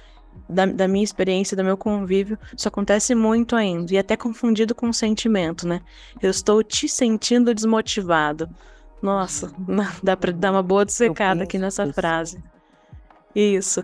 da, 0.47 0.65
da, 0.65 0.87
minha 0.87 1.03
experiência, 1.03 1.55
do 1.55 1.63
meu 1.63 1.77
convívio, 1.77 2.37
isso 2.55 2.67
acontece 2.67 3.13
muito 3.13 3.55
ainda, 3.55 3.93
e 3.93 3.97
até 3.97 4.15
confundido 4.17 4.73
com 4.73 4.91
sentimento, 4.91 5.67
né? 5.67 5.81
Eu 6.21 6.31
estou 6.31 6.63
te 6.63 6.87
sentindo 6.87 7.53
desmotivado. 7.53 8.49
Nossa, 9.01 9.51
dá 10.03 10.17
para 10.17 10.31
dar 10.31 10.51
uma 10.51 10.63
boa 10.63 10.85
dissecada 10.85 11.43
aqui 11.43 11.57
nessa 11.57 11.83
isso. 11.83 11.93
frase. 11.93 12.43
Isso. 13.35 13.83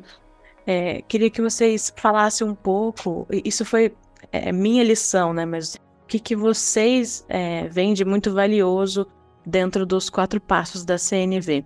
É, 0.68 1.04
queria 1.04 1.30
que 1.30 1.42
vocês 1.42 1.94
falassem 1.96 2.48
um 2.48 2.56
pouco, 2.56 3.28
isso 3.30 3.64
foi 3.64 3.94
é, 4.32 4.52
minha 4.52 4.84
lição, 4.84 5.34
né? 5.34 5.46
Mas 5.46 5.76
o 5.76 6.08
que, 6.08 6.20
que 6.20 6.36
vocês 6.36 7.26
é, 7.28 7.68
veem 7.68 7.94
de 7.94 8.06
muito 8.06 8.34
valioso 8.34 9.08
dentro 9.46 9.86
dos 9.86 10.10
quatro 10.10 10.42
passos 10.42 10.84
da 10.84 10.98
CNV. 10.98 11.64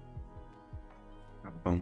Tá 1.42 1.52
bom. 1.64 1.80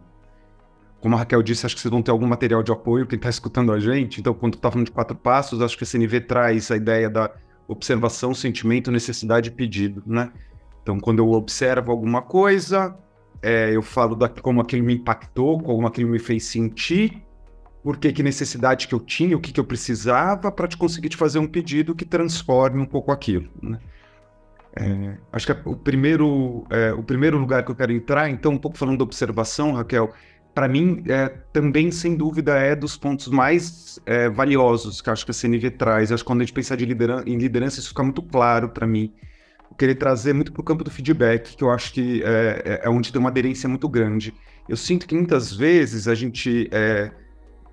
Como 1.00 1.14
a 1.16 1.18
Raquel 1.18 1.42
disse, 1.42 1.66
acho 1.66 1.74
que 1.74 1.80
vocês 1.80 1.90
vão 1.90 2.02
ter 2.02 2.10
algum 2.10 2.26
material 2.26 2.62
de 2.62 2.70
apoio, 2.70 3.06
quem 3.06 3.16
está 3.16 3.28
escutando 3.28 3.72
a 3.72 3.80
gente. 3.80 4.20
Então, 4.20 4.32
quando 4.32 4.54
está 4.54 4.70
falando 4.70 4.86
de 4.86 4.92
quatro 4.92 5.16
passos, 5.16 5.60
acho 5.60 5.76
que 5.76 5.84
a 5.84 5.86
CNV 5.86 6.20
traz 6.22 6.70
a 6.70 6.76
ideia 6.76 7.10
da 7.10 7.30
observação, 7.66 8.32
sentimento, 8.32 8.90
necessidade 8.90 9.48
e 9.48 9.52
pedido, 9.52 10.02
né? 10.06 10.32
Então, 10.82 10.98
quando 10.98 11.18
eu 11.18 11.30
observo 11.32 11.90
alguma 11.90 12.22
coisa, 12.22 12.96
é, 13.42 13.74
eu 13.74 13.82
falo 13.82 14.16
da, 14.16 14.28
como 14.28 14.60
aquilo 14.60 14.84
me 14.84 14.94
impactou, 14.94 15.60
como 15.60 15.86
aquilo 15.86 16.08
me 16.08 16.18
fez 16.18 16.44
sentir, 16.44 17.22
por 17.88 17.96
que, 17.96 18.22
necessidade 18.22 18.86
que 18.86 18.94
eu 18.94 19.00
tinha, 19.00 19.34
o 19.34 19.40
que, 19.40 19.50
que 19.50 19.58
eu 19.58 19.64
precisava 19.64 20.52
para 20.52 20.68
te 20.68 20.76
conseguir 20.76 21.08
te 21.08 21.16
fazer 21.16 21.38
um 21.38 21.46
pedido 21.46 21.94
que 21.94 22.04
transforme 22.04 22.82
um 22.82 22.84
pouco 22.84 23.10
aquilo, 23.10 23.48
né? 23.62 23.78
É, 24.76 25.16
acho 25.32 25.46
que 25.46 25.52
é 25.52 25.62
o 25.64 25.74
primeiro, 25.74 26.66
é, 26.68 26.92
o 26.92 27.02
primeiro 27.02 27.38
lugar 27.38 27.64
que 27.64 27.70
eu 27.70 27.74
quero 27.74 27.90
entrar, 27.90 28.28
então, 28.28 28.52
um 28.52 28.58
pouco 28.58 28.76
falando 28.76 28.98
da 28.98 29.04
observação, 29.04 29.72
Raquel, 29.72 30.12
para 30.54 30.68
mim, 30.68 31.02
é, 31.08 31.30
também, 31.50 31.90
sem 31.90 32.14
dúvida, 32.14 32.58
é 32.58 32.76
dos 32.76 32.94
pontos 32.94 33.28
mais 33.28 33.98
é, 34.04 34.28
valiosos 34.28 35.00
que 35.00 35.08
acho 35.08 35.24
que 35.24 35.30
a 35.30 35.34
CNV 35.34 35.70
traz. 35.70 36.12
Acho 36.12 36.22
que 36.22 36.26
quando 36.26 36.42
a 36.42 36.44
gente 36.44 36.52
pensa 36.52 36.76
de 36.76 36.84
lideran 36.84 37.22
em 37.24 37.38
liderança, 37.38 37.80
isso 37.80 37.88
fica 37.88 38.02
muito 38.02 38.20
claro 38.20 38.68
para 38.68 38.86
mim. 38.86 39.14
Eu 39.70 39.76
queria 39.78 39.94
trazer 39.96 40.34
muito 40.34 40.52
para 40.52 40.60
o 40.60 40.64
campo 40.64 40.84
do 40.84 40.90
feedback, 40.90 41.56
que 41.56 41.64
eu 41.64 41.70
acho 41.70 41.90
que 41.94 42.22
é, 42.22 42.82
é, 42.84 42.90
onde 42.90 43.10
tem 43.10 43.18
uma 43.18 43.30
aderência 43.30 43.66
muito 43.66 43.88
grande. 43.88 44.34
Eu 44.68 44.76
sinto 44.76 45.06
que 45.06 45.14
muitas 45.14 45.50
vezes 45.54 46.06
a 46.06 46.14
gente 46.14 46.68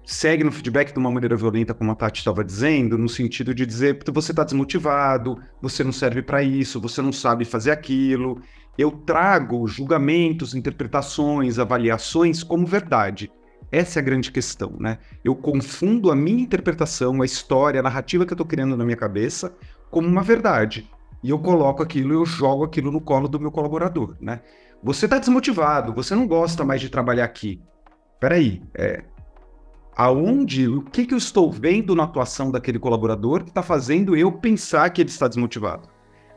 segue 0.06 0.44
no 0.44 0.52
feedback 0.52 0.94
de 0.94 1.00
uma 1.00 1.10
maneira 1.10 1.36
violenta, 1.36 1.74
como 1.74 1.92
a 1.92 1.96
Tati 1.96 2.20
estava 2.20 2.44
dizendo, 2.44 2.98
no 2.98 3.10
sentido 3.10 3.54
de 3.54 3.66
dizer 3.66 4.00
você 4.14 4.32
está 4.32 4.44
desmotivado, 4.44 5.42
você 5.62 5.84
não 5.84 5.92
serve 5.92 6.22
para 6.22 6.44
isso, 6.44 6.80
você 6.80 7.02
não 7.02 7.12
sabe 7.12 7.44
fazer 7.44 7.72
aquilo. 7.72 8.40
Eu 8.78 8.92
trago 8.92 9.68
julgamentos, 9.68 10.54
interpretações, 10.54 11.58
avaliações 11.58 12.44
como 12.44 12.66
verdade. 12.66 13.32
Essa 13.72 14.00
é 14.00 14.02
a 14.02 14.06
grande 14.06 14.32
questão, 14.32 14.76
né? 14.80 15.00
Eu 15.24 15.36
confundo 15.36 16.12
a 16.12 16.16
minha 16.16 16.44
interpretação, 16.44 17.22
a 17.22 17.26
história, 17.26 17.80
a 17.80 17.84
narrativa 17.84 18.26
que 18.26 18.32
eu 18.32 18.36
estou 18.36 18.46
criando 18.46 18.78
na 18.78 18.86
minha 18.86 18.98
cabeça 18.98 19.56
como 19.90 20.08
uma 20.08 20.22
verdade. 20.22 20.90
E 21.24 21.30
eu 21.32 21.40
coloco 21.40 21.82
aquilo, 21.82 22.14
eu 22.14 22.26
jogo 22.26 22.64
aquilo 22.64 22.92
no 22.92 23.02
colo 23.02 23.28
do 23.28 23.40
meu 23.40 23.52
colaborador, 23.52 24.16
né? 24.22 24.42
Você 24.84 25.06
está 25.06 25.18
desmotivado, 25.18 25.94
você 25.94 26.14
não 26.14 26.28
gosta 26.28 26.64
mais 26.64 26.80
de 26.80 26.90
trabalhar 26.90 27.26
aqui. 27.26 27.60
Peraí, 28.20 28.62
é, 28.76 29.04
aonde, 29.96 30.68
o 30.68 30.82
que, 30.82 31.06
que 31.06 31.14
eu 31.14 31.18
estou 31.18 31.52
vendo 31.52 31.96
na 31.96 32.04
atuação 32.04 32.52
daquele 32.52 32.78
colaborador 32.78 33.44
que 33.44 33.50
está 33.50 33.64
fazendo 33.64 34.16
eu 34.16 34.32
pensar 34.32 34.90
que 34.90 35.02
ele 35.02 35.10
está 35.10 35.28
desmotivado. 35.28 35.88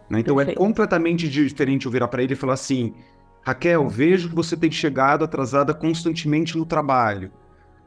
Né? 0.08 0.20
Então 0.20 0.40
é 0.40 0.44
Perfeito. 0.44 0.62
é 0.62 0.64
completamente 0.66 1.28
diferente 1.28 1.86
eu 1.86 1.92
virar 1.92 2.08
para 2.08 2.22
ele 2.22 2.34
e 2.34 2.36
falar 2.36 2.54
assim, 2.54 2.94
Raquel, 3.42 3.88
vejo 3.88 4.28
que 4.28 4.34
você 4.34 4.56
tem 4.56 4.70
chegado 4.70 5.24
atrasada 5.24 5.74
constantemente 5.74 6.56
no 6.56 6.64
trabalho. 6.64 7.32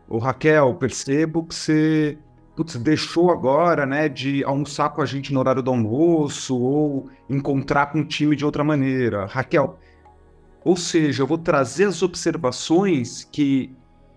Ou 0.09 0.19
Raquel, 0.19 0.75
percebo 0.75 1.43
que 1.45 1.55
você 1.55 2.17
putz, 2.55 2.75
deixou 2.75 3.31
agora, 3.31 3.85
né, 3.85 4.09
de 4.09 4.43
almoçar 4.43 4.89
com 4.89 5.01
a 5.01 5.05
gente 5.05 5.33
no 5.33 5.39
horário 5.39 5.61
do 5.61 5.71
almoço 5.71 6.57
ou 6.57 7.09
encontrar 7.29 7.87
com 7.87 8.01
o 8.01 8.05
time 8.05 8.35
de 8.35 8.45
outra 8.45 8.63
maneira. 8.63 9.25
Raquel, 9.25 9.79
ou 10.63 10.75
seja, 10.75 11.23
eu 11.23 11.27
vou 11.27 11.37
trazer 11.37 11.85
as 11.85 12.03
observações 12.03 13.23
que 13.23 13.73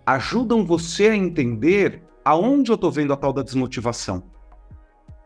ajudam 0.07 0.65
você 0.65 1.09
a 1.09 1.17
entender 1.17 2.03
aonde 2.25 2.71
eu 2.71 2.75
estou 2.75 2.91
vendo 2.91 3.13
a 3.13 3.17
tal 3.17 3.33
da 3.33 3.43
desmotivação. 3.43 4.23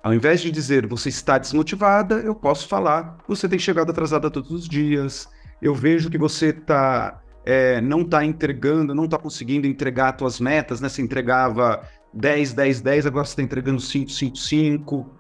Ao 0.03 0.15
invés 0.15 0.41
de 0.41 0.51
dizer 0.51 0.87
você 0.87 1.09
está 1.09 1.39
desmotivada, 1.39 2.17
eu 2.17 2.35
posso 2.35 2.69
falar 2.69 3.19
você 3.27 3.49
tem 3.49 3.59
chegado 3.59 3.91
atrasada 3.91 4.31
todos 4.31 4.51
os 4.51 4.69
dias, 4.69 5.29
eu 5.61 5.75
vejo 5.75 6.09
que 6.09 6.19
você 6.19 6.53
tá, 6.53 7.21
é, 7.45 7.81
não 7.81 8.03
está 8.03 8.25
entregando, 8.25 8.95
não 8.95 9.05
está 9.05 9.19
conseguindo 9.19 9.67
entregar 9.67 10.15
as 10.15 10.19
suas 10.19 10.41
metas, 10.41 10.81
né? 10.81 10.89
Você 10.89 11.03
entregava 11.03 11.83
10, 12.15 12.55
10, 12.55 12.81
10, 12.81 13.07
agora 13.07 13.25
você 13.25 13.33
está 13.33 13.43
entregando 13.43 13.81
5, 13.81 14.11
5, 14.11 14.37
5. 14.37 15.11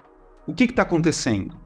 O 0.46 0.54
que 0.54 0.64
está 0.64 0.82
acontecendo? 0.82 1.56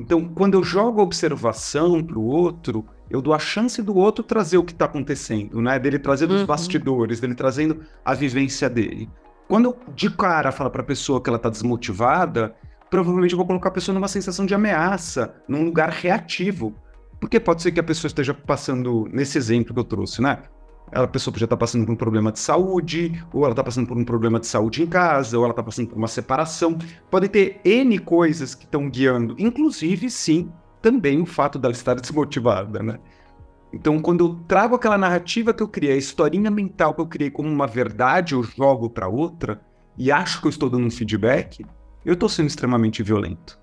Então, 0.00 0.26
quando 0.26 0.54
eu 0.54 0.64
jogo 0.64 0.98
a 0.98 1.04
observação 1.04 2.02
para 2.02 2.18
o 2.18 2.24
outro, 2.24 2.86
eu 3.10 3.20
dou 3.20 3.34
a 3.34 3.38
chance 3.38 3.82
do 3.82 3.94
outro 3.94 4.24
trazer 4.24 4.56
o 4.56 4.64
que 4.64 4.72
está 4.72 4.86
acontecendo, 4.86 5.60
né? 5.60 5.78
Dele 5.78 5.98
trazer 5.98 6.26
dos 6.26 6.40
uhum. 6.40 6.46
bastidores, 6.46 7.20
dele 7.20 7.34
trazendo 7.34 7.82
a 8.02 8.14
vivência 8.14 8.70
dele. 8.70 9.10
Quando 9.46 9.66
eu 9.66 9.76
de 9.94 10.08
cara 10.08 10.50
falo 10.50 10.70
para 10.70 10.80
a 10.80 10.84
pessoa 10.84 11.20
que 11.20 11.28
ela 11.28 11.36
está 11.36 11.50
desmotivada, 11.50 12.56
provavelmente 12.88 13.32
eu 13.32 13.36
vou 13.36 13.46
colocar 13.46 13.68
a 13.68 13.72
pessoa 13.72 13.94
numa 13.94 14.08
sensação 14.08 14.46
de 14.46 14.54
ameaça, 14.54 15.34
num 15.46 15.64
lugar 15.64 15.90
reativo. 15.90 16.74
Porque 17.20 17.38
pode 17.38 17.60
ser 17.60 17.70
que 17.70 17.80
a 17.80 17.82
pessoa 17.82 18.08
esteja 18.08 18.32
passando, 18.32 19.06
nesse 19.12 19.36
exemplo 19.36 19.74
que 19.74 19.80
eu 19.80 19.84
trouxe, 19.84 20.22
né? 20.22 20.38
A 20.92 21.06
pessoa 21.06 21.36
já 21.38 21.44
está 21.44 21.56
passando 21.56 21.86
por 21.86 21.92
um 21.92 21.96
problema 21.96 22.32
de 22.32 22.38
saúde, 22.38 23.24
ou 23.32 23.42
ela 23.42 23.52
está 23.52 23.62
passando 23.62 23.86
por 23.86 23.96
um 23.96 24.04
problema 24.04 24.40
de 24.40 24.46
saúde 24.46 24.82
em 24.82 24.86
casa, 24.86 25.36
ou 25.38 25.44
ela 25.44 25.52
está 25.52 25.62
passando 25.62 25.88
por 25.88 25.96
uma 25.96 26.08
separação. 26.08 26.76
Pode 27.10 27.28
ter 27.28 27.60
N 27.64 27.98
coisas 27.98 28.54
que 28.54 28.64
estão 28.64 28.88
guiando, 28.88 29.34
inclusive, 29.38 30.10
sim, 30.10 30.50
também 30.82 31.20
o 31.20 31.26
fato 31.26 31.58
dela 31.58 31.72
estar 31.72 31.94
desmotivada, 31.94 32.82
né? 32.82 32.98
Então, 33.72 34.00
quando 34.00 34.24
eu 34.24 34.34
trago 34.48 34.74
aquela 34.74 34.98
narrativa 34.98 35.54
que 35.54 35.62
eu 35.62 35.68
criei, 35.68 35.92
a 35.92 35.96
historinha 35.96 36.50
mental 36.50 36.92
que 36.92 37.00
eu 37.00 37.06
criei 37.06 37.30
como 37.30 37.48
uma 37.48 37.66
verdade, 37.66 38.34
eu 38.34 38.42
jogo 38.42 38.90
para 38.90 39.06
outra, 39.08 39.60
e 39.96 40.10
acho 40.10 40.40
que 40.40 40.46
eu 40.46 40.50
estou 40.50 40.68
dando 40.68 40.86
um 40.86 40.90
feedback, 40.90 41.64
eu 42.04 42.14
estou 42.14 42.28
sendo 42.28 42.48
extremamente 42.48 43.02
violento. 43.02 43.58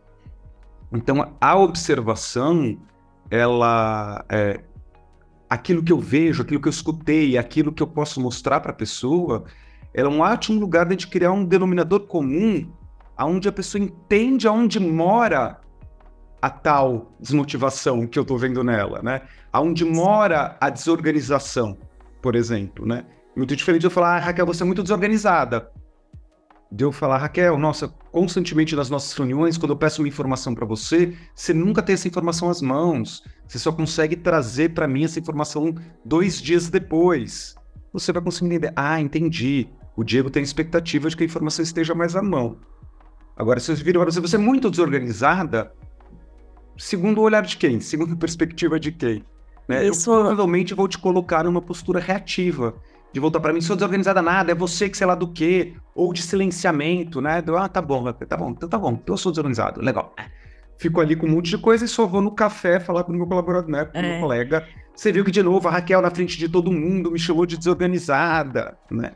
Então, 0.94 1.34
a 1.42 1.58
observação, 1.58 2.78
ela 3.30 4.24
é, 4.30 4.62
aquilo 5.50 5.84
que 5.84 5.92
eu 5.92 6.00
vejo, 6.00 6.42
aquilo 6.42 6.62
que 6.62 6.68
eu 6.68 6.72
escutei, 6.72 7.38
aquilo 7.38 7.72
que 7.72 7.82
eu 7.82 7.88
posso 7.88 8.20
mostrar 8.20 8.60
para 8.60 8.72
a 8.72 8.76
pessoa, 8.76 9.46
é 9.94 10.08
um 10.08 10.20
ótimo 10.20 10.60
lugar 10.60 10.86
de 10.86 11.08
criar 11.08 11.32
um 11.32 11.46
denominador 11.46 12.02
comum, 12.02 12.72
aonde 13.16 13.48
a 13.48 13.52
pessoa 13.52 13.84
entende 13.84 14.48
aonde 14.48 14.80
mora 14.80 15.60
a 16.42 16.50
tal 16.50 17.12
desmotivação 17.20 18.06
que 18.06 18.20
eu 18.20 18.22
estou 18.22 18.38
vendo 18.38 18.64
nela, 18.64 19.02
né? 19.02 19.22
Aonde 19.52 19.84
mora 19.84 20.56
a 20.62 20.70
desorganização, 20.70 21.78
por 22.22 22.36
exemplo, 22.36 22.86
né? 22.86 23.06
Muito 23.36 23.56
diferente 23.56 23.82
de 23.82 23.88
eu 23.88 23.92
falar, 23.92 24.18
ah, 24.18 24.20
Raquel, 24.20 24.46
você 24.46 24.64
é 24.64 24.66
muito 24.66 24.84
desorganizada. 24.84 25.72
De 26.70 26.84
eu 26.84 26.92
falar, 26.92 27.20
Raquel, 27.20 27.58
nossa, 27.58 27.88
constantemente 28.12 28.76
nas 28.76 28.90
nossas 28.90 29.14
reuniões, 29.14 29.58
quando 29.58 29.72
eu 29.72 29.78
peço 29.78 30.02
uma 30.02 30.08
informação 30.08 30.54
para 30.54 30.66
você, 30.66 31.16
você 31.34 31.54
nunca 31.54 31.82
tem 31.82 31.94
essa 31.94 32.08
informação 32.08 32.50
às 32.50 32.62
mãos. 32.62 33.24
Você 33.48 33.58
só 33.58 33.72
consegue 33.72 34.18
trazer 34.18 34.74
para 34.74 34.88
mim 34.88 35.06
essa 35.06 35.20
informação 35.20 35.74
dois 36.04 36.42
dias 36.42 36.70
depois. 36.70 37.56
Você 37.94 38.12
vai 38.12 38.22
conseguir 38.22 38.48
entender. 38.48 38.74
Ah, 38.76 39.00
entendi. 39.00 39.70
O 39.96 40.04
Diego 40.04 40.30
tem 40.30 40.44
expectativa 40.44 41.10
de 41.10 41.16
que 41.16 41.24
a 41.24 41.26
informação 41.26 41.64
esteja 41.64 41.96
mais 41.96 42.16
à 42.16 42.22
mão. 42.22 42.58
Agora, 43.36 43.60
se 43.60 43.68
vocês 43.68 43.80
viram, 43.80 44.04
você, 44.04 44.20
você 44.20 44.36
é 44.36 44.40
muito 44.40 44.70
desorganizada, 44.70 45.72
segundo 46.78 47.20
o 47.20 47.24
olhar 47.24 47.44
de 47.44 47.56
quem? 47.56 47.80
Segundo 47.80 48.14
a 48.14 48.18
perspectiva 48.18 48.80
de 48.80 48.92
quem? 48.92 49.24
Né? 49.68 49.88
Isso... 49.88 50.12
Eu 50.12 50.16
provavelmente 50.16 50.74
vou 50.74 50.88
te 50.88 50.98
colocar 50.98 51.44
numa 51.44 51.62
postura 51.62 52.00
reativa. 52.00 52.76
De 53.14 53.20
voltar 53.20 53.40
para 53.40 53.54
mim, 53.54 53.62
sou 53.62 53.76
desorganizada 53.76 54.22
nada, 54.22 54.52
é 54.52 54.56
você 54.56 54.90
que 54.90 54.98
sei 54.98 55.08
lá 55.08 55.16
do 55.16 55.32
quê, 55.32 55.74
ou 55.96 56.14
de 56.14 56.22
silenciamento, 56.22 57.22
né? 57.22 57.44
Ah, 57.58 57.68
tá 57.68 57.82
bom, 57.82 58.12
tá 58.12 58.38
bom, 58.38 58.52
então 58.52 58.70
tá 58.70 58.78
bom, 58.78 58.92
então 58.92 59.14
eu 59.14 59.18
sou 59.18 59.32
desorganizado, 59.32 59.82
legal. 59.82 60.14
Fico 60.78 61.02
ali 61.02 61.16
com 61.16 61.26
um 61.26 61.32
monte 61.32 61.50
de 61.50 61.58
coisa 61.58 61.86
e 61.86 61.88
só 61.88 62.06
vou 62.06 62.22
no 62.22 62.32
café 62.32 62.80
falar 62.80 63.04
com 63.04 63.12
o 63.12 63.16
meu 63.16 63.26
colaborador, 63.26 63.70
né? 63.70 63.86
Com 63.86 63.98
o 63.98 64.02
é. 64.02 64.12
meu 64.12 64.22
colega. 64.22 64.68
Você 64.94 65.12
viu 65.12 65.26
que, 65.26 65.32
de 65.32 65.42
novo, 65.42 65.68
a 65.68 65.72
Raquel 65.72 66.02
na 66.02 66.12
frente 66.12 66.38
de 66.38 66.48
todo 66.48 66.72
mundo 66.72 67.12
me 67.12 67.18
chamou 67.20 67.46
de 67.46 67.58
desorganizada, 67.58 68.78
né? 68.92 69.14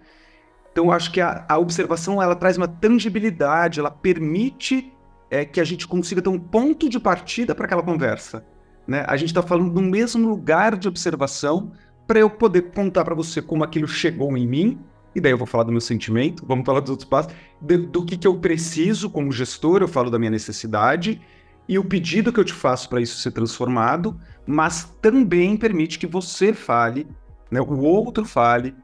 Então, 0.72 0.86
eu 0.86 0.92
acho 0.92 1.12
que 1.12 1.20
a, 1.20 1.46
a 1.48 1.58
observação, 1.58 2.22
ela 2.22 2.36
traz 2.36 2.58
uma 2.58 2.68
tangibilidade, 2.68 3.80
ela 3.80 3.92
permite 3.92 4.92
é, 5.30 5.46
que 5.46 5.60
a 5.60 5.64
gente 5.64 5.88
consiga 5.88 6.22
ter 6.22 6.30
um 6.30 6.40
ponto 6.40 6.90
de 6.90 7.00
partida 7.00 7.54
para 7.54 7.66
aquela 7.66 7.84
conversa. 7.84 8.46
Né? 8.88 9.04
A 9.08 9.16
gente 9.16 9.30
está 9.30 9.42
falando 9.42 9.72
do 9.72 9.82
mesmo 9.82 10.28
lugar 10.28 10.78
de 10.78 10.88
observação 10.88 11.72
para 12.12 12.20
eu 12.20 12.30
poder 12.30 12.74
contar 12.74 13.06
para 13.06 13.16
você 13.16 13.42
como 13.42 13.64
aquilo 13.64 13.88
chegou 13.88 14.36
em 14.38 14.46
mim, 14.46 14.78
e 15.16 15.22
daí 15.22 15.32
eu 15.32 15.38
vou 15.38 15.48
falar 15.48 15.64
do 15.64 15.72
meu 15.72 15.80
sentimento, 15.80 16.46
vamos 16.46 16.66
falar 16.66 16.82
dos 16.82 16.90
outros 16.90 17.08
passos, 17.08 17.32
do, 17.62 17.88
do 17.88 18.04
que, 18.04 18.18
que 18.18 18.28
eu 18.28 18.38
preciso 18.38 19.10
como 19.10 19.32
gestor, 19.32 19.82
eu 19.82 19.88
falo 19.88 20.12
da 20.12 20.20
minha 20.20 20.30
necessidade, 20.30 21.22
e 21.70 21.80
o 21.80 21.86
pedido 21.86 22.34
que 22.34 22.40
eu 22.42 22.44
te 22.44 22.52
faço 22.52 22.90
para 22.90 23.00
isso 23.00 23.18
ser 23.20 23.32
transformado, 23.32 24.20
mas 24.46 24.94
também 25.02 25.56
permite 25.56 25.98
que 25.98 26.06
você 26.06 26.52
fale, 26.52 27.08
né, 27.50 27.62
o 27.62 27.80
outro 27.80 28.26
fale 28.26 28.76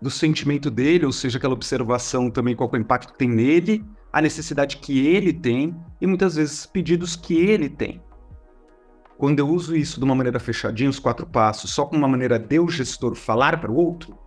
do 0.00 0.10
sentimento 0.10 0.68
dele, 0.68 1.06
ou 1.06 1.12
seja, 1.12 1.38
aquela 1.38 1.54
observação 1.54 2.32
também 2.32 2.56
qual 2.56 2.68
é 2.72 2.78
o 2.78 2.80
impacto 2.80 3.12
que 3.12 3.18
tem 3.20 3.28
nele, 3.28 3.84
a 4.12 4.20
necessidade 4.20 4.78
que 4.78 5.06
ele 5.06 5.32
tem 5.32 5.72
e 6.00 6.06
muitas 6.08 6.34
vezes 6.34 6.66
pedidos 6.66 7.14
que 7.14 7.36
ele 7.36 7.68
tem. 7.68 8.02
Quando 9.22 9.38
eu 9.38 9.48
uso 9.48 9.76
isso 9.76 10.00
de 10.00 10.04
uma 10.04 10.16
maneira 10.16 10.40
fechadinha, 10.40 10.90
os 10.90 10.98
quatro 10.98 11.24
passos, 11.24 11.70
só 11.70 11.86
com 11.86 11.96
uma 11.96 12.08
maneira 12.08 12.40
de 12.40 12.58
o 12.58 12.68
gestor 12.68 13.14
falar 13.14 13.60
para 13.60 13.70
o 13.70 13.76
outro, 13.76 14.18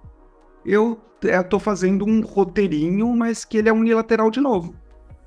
eu 0.65 0.97
estou 1.21 1.60
fazendo 1.60 2.05
um 2.05 2.21
roteirinho, 2.21 3.13
mas 3.13 3.43
que 3.43 3.58
ele 3.58 3.67
é 3.67 3.73
unilateral 3.73 4.31
de 4.31 4.39
novo. 4.39 4.73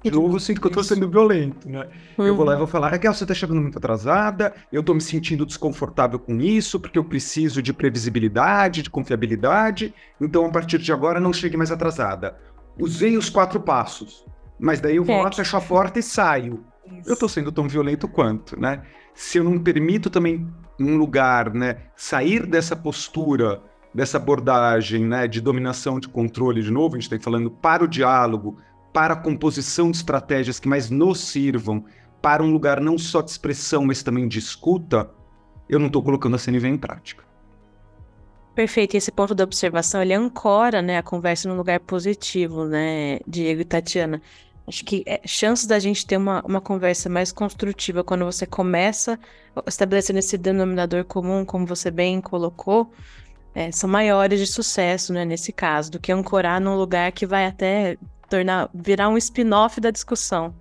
De 0.02 0.10
novo, 0.10 0.36
eu 0.36 0.40
sinto 0.40 0.58
que 0.58 0.66
eu 0.66 0.70
estou 0.70 0.82
sendo 0.82 1.06
violento, 1.10 1.68
né? 1.68 1.86
Uhum. 2.16 2.26
Eu 2.26 2.34
vou 2.34 2.46
lá 2.46 2.54
e 2.54 2.56
vou 2.56 2.66
falar, 2.66 2.88
Raquel, 2.88 3.12
você 3.12 3.24
está 3.24 3.34
chegando 3.34 3.60
muito 3.60 3.76
atrasada, 3.76 4.54
eu 4.72 4.80
estou 4.80 4.94
me 4.94 5.02
sentindo 5.02 5.44
desconfortável 5.44 6.18
com 6.18 6.40
isso, 6.40 6.80
porque 6.80 6.98
eu 6.98 7.04
preciso 7.04 7.60
de 7.60 7.74
previsibilidade, 7.74 8.80
de 8.80 8.88
confiabilidade, 8.88 9.94
então 10.18 10.46
a 10.46 10.50
partir 10.50 10.78
de 10.78 10.90
agora 10.94 11.20
não 11.20 11.30
chegue 11.30 11.58
mais 11.58 11.70
atrasada. 11.70 12.38
Usei 12.80 13.18
os 13.18 13.28
quatro 13.28 13.60
passos. 13.60 14.24
Mas 14.58 14.80
daí 14.80 14.96
eu 14.96 15.04
vou 15.04 15.22
lá, 15.22 15.30
fecho 15.30 15.58
a 15.58 15.60
porta 15.60 15.98
e 15.98 16.02
saio. 16.02 16.64
Isso. 16.86 17.10
Eu 17.10 17.12
estou 17.12 17.28
sendo 17.28 17.52
tão 17.52 17.68
violento 17.68 18.08
quanto, 18.08 18.58
né? 18.58 18.82
Se 19.18 19.36
eu 19.36 19.42
não 19.42 19.58
permito 19.58 20.08
também 20.08 20.46
um 20.78 20.96
lugar, 20.96 21.52
né, 21.52 21.78
sair 21.96 22.46
dessa 22.46 22.76
postura, 22.76 23.60
dessa 23.92 24.16
abordagem, 24.16 25.04
né, 25.04 25.26
de 25.26 25.40
dominação, 25.40 25.98
de 25.98 26.08
controle, 26.08 26.62
de 26.62 26.70
novo, 26.70 26.94
a 26.94 27.00
gente 27.00 27.12
está 27.12 27.24
falando 27.24 27.50
para 27.50 27.82
o 27.82 27.88
diálogo, 27.88 28.58
para 28.92 29.14
a 29.14 29.16
composição 29.16 29.90
de 29.90 29.96
estratégias 29.96 30.60
que 30.60 30.68
mais 30.68 30.88
nos 30.88 31.18
sirvam, 31.18 31.84
para 32.22 32.44
um 32.44 32.52
lugar 32.52 32.80
não 32.80 32.96
só 32.96 33.20
de 33.20 33.32
expressão, 33.32 33.84
mas 33.84 34.04
também 34.04 34.28
de 34.28 34.38
escuta, 34.38 35.10
eu 35.68 35.80
não 35.80 35.88
estou 35.88 36.00
colocando 36.00 36.36
a 36.36 36.38
CNV 36.38 36.68
em 36.68 36.78
prática. 36.78 37.24
Perfeito. 38.54 38.94
E 38.94 38.98
esse 38.98 39.10
ponto 39.10 39.34
da 39.34 39.42
observação, 39.42 40.00
ele 40.00 40.14
ancora, 40.14 40.80
né, 40.80 40.96
a 40.96 41.02
conversa 41.02 41.48
num 41.48 41.56
lugar 41.56 41.80
positivo, 41.80 42.66
né, 42.66 43.18
Diego 43.26 43.62
e 43.62 43.64
Tatiana. 43.64 44.22
Acho 44.68 44.84
que 44.84 45.02
é, 45.06 45.20
chances 45.26 45.66
da 45.66 45.78
gente 45.78 46.06
ter 46.06 46.18
uma, 46.18 46.42
uma 46.44 46.60
conversa 46.60 47.08
mais 47.08 47.32
construtiva 47.32 48.04
quando 48.04 48.26
você 48.26 48.44
começa 48.44 49.18
estabelecendo 49.66 50.18
esse 50.18 50.36
denominador 50.36 51.04
comum, 51.04 51.42
como 51.44 51.66
você 51.66 51.90
bem 51.90 52.20
colocou, 52.20 52.92
é, 53.54 53.72
são 53.72 53.88
maiores 53.88 54.38
de 54.38 54.46
sucesso, 54.46 55.12
né, 55.12 55.24
nesse 55.24 55.52
caso, 55.52 55.90
do 55.90 55.98
que 55.98 56.12
ancorar 56.12 56.60
num 56.60 56.76
lugar 56.76 57.10
que 57.12 57.26
vai 57.26 57.46
até 57.46 57.96
tornar 58.28 58.68
virar 58.74 59.08
um 59.08 59.16
spin-off 59.16 59.80
da 59.80 59.90
discussão. 59.90 60.54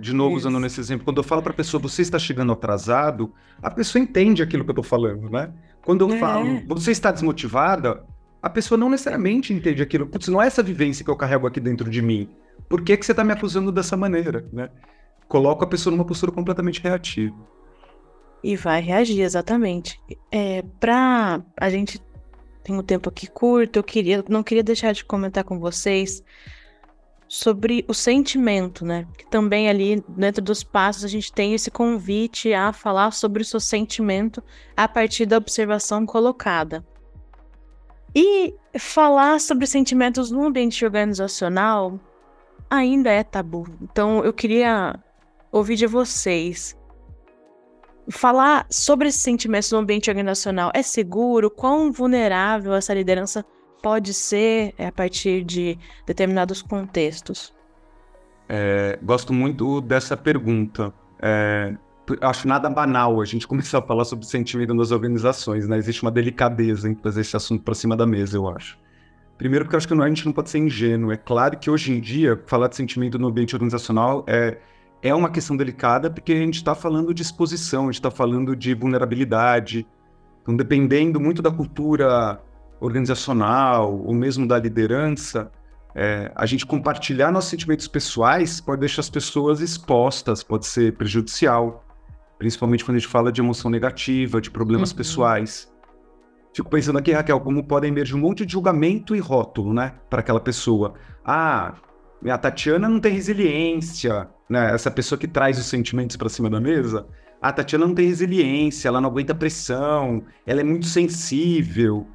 De 0.00 0.14
novo, 0.14 0.30
Isso. 0.30 0.48
usando 0.48 0.58
nesse 0.58 0.80
exemplo, 0.80 1.04
quando 1.04 1.18
eu 1.18 1.24
falo 1.24 1.42
para 1.42 1.52
a 1.52 1.56
pessoa, 1.56 1.80
você 1.80 2.02
está 2.02 2.18
chegando 2.18 2.52
atrasado, 2.52 3.32
a 3.62 3.70
pessoa 3.70 4.02
entende 4.02 4.42
aquilo 4.42 4.64
que 4.64 4.70
eu 4.70 4.72
estou 4.72 4.84
falando, 4.84 5.28
né? 5.28 5.52
Quando 5.84 6.08
eu 6.08 6.14
é. 6.14 6.18
falo, 6.18 6.62
você 6.66 6.92
está 6.92 7.10
desmotivada, 7.12 8.04
a 8.40 8.48
pessoa 8.48 8.78
não 8.78 8.88
necessariamente 8.88 9.52
entende 9.52 9.82
aquilo. 9.82 10.06
Putz, 10.06 10.28
não 10.28 10.40
é 10.40 10.46
essa 10.46 10.62
vivência 10.62 11.04
que 11.04 11.10
eu 11.10 11.16
carrego 11.16 11.46
aqui 11.46 11.60
dentro 11.60 11.90
de 11.90 12.00
mim 12.00 12.28
por 12.68 12.82
que, 12.82 12.96
que 12.96 13.04
você 13.06 13.12
está 13.12 13.24
me 13.24 13.32
acusando 13.32 13.72
dessa 13.72 13.96
maneira, 13.96 14.46
né? 14.52 14.68
Coloca 15.26 15.64
a 15.64 15.68
pessoa 15.68 15.94
numa 15.94 16.04
postura 16.04 16.32
completamente 16.32 16.80
reativa. 16.80 17.36
E 18.42 18.56
vai 18.56 18.80
reagir, 18.80 19.20
exatamente. 19.22 20.00
É, 20.30 20.62
pra 20.78 21.42
a 21.56 21.70
gente 21.70 22.00
tem 22.62 22.76
um 22.76 22.82
tempo 22.82 23.08
aqui 23.08 23.26
curto, 23.26 23.78
eu 23.78 23.82
queria, 23.82 24.24
não 24.28 24.42
queria 24.42 24.62
deixar 24.62 24.92
de 24.92 25.04
comentar 25.04 25.44
com 25.44 25.58
vocês 25.58 26.22
sobre 27.26 27.84
o 27.88 27.94
sentimento, 27.94 28.84
né? 28.84 29.06
Que 29.16 29.26
também 29.26 29.68
ali 29.68 30.02
dentro 30.08 30.42
dos 30.42 30.62
passos 30.62 31.04
a 31.04 31.08
gente 31.08 31.32
tem 31.32 31.52
esse 31.54 31.70
convite 31.70 32.54
a 32.54 32.72
falar 32.72 33.10
sobre 33.12 33.42
o 33.42 33.44
seu 33.44 33.60
sentimento 33.60 34.42
a 34.76 34.88
partir 34.88 35.26
da 35.26 35.36
observação 35.36 36.06
colocada. 36.06 36.84
E 38.14 38.54
falar 38.78 39.38
sobre 39.40 39.66
sentimentos 39.66 40.30
no 40.30 40.46
ambiente 40.46 40.84
organizacional 40.84 42.00
ainda 42.70 43.10
é 43.10 43.22
tabu. 43.22 43.66
Então 43.82 44.24
eu 44.24 44.32
queria 44.32 44.98
ouvir 45.50 45.76
de 45.76 45.86
vocês. 45.86 46.76
Falar 48.10 48.66
sobre 48.70 49.08
esses 49.08 49.20
sentimentos 49.20 49.70
no 49.70 49.78
ambiente 49.78 50.08
organizacional 50.08 50.70
é 50.74 50.82
seguro? 50.82 51.50
Quão 51.50 51.92
vulnerável 51.92 52.74
essa 52.74 52.94
liderança 52.94 53.44
pode 53.82 54.14
ser 54.14 54.74
a 54.78 54.90
partir 54.90 55.44
de 55.44 55.78
determinados 56.06 56.62
contextos? 56.62 57.54
É, 58.48 58.98
gosto 59.02 59.32
muito 59.32 59.80
dessa 59.82 60.16
pergunta. 60.16 60.92
É, 61.20 61.74
acho 62.22 62.48
nada 62.48 62.70
banal 62.70 63.20
a 63.20 63.24
gente 63.24 63.46
começar 63.48 63.78
a 63.78 63.82
falar 63.82 64.04
sobre 64.04 64.24
sentimento 64.24 64.72
nas 64.72 64.90
organizações, 64.90 65.68
né? 65.68 65.76
Existe 65.76 66.02
uma 66.02 66.10
delicadeza 66.10 66.88
em 66.88 66.94
trazer 66.94 67.20
esse 67.20 67.36
assunto 67.36 67.62
para 67.62 67.74
cima 67.74 67.94
da 67.94 68.06
mesa, 68.06 68.36
eu 68.36 68.48
acho. 68.48 68.78
Primeiro, 69.38 69.64
porque 69.64 69.76
eu 69.76 69.78
acho 69.78 69.86
que 69.86 69.94
a 69.94 70.08
gente 70.08 70.26
não 70.26 70.32
pode 70.32 70.50
ser 70.50 70.58
ingênuo. 70.58 71.12
É 71.12 71.16
claro 71.16 71.56
que 71.56 71.70
hoje 71.70 71.92
em 71.92 72.00
dia, 72.00 72.42
falar 72.46 72.66
de 72.66 72.74
sentimento 72.74 73.18
no 73.20 73.28
ambiente 73.28 73.54
organizacional 73.54 74.24
é, 74.26 74.58
é 75.00 75.14
uma 75.14 75.30
questão 75.30 75.56
delicada, 75.56 76.10
porque 76.10 76.32
a 76.32 76.36
gente 76.36 76.56
está 76.56 76.74
falando 76.74 77.14
de 77.14 77.22
exposição, 77.22 77.84
a 77.84 77.86
gente 77.86 77.94
está 77.94 78.10
falando 78.10 78.56
de 78.56 78.74
vulnerabilidade. 78.74 79.86
Então, 80.42 80.56
dependendo 80.56 81.20
muito 81.20 81.40
da 81.40 81.52
cultura 81.52 82.42
organizacional 82.80 84.02
ou 84.04 84.12
mesmo 84.12 84.46
da 84.46 84.58
liderança, 84.58 85.52
é, 85.94 86.32
a 86.34 86.44
gente 86.44 86.66
compartilhar 86.66 87.30
nossos 87.30 87.50
sentimentos 87.50 87.86
pessoais 87.86 88.60
pode 88.60 88.80
deixar 88.80 89.00
as 89.00 89.10
pessoas 89.10 89.60
expostas, 89.60 90.42
pode 90.42 90.66
ser 90.66 90.96
prejudicial, 90.96 91.84
principalmente 92.38 92.84
quando 92.84 92.96
a 92.96 92.98
gente 92.98 93.08
fala 93.08 93.30
de 93.30 93.40
emoção 93.40 93.70
negativa, 93.70 94.40
de 94.40 94.50
problemas 94.50 94.90
uhum. 94.90 94.96
pessoais. 94.96 95.72
Fico 96.52 96.70
pensando 96.70 96.98
aqui, 96.98 97.12
Raquel, 97.12 97.40
como 97.40 97.62
podem 97.62 97.90
emergir 97.90 98.14
um 98.16 98.20
monte 98.20 98.44
de 98.44 98.52
julgamento 98.52 99.14
e 99.14 99.20
rótulo, 99.20 99.72
né, 99.72 99.94
para 100.10 100.20
aquela 100.20 100.40
pessoa. 100.40 100.94
Ah, 101.24 101.74
a 102.26 102.38
Tatiana 102.38 102.88
não 102.88 102.98
tem 102.98 103.12
resiliência, 103.12 104.28
né? 104.48 104.74
Essa 104.74 104.90
pessoa 104.90 105.18
que 105.18 105.28
traz 105.28 105.58
os 105.58 105.66
sentimentos 105.66 106.16
para 106.16 106.28
cima 106.28 106.50
da 106.50 106.60
mesa. 106.60 107.06
A 107.40 107.52
Tatiana 107.52 107.86
não 107.86 107.94
tem 107.94 108.06
resiliência, 108.06 108.88
ela 108.88 109.00
não 109.00 109.08
aguenta 109.08 109.34
pressão, 109.34 110.24
ela 110.44 110.60
é 110.60 110.64
muito 110.64 110.86
sensível. 110.86 112.08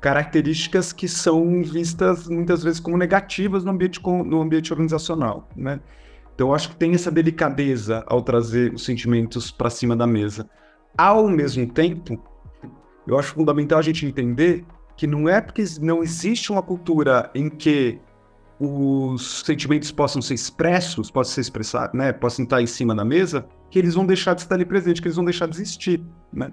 Características 0.00 0.92
que 0.92 1.06
são 1.06 1.62
vistas 1.62 2.28
muitas 2.28 2.64
vezes 2.64 2.80
como 2.80 2.96
negativas 2.96 3.64
no 3.64 3.70
ambiente, 3.70 4.00
no 4.04 4.40
ambiente 4.40 4.72
organizacional, 4.72 5.48
né? 5.56 5.78
Então, 6.34 6.48
eu 6.48 6.54
acho 6.54 6.70
que 6.70 6.76
tem 6.76 6.92
essa 6.92 7.12
delicadeza 7.12 8.02
ao 8.08 8.20
trazer 8.20 8.74
os 8.74 8.84
sentimentos 8.84 9.52
para 9.52 9.70
cima 9.70 9.94
da 9.94 10.04
mesa. 10.04 10.50
Ao 10.98 11.28
mesmo 11.28 11.64
tempo, 11.72 12.20
eu 13.06 13.18
acho 13.18 13.34
fundamental 13.34 13.78
a 13.78 13.82
gente 13.82 14.06
entender 14.06 14.64
que 14.96 15.06
não 15.06 15.28
é 15.28 15.40
porque 15.40 15.64
não 15.80 16.02
existe 16.02 16.50
uma 16.52 16.62
cultura 16.62 17.30
em 17.34 17.48
que 17.48 17.98
os 18.58 19.42
sentimentos 19.44 19.90
possam 19.90 20.22
ser 20.22 20.34
expressos, 20.34 21.10
possam 21.10 21.34
ser 21.34 21.40
expressados, 21.40 21.98
né, 21.98 22.12
possam 22.12 22.44
estar 22.44 22.62
em 22.62 22.66
cima 22.66 22.94
da 22.94 23.04
mesa, 23.04 23.46
que 23.70 23.78
eles 23.78 23.94
vão 23.94 24.06
deixar 24.06 24.34
de 24.34 24.42
estar 24.42 24.54
ali 24.54 24.64
presente, 24.64 25.02
que 25.02 25.08
eles 25.08 25.16
vão 25.16 25.24
deixar 25.24 25.46
de 25.46 25.56
existir, 25.56 26.02
né? 26.32 26.52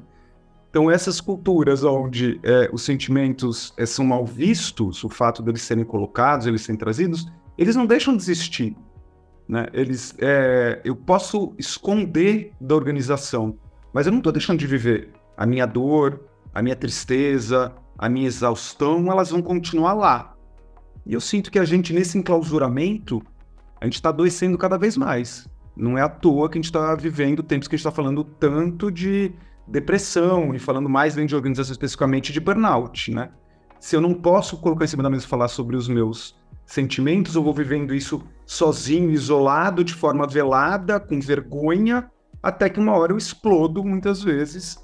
Então 0.70 0.90
essas 0.90 1.20
culturas 1.22 1.84
onde 1.84 2.40
é, 2.44 2.70
os 2.74 2.84
sentimentos 2.84 3.74
é, 3.78 3.86
são 3.86 4.06
mal 4.06 4.26
vistos, 4.26 5.04
o 5.04 5.10
fato 5.10 5.44
deles 5.44 5.62
serem 5.62 5.84
colocados, 5.84 6.48
eles 6.48 6.62
serem 6.62 6.80
trazidos, 6.80 7.32
eles 7.58 7.76
não 7.76 7.86
deixam 7.86 8.16
de 8.16 8.24
existir, 8.24 8.76
né? 9.48 9.68
Eles, 9.74 10.16
é, 10.18 10.82
eu 10.84 10.96
posso 10.96 11.54
esconder 11.58 12.54
da 12.60 12.74
organização, 12.74 13.58
mas 13.94 14.08
eu 14.08 14.12
não 14.12 14.20
estou 14.20 14.32
deixando 14.32 14.60
de 14.60 14.66
viver 14.66 15.12
a 15.38 15.46
minha 15.46 15.66
dor, 15.66 16.22
a 16.54 16.62
minha 16.62 16.76
tristeza, 16.76 17.74
a 17.98 18.10
minha 18.10 18.28
exaustão, 18.28 19.12
elas 19.12 19.32
vão 19.32 19.42
continuar 19.42 19.94
lá. 19.94 20.36
E 21.06 21.14
eu 21.14 21.22
sinto 21.22 21.52
que 21.52 21.60
a 21.60 21.66
gente, 21.66 21.94
nesse 21.94 22.18
enclausuramento, 22.18 23.22
a 23.80 23.86
gente 23.86 23.96
está 23.96 24.10
adoecendo 24.10 24.58
cada 24.58 24.78
vez 24.78 24.98
mais. 24.98 25.48
Não 25.76 25.98
é 25.98 26.02
à 26.02 26.10
toa 26.10 26.50
que 26.50 26.58
a 26.58 26.60
gente 26.60 26.66
está 26.66 26.94
vivendo 26.96 27.42
tempos 27.42 27.68
que 27.68 27.76
a 27.76 27.78
gente 27.78 27.88
está 27.88 27.96
falando 27.96 28.24
tanto 28.24 28.92
de 28.92 29.34
depressão 29.68 30.54
e 30.54 30.60
falando 30.60 30.90
mais 30.90 31.16
dentro 31.16 31.30
de 31.30 31.36
organização 31.36 31.72
especificamente 31.72 32.34
de 32.34 32.40
burnout, 32.40 33.12
né? 33.12 33.30
Se 33.80 33.96
eu 33.96 34.02
não 34.02 34.14
posso 34.14 34.58
colocar 34.58 34.86
em 34.86 34.88
cima 34.88 35.02
da 35.02 35.10
mesa 35.10 35.26
e 35.26 35.28
falar 35.28 35.48
sobre 35.48 35.76
os 35.76 35.88
meus 35.88 36.40
sentimentos, 36.66 37.36
eu 37.36 37.44
vou 37.44 37.54
vivendo 37.54 37.96
isso 37.96 38.22
sozinho, 38.46 39.10
isolado, 39.10 39.84
de 39.84 39.94
forma 39.94 40.28
velada, 40.28 41.00
com 41.00 41.20
vergonha, 41.20 42.12
até 42.44 42.70
que 42.70 42.80
uma 42.80 42.96
hora 42.96 43.12
eu 43.12 43.18
explodo 43.18 43.84
muitas 43.84 44.22
vezes 44.22 44.78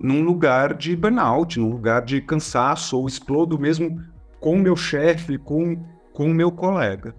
num 0.00 0.22
lugar 0.22 0.74
de 0.74 0.96
burnout, 0.96 1.58
num 1.58 1.70
lugar 1.70 2.02
de 2.02 2.20
cansaço, 2.20 2.98
ou 2.98 3.06
explodo 3.06 3.58
mesmo 3.58 4.00
com 4.40 4.56
o 4.56 4.58
meu 4.58 4.76
chefe, 4.76 5.38
com 5.38 5.78
o 6.14 6.28
meu 6.28 6.50
colega. 6.50 7.14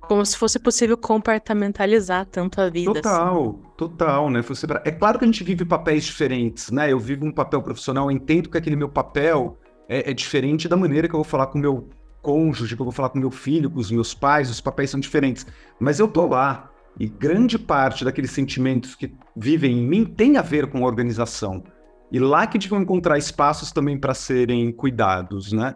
Como 0.00 0.26
se 0.26 0.36
fosse 0.36 0.58
possível 0.58 0.96
compartimentalizar 0.96 2.26
tanto 2.26 2.60
a 2.60 2.68
vida. 2.68 2.92
Total, 2.92 3.48
assim. 3.48 3.76
total, 3.76 4.30
né? 4.30 4.40
É 4.84 4.90
claro 4.90 5.18
que 5.18 5.24
a 5.24 5.28
gente 5.28 5.44
vive 5.44 5.64
papéis 5.64 6.04
diferentes, 6.04 6.70
né? 6.70 6.92
Eu 6.92 6.98
vivo 6.98 7.24
um 7.24 7.32
papel 7.32 7.62
profissional, 7.62 8.10
entendo 8.10 8.50
que 8.50 8.58
aquele 8.58 8.76
meu 8.76 8.88
papel 8.88 9.56
é, 9.88 10.10
é 10.10 10.12
diferente 10.12 10.68
da 10.68 10.76
maneira 10.76 11.08
que 11.08 11.14
eu 11.14 11.18
vou 11.18 11.24
falar 11.24 11.46
com 11.46 11.58
o 11.58 11.60
meu 11.60 11.88
cônjuge, 12.20 12.74
que 12.74 12.82
eu 12.82 12.84
vou 12.84 12.92
falar 12.92 13.10
com 13.10 13.18
meu 13.18 13.30
filho, 13.30 13.70
com 13.70 13.78
os 13.78 13.90
meus 13.90 14.12
pais, 14.12 14.50
os 14.50 14.60
papéis 14.60 14.90
são 14.90 14.98
diferentes. 15.00 15.46
Mas 15.78 15.98
eu 15.98 16.08
tô 16.08 16.26
lá, 16.26 16.70
e 16.98 17.08
grande 17.08 17.58
parte 17.58 18.04
daqueles 18.04 18.30
sentimentos 18.30 18.94
que 18.94 19.14
vivem 19.36 19.78
em 19.78 19.86
mim 19.86 20.04
tem 20.04 20.36
a 20.36 20.42
ver 20.42 20.66
com 20.68 20.84
a 20.84 20.86
organização. 20.86 21.62
E 22.12 22.20
lá 22.20 22.46
que 22.46 22.68
vão 22.68 22.82
encontrar 22.82 23.16
espaços 23.16 23.72
também 23.72 23.98
para 23.98 24.12
serem 24.12 24.70
cuidados, 24.70 25.50
né? 25.50 25.74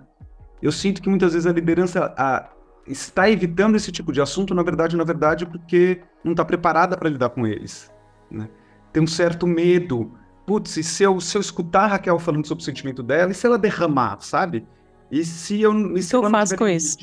Eu 0.61 0.71
sinto 0.71 1.01
que 1.01 1.09
muitas 1.09 1.33
vezes 1.33 1.47
a 1.47 1.53
liderança 1.53 2.15
a, 2.17 2.51
está 2.87 3.31
evitando 3.31 3.75
esse 3.75 3.91
tipo 3.91 4.13
de 4.13 4.21
assunto, 4.21 4.55
na 4.55 4.63
verdade, 4.63 4.97
na 4.97 5.05
verdade, 5.05 5.47
porque 5.47 6.03
não 6.23 6.33
está 6.33 6.45
preparada 6.45 6.95
para 6.95 7.09
lidar 7.09 7.31
com 7.31 7.47
eles. 7.47 7.91
Né? 8.31 8.51
Tem 8.93 9.03
um 9.03 9.07
certo 9.07 9.47
medo. 9.47 10.13
Putz, 10.47 10.73
se 10.87 11.03
eu, 11.03 11.19
se 11.21 11.39
eu 11.39 11.41
escutar 11.41 11.85
a 11.85 11.87
Raquel 11.89 12.19
falando 12.19 12.47
sobre 12.47 12.61
o 12.61 12.65
sentimento 12.65 13.03
dela, 13.03 13.33
e 13.33 13.35
se 13.35 13.47
ela 13.47 13.59
derramar, 13.59 14.19
sabe? 14.21 14.67
E 15.11 15.25
se 15.25 15.63
eu. 15.63 15.97
E 15.97 16.03
se 16.03 16.15
eu 16.15 16.31
faço 16.31 16.57
com 16.57 16.69
isso? 16.69 16.99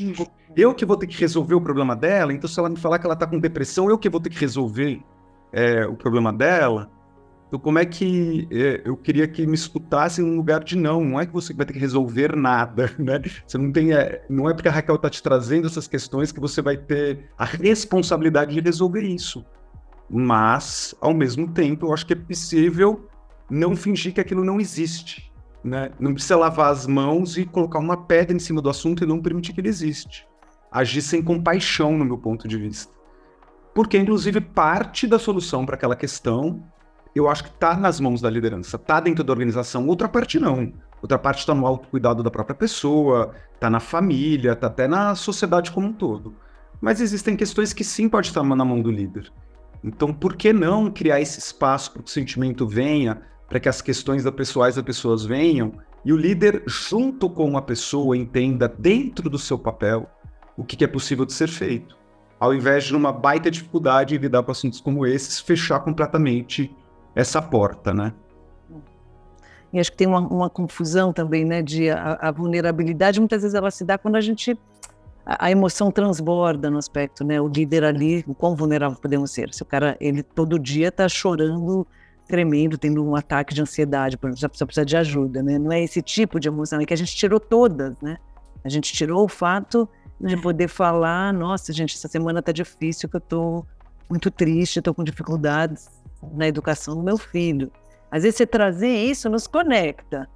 Eu 0.56 0.76
que 0.76 0.86
vou 0.86 0.96
ter 0.96 1.08
que 1.08 1.20
resolver 1.20 1.56
o 1.56 1.62
problema 1.62 1.96
dela, 1.96 2.32
então 2.32 2.48
se 2.48 2.60
ela 2.60 2.70
me 2.70 2.78
falar 2.78 3.00
que 3.00 3.06
ela 3.06 3.16
está 3.16 3.26
com 3.26 3.40
depressão, 3.40 3.90
eu 3.90 3.98
que 3.98 4.10
vou 4.10 4.22
ter 4.22 4.30
que 4.30 4.40
resolver 4.40 5.02
é, 5.52 5.86
o 5.88 5.96
problema 5.96 6.32
dela. 6.32 6.92
Então, 7.54 7.62
como 7.62 7.78
é 7.78 7.86
que 7.86 8.48
é, 8.52 8.82
eu 8.84 8.98
queria 8.98 9.28
que 9.28 9.46
me 9.46 9.54
escutasse 9.54 10.24
num 10.24 10.38
lugar 10.38 10.64
de 10.64 10.76
não? 10.76 11.06
Não 11.06 11.20
é 11.20 11.26
que 11.28 11.32
você 11.32 11.54
vai 11.54 11.68
ter 11.68 11.74
que 11.74 11.78
resolver 11.78 12.36
nada, 12.36 12.92
né? 12.98 13.22
Você 13.46 13.60
não 13.60 13.72
tem, 13.72 13.94
é, 13.94 14.26
não 14.28 14.50
é 14.50 14.56
porque 14.56 14.68
a 14.68 14.72
Raquel 14.72 14.96
está 14.96 15.08
te 15.08 15.22
trazendo 15.22 15.68
essas 15.68 15.88
questões 15.88 16.32
que 16.32 16.40
você 16.40 16.64
vai 16.64 16.78
ter 16.78 17.30
a 17.38 17.46
responsabilidade 17.46 18.56
de 18.56 18.60
resolver 18.60 19.04
isso. 19.04 19.46
Mas, 20.10 20.96
ao 21.00 21.14
mesmo 21.14 21.48
tempo, 21.48 21.86
eu 21.86 21.94
acho 21.94 22.08
que 22.08 22.14
é 22.14 22.16
possível 22.16 23.08
não 23.48 23.76
fingir 23.76 24.16
que 24.16 24.22
aquilo 24.22 24.44
não 24.44 24.60
existe, 24.60 25.32
né? 25.64 25.92
Não 26.00 26.12
precisa 26.12 26.36
lavar 26.36 26.72
as 26.72 26.88
mãos 26.88 27.38
e 27.38 27.46
colocar 27.46 27.78
uma 27.78 27.96
pedra 27.96 28.36
em 28.36 28.40
cima 28.40 28.64
do 28.64 28.70
assunto 28.72 29.04
e 29.04 29.08
não 29.08 29.22
permitir 29.22 29.54
que 29.54 29.62
ele 29.62 29.70
existe. 29.70 30.28
Agir 30.72 31.04
sem 31.04 31.22
compaixão, 31.22 31.96
no 32.00 32.04
meu 32.04 32.18
ponto 32.18 32.48
de 32.48 32.58
vista. 32.58 32.92
Porque, 33.76 33.96
inclusive, 33.96 34.42
parte 34.42 35.06
da 35.06 35.20
solução 35.20 35.68
para 35.68 35.76
aquela 35.76 35.96
questão 35.96 36.74
eu 37.16 37.30
acho 37.30 37.44
que 37.44 37.50
está 37.50 37.76
nas 37.76 38.00
mãos 38.00 38.22
da 38.22 38.30
liderança, 38.30 38.76
está 38.76 39.00
dentro 39.00 39.24
da 39.24 39.32
organização. 39.32 39.88
Outra 39.88 40.10
parte 40.10 40.40
não. 40.40 40.74
Outra 41.02 41.20
parte 41.20 41.40
está 41.40 41.54
no 41.54 41.68
autocuidado 41.68 42.24
da 42.24 42.32
própria 42.32 42.56
pessoa, 42.56 43.34
está 43.54 43.70
na 43.70 43.80
família, 43.80 44.54
está 44.54 44.68
até 44.68 44.88
na 44.88 45.16
sociedade 45.16 45.72
como 45.72 45.88
um 45.88 45.94
todo. 45.94 46.34
Mas 46.82 47.02
existem 47.02 47.36
questões 47.36 47.74
que 47.74 47.84
sim 47.84 48.10
pode 48.10 48.28
estar 48.28 48.44
na 48.44 48.66
mão 48.66 48.82
do 48.82 48.90
líder. 48.90 49.32
Então, 49.84 50.14
por 50.14 50.36
que 50.36 50.54
não 50.54 50.90
criar 50.90 51.20
esse 51.20 51.40
espaço 51.40 51.92
para 51.92 52.02
que 52.02 52.10
o 52.10 52.12
sentimento 52.12 52.66
venha, 52.66 53.22
para 53.50 53.60
que 53.60 53.68
as 53.68 53.82
questões 53.82 54.24
da 54.24 54.32
pessoais 54.32 54.76
das 54.76 54.84
pessoas 54.84 55.26
venham, 55.26 55.74
e 56.06 56.12
o 56.12 56.18
líder, 56.18 56.64
junto 56.66 57.30
com 57.30 57.58
a 57.58 57.62
pessoa, 57.62 58.18
entenda 58.18 58.68
dentro 58.68 59.30
do 59.30 59.38
seu 59.38 59.60
papel 59.60 60.10
o 60.58 60.64
que 60.64 60.84
é 60.84 60.88
possível 60.88 61.26
de 61.26 61.34
ser 61.34 61.50
feito. 61.50 61.98
Ao 62.40 62.54
invés 62.54 62.86
de, 62.86 62.94
numa 62.94 63.12
baita 63.12 63.52
dificuldade 63.52 64.16
em 64.16 64.18
lidar 64.18 64.44
com 64.44 64.52
assuntos 64.52 64.82
como 64.82 65.06
esses, 65.06 65.40
fechar 65.40 65.80
completamente 65.80 66.74
essa 67.16 67.42
porta, 67.42 67.94
né? 67.94 68.14
E 69.72 69.80
acho 69.80 69.92
que 69.92 69.98
tem 69.98 70.08
uma, 70.08 70.20
uma 70.20 70.50
confusão 70.50 71.12
também, 71.12 71.44
né, 71.44 71.64
de 71.64 71.90
a, 71.90 72.20
a, 72.22 72.32
vulnerabilidade, 72.32 73.20
muitas 73.20 73.42
vezes 73.42 73.56
ela 73.56 73.72
se 73.72 73.84
dá 73.84 73.98
quando 73.98 74.16
a 74.18 74.22
gente, 74.22 74.56
a, 75.26 75.48
a, 75.48 75.52
emoção 75.52 75.92
transborda 75.92 76.70
no 76.70 76.78
aspecto, 76.78 77.24
né, 77.24 77.42
o 77.42 77.48
líder 77.48 77.84
ali, 77.84 78.24
o 78.28 78.36
quão 78.36 78.56
vulnerável 78.56 79.00
podemos 79.00 79.32
ser. 79.32 79.52
Se 79.52 79.64
o 79.64 79.66
cara, 79.66 79.98
ele 80.00 80.22
todo 80.22 80.60
dia 80.60 80.90
está 80.90 81.10
chorando, 81.10 81.88
tremendo, 82.28 82.78
tendo 82.78 83.04
um 83.04 83.16
ataque 83.16 83.52
de 83.52 83.64
ansiedade, 83.64 84.16
por 84.16 84.28
exemplo, 84.28 84.42
já 84.42 84.48
precisa, 84.48 84.66
precisa 84.68 84.86
de 84.86 84.96
ajuda, 84.96 85.42
né, 85.42 85.58
não 85.58 85.72
é 85.72 85.82
esse 85.82 86.04
tipo 86.04 86.40
de 86.40 86.48
emoção, 86.48 86.80
é 86.80 86.86
que 86.86 86.94
a 86.94 86.98
gente 86.98 87.16
tirou 87.16 87.40
todas, 87.40 88.00
né, 88.00 88.18
a 88.64 88.70
gente 88.70 88.94
tirou 88.94 89.26
o 89.26 89.28
fato 89.28 89.90
de 90.22 90.38
poder 90.38 90.68
falar, 90.68 91.34
nossa, 91.34 91.74
gente, 91.74 91.96
essa 91.96 92.08
semana 92.08 92.40
está 92.40 92.52
difícil, 92.52 93.10
que 93.10 93.16
eu 93.16 93.20
estou 93.20 93.66
muito 94.08 94.30
triste, 94.30 94.78
estou 94.78 94.94
com 94.94 95.04
dificuldades, 95.04 95.90
na 96.34 96.48
educação 96.48 96.96
do 96.96 97.04
meu 97.04 97.18
filho. 97.18 97.72
Às 98.10 98.24
vezes 98.24 98.38
você 98.38 98.46
trazer 98.46 98.88
isso 98.88 99.30
nos 99.30 99.48
conecta. 99.48 100.30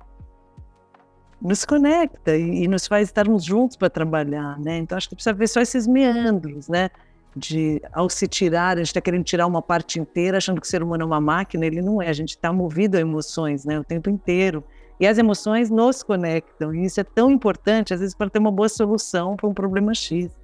Nos 1.39 1.63
conecta 1.63 2.35
e, 2.35 2.63
e 2.63 2.67
nos 2.67 2.87
faz 2.87 3.07
estarmos 3.07 3.43
juntos 3.43 3.77
para 3.77 3.89
trabalhar, 3.89 4.59
né? 4.59 4.79
Então 4.79 4.97
acho 4.97 5.07
que 5.07 5.15
precisa 5.15 5.33
ver 5.33 5.47
só 5.47 5.61
esses 5.61 5.85
meandros, 5.85 6.67
né? 6.67 6.89
De 7.35 7.79
ao 7.93 8.09
se 8.09 8.27
tirar, 8.27 8.77
a 8.77 8.79
gente 8.79 8.87
está 8.87 9.01
querendo 9.01 9.23
tirar 9.23 9.45
uma 9.45 9.61
parte 9.61 9.99
inteira, 9.99 10.37
achando 10.37 10.59
que 10.59 10.65
o 10.65 10.69
ser 10.69 10.81
humano 10.81 11.03
é 11.03 11.05
uma 11.05 11.21
máquina, 11.21 11.67
ele 11.67 11.81
não 11.81 12.01
é. 12.01 12.09
A 12.09 12.13
gente 12.13 12.29
está 12.29 12.51
movido 12.51 12.97
a 12.97 12.99
emoções, 12.99 13.63
né? 13.63 13.79
O 13.79 13.83
tempo 13.83 14.09
inteiro. 14.09 14.63
E 14.99 15.05
as 15.05 15.19
emoções 15.19 15.69
nos 15.69 16.01
conectam, 16.01 16.73
e 16.73 16.85
isso 16.85 16.99
é 16.99 17.03
tão 17.03 17.29
importante, 17.29 17.93
às 17.93 17.99
vezes, 17.99 18.15
para 18.15 18.31
ter 18.31 18.39
uma 18.39 18.51
boa 18.51 18.67
solução 18.67 19.35
para 19.35 19.47
um 19.47 19.53
problema 19.53 19.93
X, 19.93 20.35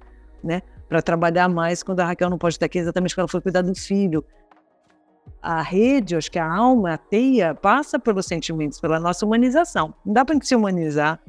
né? 0.44 0.62
Para 0.88 1.02
trabalhar 1.02 1.48
mais 1.48 1.82
quando 1.82 1.98
a 1.98 2.04
Raquel 2.04 2.30
não 2.30 2.38
pode 2.38 2.54
estar 2.54 2.66
aqui, 2.66 2.78
exatamente 2.78 3.10
porque 3.10 3.20
ela 3.20 3.28
foi 3.28 3.40
cuidar 3.40 3.62
do 3.62 3.74
filho 3.74 4.24
a 5.42 5.60
rede, 5.60 6.16
acho 6.16 6.30
que 6.30 6.38
a 6.38 6.50
alma, 6.50 6.94
a 6.94 6.98
teia, 6.98 7.54
passa 7.54 7.98
pelos 7.98 8.26
sentimentos, 8.26 8.80
pela 8.80 8.98
nossa 8.98 9.26
humanização. 9.26 9.94
Não 10.04 10.14
dá 10.14 10.24
para 10.24 10.38
se 10.40 10.54
humanizar 10.54 11.20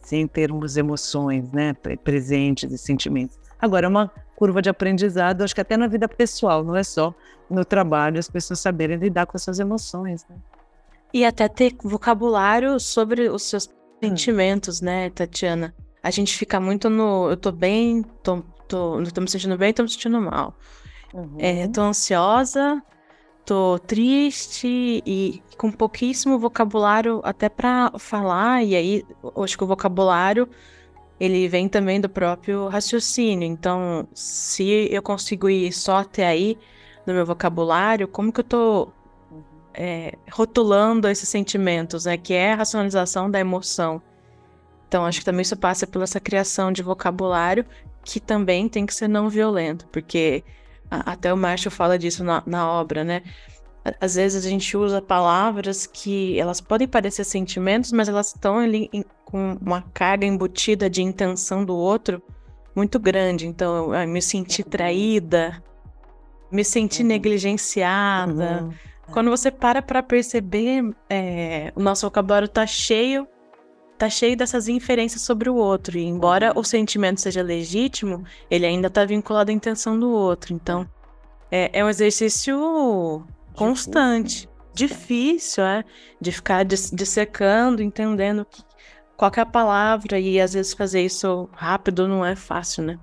sem 0.00 0.26
termos 0.26 0.76
emoções, 0.76 1.50
né, 1.52 1.72
presentes 2.04 2.72
e 2.72 2.78
sentimentos. 2.78 3.38
Agora, 3.60 3.86
é 3.86 3.88
uma 3.88 4.10
curva 4.36 4.60
de 4.60 4.68
aprendizado, 4.68 5.42
acho 5.42 5.54
que 5.54 5.60
até 5.60 5.76
na 5.76 5.86
vida 5.86 6.08
pessoal, 6.08 6.62
não 6.62 6.76
é 6.76 6.82
só 6.82 7.14
no 7.48 7.64
trabalho, 7.64 8.18
as 8.18 8.28
pessoas 8.28 8.60
saberem 8.60 8.98
lidar 8.98 9.26
com 9.26 9.36
as 9.36 9.42
suas 9.42 9.58
emoções. 9.58 10.26
Né? 10.28 10.36
E 11.12 11.24
até 11.24 11.48
ter 11.48 11.74
vocabulário 11.82 12.78
sobre 12.78 13.28
os 13.28 13.44
seus 13.44 13.66
hum. 13.66 14.08
sentimentos, 14.08 14.80
né, 14.80 15.10
Tatiana? 15.10 15.74
A 16.02 16.10
gente 16.10 16.36
fica 16.36 16.60
muito 16.60 16.90
no 16.90 17.30
eu 17.30 17.36
tô 17.36 17.50
bem, 17.50 18.02
tô, 18.22 18.42
tô, 18.68 19.02
tô 19.02 19.20
me 19.20 19.28
sentindo 19.28 19.56
bem, 19.56 19.72
tô 19.72 19.82
me 19.82 19.88
sentindo 19.88 20.20
mal. 20.20 20.54
Uhum. 21.14 21.36
É, 21.38 21.66
tô 21.68 21.80
ansiosa, 21.80 22.82
tô 23.46 23.78
triste 23.78 25.02
e 25.06 25.40
com 25.56 25.70
pouquíssimo 25.70 26.38
vocabulário 26.38 27.20
até 27.24 27.48
para 27.48 27.92
falar, 27.98 28.64
e 28.64 28.74
aí 28.74 29.06
acho 29.42 29.56
que 29.56 29.64
o 29.64 29.66
vocabulário 29.66 30.48
ele 31.18 31.48
vem 31.48 31.68
também 31.68 32.00
do 32.00 32.08
próprio 32.08 32.68
raciocínio. 32.68 33.46
Então, 33.46 34.06
se 34.12 34.88
eu 34.90 35.00
consigo 35.00 35.48
ir 35.48 35.72
só 35.72 35.98
até 35.98 36.26
aí 36.26 36.58
no 37.06 37.14
meu 37.14 37.24
vocabulário, 37.24 38.08
como 38.08 38.32
que 38.32 38.40
eu 38.40 38.44
tô 38.44 38.88
é, 39.72 40.14
rotulando 40.30 41.08
esses 41.08 41.28
sentimentos, 41.28 42.04
né? 42.04 42.16
Que 42.16 42.34
é 42.34 42.52
a 42.52 42.56
racionalização 42.56 43.30
da 43.30 43.38
emoção. 43.38 44.02
Então, 44.88 45.06
acho 45.06 45.20
que 45.20 45.24
também 45.24 45.42
isso 45.42 45.56
passa 45.56 45.86
pela 45.86 46.04
essa 46.04 46.20
criação 46.20 46.72
de 46.72 46.82
vocabulário 46.82 47.64
que 48.04 48.20
também 48.20 48.68
tem 48.68 48.84
que 48.86 48.94
ser 48.94 49.08
não 49.08 49.28
violento, 49.28 49.86
porque 49.88 50.44
até 50.90 51.32
o 51.32 51.36
Marshall 51.36 51.70
fala 51.70 51.98
disso 51.98 52.22
na, 52.24 52.42
na 52.46 52.70
obra, 52.70 53.04
né? 53.04 53.22
às 54.00 54.16
vezes 54.16 54.44
a 54.44 54.48
gente 54.48 54.76
usa 54.76 55.00
palavras 55.00 55.86
que 55.86 56.38
elas 56.38 56.60
podem 56.60 56.88
parecer 56.88 57.24
sentimentos, 57.24 57.92
mas 57.92 58.08
elas 58.08 58.28
estão 58.28 58.58
ali 58.58 58.88
em, 58.92 59.04
com 59.24 59.56
uma 59.60 59.82
carga 59.94 60.26
embutida 60.26 60.90
de 60.90 61.02
intenção 61.02 61.64
do 61.64 61.76
outro 61.76 62.22
muito 62.74 62.98
grande. 62.98 63.46
Então, 63.46 63.94
eu 63.94 64.08
me 64.08 64.20
senti 64.20 64.62
traída, 64.62 65.62
me 66.50 66.64
senti 66.64 67.02
uhum. 67.02 67.08
negligenciada. 67.08 68.64
Uhum. 68.64 68.72
Quando 69.12 69.30
você 69.30 69.50
para 69.50 69.80
para 69.80 70.02
perceber, 70.02 70.82
é, 71.08 71.72
o 71.76 71.80
nosso 71.80 72.06
vocabulário 72.06 72.48
tá 72.48 72.66
cheio, 72.66 73.26
tá 73.96 74.10
cheio 74.10 74.36
dessas 74.36 74.68
inferências 74.68 75.22
sobre 75.22 75.48
o 75.48 75.56
outro. 75.56 75.98
E 75.98 76.04
embora 76.04 76.52
o 76.54 76.62
sentimento 76.62 77.20
seja 77.20 77.42
legítimo, 77.42 78.24
ele 78.50 78.66
ainda 78.66 78.90
tá 78.90 79.04
vinculado 79.04 79.50
à 79.50 79.54
intenção 79.54 79.98
do 79.98 80.10
outro. 80.10 80.52
Então, 80.52 80.88
é, 81.50 81.70
é 81.72 81.84
um 81.84 81.88
exercício 81.88 83.24
constante, 83.54 84.48
difícil, 84.74 85.64
é, 85.64 85.84
de 86.20 86.30
ficar 86.30 86.64
dissecando, 86.64 87.82
entendendo 87.82 88.44
que, 88.44 88.62
qual 89.16 89.32
é 89.34 89.40
a 89.40 89.46
palavra 89.46 90.20
e 90.20 90.38
às 90.40 90.52
vezes 90.52 90.74
fazer 90.74 91.02
isso 91.02 91.48
rápido 91.52 92.06
não 92.06 92.24
é 92.24 92.36
fácil, 92.36 92.84
né? 92.84 92.98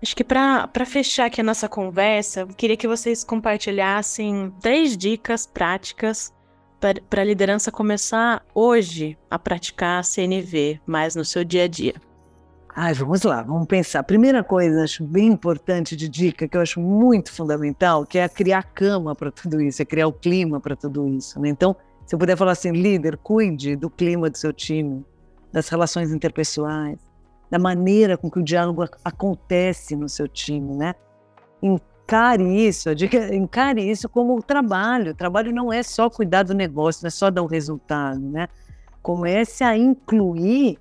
Acho 0.00 0.14
que 0.14 0.22
para 0.22 0.86
fechar 0.86 1.26
aqui 1.26 1.40
a 1.40 1.44
nossa 1.44 1.68
conversa, 1.68 2.40
eu 2.40 2.48
queria 2.48 2.76
que 2.76 2.86
vocês 2.86 3.24
compartilhassem 3.24 4.54
três 4.60 4.96
dicas 4.96 5.44
práticas 5.44 6.32
para 6.80 7.20
a 7.20 7.24
liderança 7.24 7.72
começar 7.72 8.44
hoje 8.54 9.18
a 9.30 9.38
praticar 9.38 10.00
a 10.00 10.02
CNV 10.02 10.80
mais 10.86 11.14
no 11.16 11.24
seu 11.24 11.44
dia 11.44 11.64
a 11.64 11.68
dia. 11.68 11.94
Ai, 12.74 12.94
vamos 12.94 13.22
lá, 13.22 13.42
vamos 13.42 13.66
pensar. 13.66 14.04
Primeira 14.04 14.44
coisa, 14.44 14.84
acho 14.84 15.02
bem 15.02 15.26
importante 15.26 15.96
de 15.96 16.08
dica, 16.08 16.46
que 16.46 16.56
eu 16.56 16.60
acho 16.60 16.80
muito 16.80 17.32
fundamental, 17.32 18.06
que 18.06 18.18
é 18.18 18.28
criar 18.28 18.62
cama 18.62 19.16
para 19.16 19.32
tudo 19.32 19.60
isso, 19.60 19.82
é 19.82 19.84
criar 19.84 20.06
o 20.06 20.12
clima 20.12 20.60
para 20.60 20.76
tudo 20.76 21.08
isso. 21.08 21.40
Né? 21.40 21.48
Então, 21.48 21.74
se 22.06 22.14
eu 22.14 22.18
puder 22.18 22.36
falar 22.36 22.52
assim, 22.52 22.70
líder, 22.70 23.16
cuide 23.16 23.74
do 23.74 23.90
clima 23.90 24.30
do 24.30 24.38
seu 24.38 24.52
time, 24.52 25.04
das 25.52 25.68
relações 25.68 26.12
interpessoais, 26.12 26.98
da 27.50 27.58
maneira 27.58 28.16
com 28.16 28.30
que 28.30 28.38
o 28.38 28.44
diálogo 28.44 28.84
acontece 29.04 29.96
no 29.96 30.08
seu 30.08 30.28
time, 30.28 30.76
né? 30.76 30.94
Encare 32.08 32.66
isso, 32.66 32.88
encare 33.34 33.82
isso 33.82 34.08
como 34.08 34.42
trabalho. 34.42 35.10
O 35.10 35.14
trabalho 35.14 35.52
não 35.52 35.70
é 35.70 35.82
só 35.82 36.08
cuidar 36.08 36.42
do 36.42 36.54
negócio, 36.54 37.02
não 37.02 37.08
é 37.08 37.10
só 37.10 37.30
dar 37.30 37.42
o 37.42 37.46
resultado, 37.46 38.18
né? 38.18 38.48
Comece 39.02 39.62
a 39.62 39.76
incluir 39.76 40.78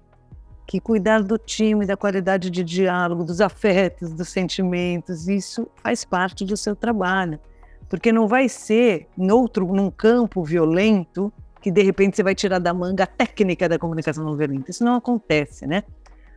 que 0.66 0.80
cuidar 0.80 1.22
do 1.22 1.38
time, 1.38 1.86
da 1.86 1.98
qualidade 1.98 2.50
de 2.50 2.64
diálogo, 2.64 3.26
dos 3.26 3.42
afetos, 3.42 4.14
dos 4.14 4.30
sentimentos, 4.30 5.28
isso 5.28 5.68
faz 5.84 6.06
parte 6.06 6.46
do 6.46 6.56
seu 6.56 6.78
trabalho. 6.78 7.38
Porque 7.90 8.10
não 8.10 8.26
vai 8.26 8.48
ser 8.48 9.10
em 9.18 9.30
outro, 9.30 9.68
num 9.68 9.92
campo 9.92 10.46
violento, 10.46 11.32
que 11.62 11.70
de 11.70 11.84
repente 11.84 12.16
você 12.16 12.24
vai 12.24 12.36
tirar 12.36 12.60
da 12.60 12.74
manga 12.74 13.04
a 13.04 13.08
técnica 13.08 13.68
da 13.68 13.78
comunicação 13.78 14.24
não 14.24 14.38
violenta. 14.38 14.72
Isso 14.72 14.86
não 14.86 14.96
acontece, 14.96 15.68
né? 15.68 15.84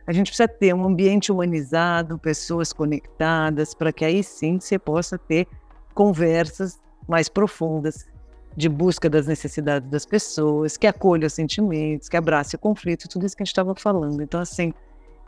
A 0.05 0.11
gente 0.11 0.27
precisa 0.27 0.47
ter 0.47 0.73
um 0.73 0.85
ambiente 0.85 1.31
humanizado, 1.31 2.17
pessoas 2.17 2.73
conectadas, 2.73 3.73
para 3.73 3.91
que 3.91 4.03
aí 4.03 4.23
sim 4.23 4.59
você 4.59 4.79
possa 4.79 5.17
ter 5.17 5.47
conversas 5.93 6.79
mais 7.07 7.29
profundas, 7.29 8.07
de 8.55 8.67
busca 8.67 9.09
das 9.09 9.27
necessidades 9.27 9.89
das 9.89 10.05
pessoas, 10.05 10.75
que 10.75 10.85
acolha 10.85 11.27
os 11.27 11.33
sentimentos, 11.33 12.09
que 12.09 12.17
abrace 12.17 12.55
o 12.55 12.59
conflito, 12.59 13.07
tudo 13.07 13.25
isso 13.25 13.35
que 13.35 13.43
a 13.43 13.45
gente 13.45 13.51
estava 13.51 13.73
falando. 13.75 14.21
Então, 14.21 14.41
assim, 14.41 14.73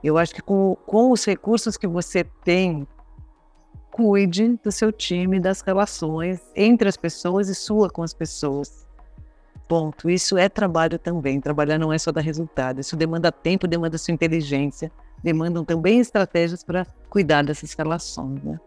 eu 0.03 0.17
acho 0.17 0.35
que 0.35 0.41
com, 0.41 0.75
com 0.85 1.11
os 1.11 1.23
recursos 1.23 1.77
que 1.77 1.87
você 1.87 2.25
tem, 2.43 2.85
cuide 3.91 4.59
do 4.63 4.71
seu 4.71 4.91
time, 4.91 5.39
das 5.39 5.61
relações 5.61 6.41
entre 6.55 6.89
as 6.89 6.97
pessoas 6.97 7.47
e 7.47 7.55
sua 7.55 7.89
com 7.89 8.03
as 8.03 8.13
pessoas. 8.13 8.87
Ponto. 9.67 10.09
Isso 10.09 10.37
é 10.37 10.49
trabalho 10.49 10.99
também. 10.99 11.39
Trabalhar 11.39 11.77
não 11.77 11.91
é 11.91 11.97
só 11.97 12.11
dar 12.11 12.21
resultado. 12.21 12.81
Isso 12.81 12.95
demanda 12.95 13.31
tempo, 13.31 13.67
demanda 13.67 13.97
sua 13.97 14.13
inteligência, 14.13 14.91
demandam 15.23 15.63
também 15.63 15.99
estratégias 15.99 16.63
para 16.63 16.85
cuidar 17.09 17.43
dessas 17.43 17.73
relações. 17.73 18.43
Né? 18.43 18.59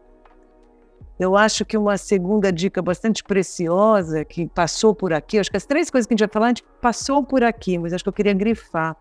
Eu 1.18 1.36
acho 1.36 1.64
que 1.64 1.76
uma 1.78 1.96
segunda 1.96 2.52
dica 2.52 2.82
bastante 2.82 3.24
preciosa 3.24 4.24
que 4.24 4.46
passou 4.48 4.94
por 4.94 5.12
aqui, 5.12 5.38
acho 5.38 5.50
que 5.50 5.56
as 5.56 5.64
três 5.64 5.90
coisas 5.90 6.06
que 6.06 6.12
a 6.12 6.14
gente 6.14 6.26
vai 6.26 6.32
falar, 6.32 6.46
a 6.46 6.48
gente 6.50 6.64
passou 6.80 7.24
por 7.24 7.42
aqui, 7.42 7.78
mas 7.78 7.92
acho 7.92 8.04
que 8.04 8.08
eu 8.08 8.12
queria 8.12 8.34
grifar. 8.34 8.96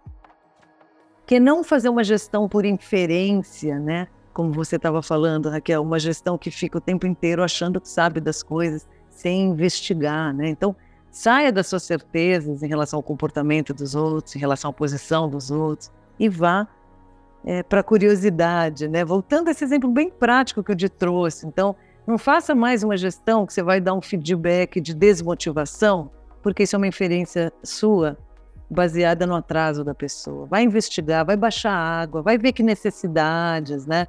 Que 1.25 1.39
não 1.39 1.63
fazer 1.63 1.89
uma 1.89 2.03
gestão 2.03 2.47
por 2.47 2.65
inferência, 2.65 3.79
né? 3.79 4.07
Como 4.33 4.51
você 4.51 4.75
estava 4.75 5.01
falando, 5.01 5.49
Raquel, 5.49 5.81
uma 5.81 5.99
gestão 5.99 6.37
que 6.37 6.51
fica 6.51 6.77
o 6.77 6.81
tempo 6.81 7.07
inteiro 7.07 7.43
achando 7.43 7.81
que 7.81 7.89
sabe 7.89 8.21
das 8.21 8.43
coisas, 8.43 8.87
sem 9.09 9.47
investigar, 9.49 10.33
né? 10.33 10.49
Então, 10.49 10.75
saia 11.16 11.49
das 11.49 11.68
suas 11.68 11.84
certezas 11.84 12.61
em 12.61 12.68
relação 12.68 12.99
ao 12.99 13.03
comportamento 13.03 13.74
dos 13.74 13.95
outros, 13.95 14.36
em 14.36 14.39
relação 14.39 14.70
à 14.70 14.74
posição 14.74 15.30
dos 15.30 15.49
outros, 15.49 15.89
e 16.20 16.28
vá 16.28 16.68
é, 17.45 17.63
para 17.63 17.80
a 17.80 17.84
curiosidade, 17.84 18.89
né? 18.89 19.05
Voltando 19.05 19.47
a 19.47 19.51
esse 19.51 19.63
exemplo 19.63 19.89
bem 19.89 20.09
prático 20.09 20.61
que 20.61 20.74
eu 20.74 20.76
te 20.76 20.89
trouxe. 20.89 21.47
Então, 21.47 21.74
não 22.05 22.18
faça 22.18 22.53
mais 22.53 22.84
uma 22.84 22.97
gestão 22.97 23.45
que 23.45 23.53
você 23.53 23.63
vai 23.63 23.80
dar 23.80 23.93
um 23.93 24.01
feedback 24.01 24.82
de 24.82 24.93
desmotivação, 24.93 26.11
porque 26.43 26.63
isso 26.63 26.76
é 26.76 26.78
uma 26.78 26.88
inferência 26.88 27.51
sua, 27.63 28.18
baseada 28.70 29.26
no 29.26 29.36
atraso 29.36 29.86
da 29.86 29.95
pessoa. 29.95 30.45
Vai 30.47 30.63
investigar, 30.63 31.26
vai 31.26 31.38
baixar 31.38 31.72
água, 31.72 32.22
vai 32.22 32.38
ver 32.38 32.51
que 32.51 32.61
necessidades, 32.61 33.86
né? 33.86 34.05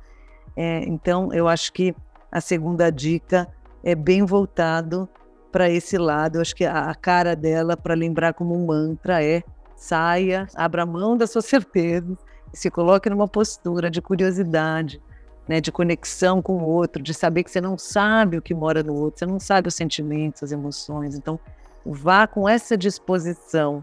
É, 0.57 0.83
então, 0.89 1.33
eu 1.33 1.47
acho 1.47 1.73
que 1.73 1.95
a 2.33 2.41
segunda 2.41 2.91
dica 2.91 3.47
é 3.85 3.95
bem 3.95 4.25
voltado 4.25 5.09
para 5.57 5.71
esse 5.71 5.97
lado. 5.97 6.37
Eu 6.37 6.43
acho 6.43 6.55
que 6.55 6.67
a, 6.67 6.91
a 6.91 6.95
cara 6.95 7.35
dela, 7.35 7.79
para 7.79 7.95
lembrar 7.95 8.35
como 8.35 8.55
um 8.55 8.67
mantra, 8.67 9.25
é 9.25 9.43
saia, 9.75 10.47
abra 10.55 10.85
mão 10.85 11.17
das 11.17 11.31
suas 11.31 11.47
certezas 11.49 12.19
e 12.53 12.59
se 12.59 12.71
coloque 12.71 13.09
numa 13.09 13.27
postura 13.27 13.91
de 13.91 14.03
curiosidade, 14.03 15.01
né, 15.49 15.59
de 15.59 15.73
conexão 15.73 16.43
com 16.43 16.59
o 16.59 16.69
outro, 16.69 17.03
de 17.03 17.15
saber 17.15 17.43
que 17.43 17.51
você 17.51 17.59
não 17.59 17.79
sabe 17.79 18.37
o 18.37 18.43
que 18.43 18.53
mora 18.53 18.83
no 18.83 18.93
outro, 18.93 19.21
você 19.21 19.25
não 19.25 19.41
sabe 19.41 19.69
os 19.69 19.75
sentimentos, 19.75 20.43
as 20.43 20.53
emoções. 20.53 21.15
Então, 21.15 21.41
vá 21.87 22.27
com 22.27 22.47
essa 22.47 22.77
disposição 22.77 23.83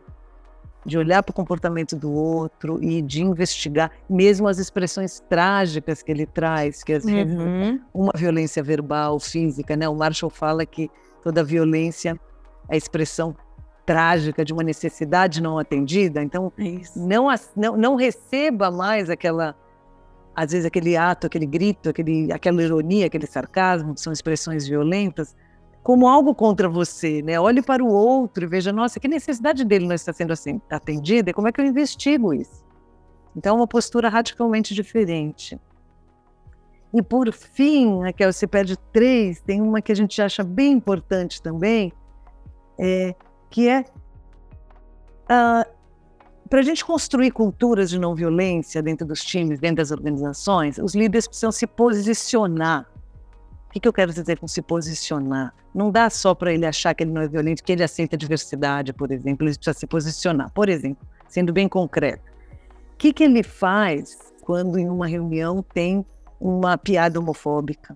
de 0.86 0.96
olhar 0.96 1.24
para 1.24 1.32
o 1.32 1.36
comportamento 1.36 1.96
do 1.96 2.12
outro 2.12 2.84
e 2.84 3.02
de 3.02 3.24
investigar, 3.24 3.90
mesmo 4.08 4.48
as 4.48 4.60
expressões 4.60 5.24
trágicas 5.28 6.04
que 6.04 6.12
ele 6.12 6.28
traz, 6.28 6.84
que 6.84 6.94
às 6.94 7.04
vezes 7.04 7.34
uhum. 7.34 7.80
uma 7.92 8.12
violência 8.16 8.62
verbal, 8.62 9.20
física, 9.20 9.76
né? 9.76 9.90
O 9.90 9.96
Marshall 9.96 10.30
fala 10.30 10.68
que 10.68 10.92
toda 11.24 11.44
violência 11.44 12.20
é 12.70 12.76
a 12.76 12.78
expressão 12.78 13.36
trágica 13.86 14.46
de 14.46 14.54
uma 14.54 14.64
necessidade 14.64 15.42
não 15.42 15.58
atendida. 15.58 16.22
Então, 16.22 16.52
não, 16.96 17.28
não, 17.56 17.78
não 17.78 17.96
receba 17.96 18.70
mais 18.72 19.10
aquela 19.10 19.56
às 20.36 20.52
vezes 20.52 20.66
aquele 20.66 20.98
ato, 20.98 21.28
aquele 21.28 21.46
grito, 21.46 21.90
aquele, 21.90 22.32
aquela 22.32 22.64
ironia, 22.64 23.06
aquele 23.06 23.28
sarcasmo, 23.28 23.94
que 23.94 24.02
são 24.02 24.12
expressões 24.12 24.68
violentas, 24.68 25.36
como 25.84 26.08
algo 26.08 26.34
contra 26.34 26.68
você, 26.68 27.22
né? 27.22 27.40
Olhe 27.40 27.62
para 27.62 27.84
o 27.84 27.88
outro 27.88 28.46
e 28.46 28.48
veja, 28.48 28.72
nossa, 28.72 29.00
que 29.00 29.08
necessidade 29.08 29.64
dele 29.64 29.86
não 29.86 29.94
está 29.94 30.12
sendo 30.12 30.34
assim, 30.34 30.60
atendida 30.70 31.30
e 31.30 31.34
como 31.34 31.48
é 31.48 31.52
que 31.52 31.62
eu 31.62 31.66
investigo 31.66 32.34
isso? 32.34 32.64
Então, 33.36 33.56
é 33.56 33.60
uma 33.60 33.68
postura 33.68 34.10
radicalmente 34.10 34.74
diferente. 34.74 35.60
E 36.94 37.02
por 37.02 37.32
fim, 37.34 38.02
Raquel, 38.02 38.32
você 38.32 38.46
pede 38.46 38.78
três, 38.92 39.42
tem 39.42 39.62
uma 39.62 39.82
que 39.82 39.92
a 39.92 39.96
gente 39.96 40.22
acha 40.22 40.44
bem 40.44 40.74
importante 40.74 41.42
também, 41.42 41.92
é, 42.80 43.16
que 43.50 43.68
é 43.68 43.84
uh, 45.24 45.74
para 46.54 46.60
a 46.60 46.64
gente 46.64 46.86
construir 46.86 47.32
culturas 47.32 47.90
de 47.90 47.98
não 47.98 48.14
violência 48.14 48.80
dentro 48.80 49.08
dos 49.08 49.24
times, 49.24 49.60
dentro 49.60 49.78
das 49.78 49.90
organizações, 49.90 50.78
os 50.78 50.94
líderes 50.94 51.28
precisam 51.28 51.52
se 51.52 51.66
posicionar. 51.66 52.88
O 53.68 53.74
que, 53.74 53.80
que 53.80 53.88
eu 53.88 53.94
quero 53.94 54.14
dizer 54.14 54.38
com 54.38 54.48
se 54.48 54.62
posicionar? 54.62 55.52
Não 55.74 55.90
dá 55.90 56.12
só 56.12 56.36
para 56.36 56.54
ele 56.54 56.64
achar 56.64 56.94
que 56.94 57.04
ele 57.04 57.12
não 57.12 57.24
é 57.24 57.28
violento, 57.28 57.64
que 57.64 57.72
ele 57.72 57.84
aceita 57.84 58.16
a 58.16 58.20
diversidade, 58.20 58.94
por 58.94 59.12
exemplo, 59.12 59.48
ele 59.48 59.56
precisa 59.56 59.74
se 59.74 59.88
posicionar. 59.88 60.52
Por 60.52 60.70
exemplo, 60.70 61.08
sendo 61.28 61.52
bem 61.52 61.68
concreto, 61.68 62.32
o 62.94 62.98
que, 62.98 63.12
que 63.12 63.24
ele 63.24 63.42
faz 63.42 64.32
quando 64.44 64.78
em 64.78 64.88
uma 64.88 65.08
reunião 65.08 65.64
tem 65.74 66.06
uma 66.44 66.78
piada 66.78 67.18
homofóbica? 67.18 67.96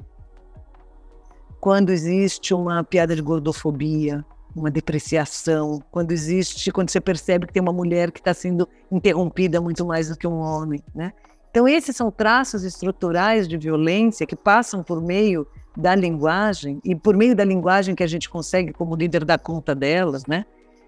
Quando 1.59 1.89
existe 1.89 2.53
uma 2.53 2.81
piada 2.81 3.13
de 3.13 3.21
gordofobia, 3.21 4.23
uma 4.55 4.71
depreciação, 4.71 5.83
quando 5.91 6.13
existe, 6.13 6.71
quando 6.71 6.89
você 6.89 7.01
percebe 7.01 7.45
que 7.45 7.51
tem 7.51 7.61
uma 7.61 7.73
mulher 7.73 8.09
que 8.09 8.19
está 8.19 8.33
sendo 8.33 8.67
interrompida 8.89 9.59
muito 9.59 9.85
mais 9.85 10.07
do 10.07 10.17
que 10.17 10.25
um 10.25 10.39
homem, 10.39 10.81
né? 10.95 11.11
Então 11.51 11.67
esses 11.67 11.93
são 11.95 12.09
traços 12.09 12.63
estruturais 12.63 13.49
de 13.49 13.57
violência 13.57 14.25
que 14.25 14.35
passam 14.35 14.81
por 14.81 15.01
meio 15.01 15.45
da 15.75 15.93
linguagem 15.93 16.79
e 16.85 16.95
por 16.95 17.17
meio 17.17 17.35
da 17.35 17.43
linguagem 17.43 17.95
que 17.95 18.03
a 18.03 18.07
gente 18.07 18.29
consegue 18.29 18.71
como 18.71 18.95
líder 18.95 19.25
dar 19.25 19.39
conta 19.39 19.75
delas, 19.75 20.25
né? 20.25 20.45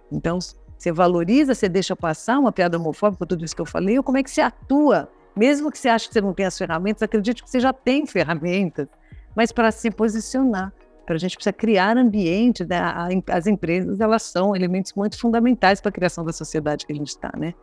Então 0.10 0.40
você 0.78 0.94
valoriza, 0.94 1.54
você 1.54 1.68
deixa 1.68 1.94
passar 1.94 2.40
uma 2.40 2.54
piada 2.54 2.78
homofóbica, 2.78 3.26
tudo 3.26 3.44
isso 3.44 3.56
que 3.56 3.62
eu 3.62 3.66
falei, 3.66 3.98
ou 3.98 4.04
como 4.04 4.18
é 4.18 4.24
que 4.24 4.32
você 4.32 4.40
atua, 4.40 5.10
mesmo 5.36 5.72
que 5.72 5.78
você 5.78 5.90
ache 5.90 6.08
que 6.08 6.14
você 6.14 6.22
não 6.22 6.34
tem 6.34 6.46
as 6.46 6.58
ferramentas, 6.58 7.04
acredite 7.04 7.44
que 7.44 7.50
você 7.50 7.60
já 7.60 7.74
tem 7.74 8.06
ferramentas, 8.06 8.88
mas 9.36 9.52
para 9.52 9.72
se 9.72 9.90
posicionar 9.92 10.74
a 11.16 11.18
gente 11.18 11.36
precisa 11.36 11.54
criar 11.54 11.98
ambiente, 11.98 12.66
né? 12.66 12.80
as 13.28 13.48
empresas 13.48 14.00
elas 14.00 14.24
são 14.24 14.56
elementos 14.56 14.94
muito 14.94 15.20
fundamentais 15.20 15.82
para 15.82 15.90
a 15.90 15.92
criação 15.92 16.24
da 16.24 16.32
sociedade 16.32 16.86
que 16.86 16.94
a 16.94 16.96
gente 16.96 17.08
está, 17.08 17.32
né? 17.38 17.54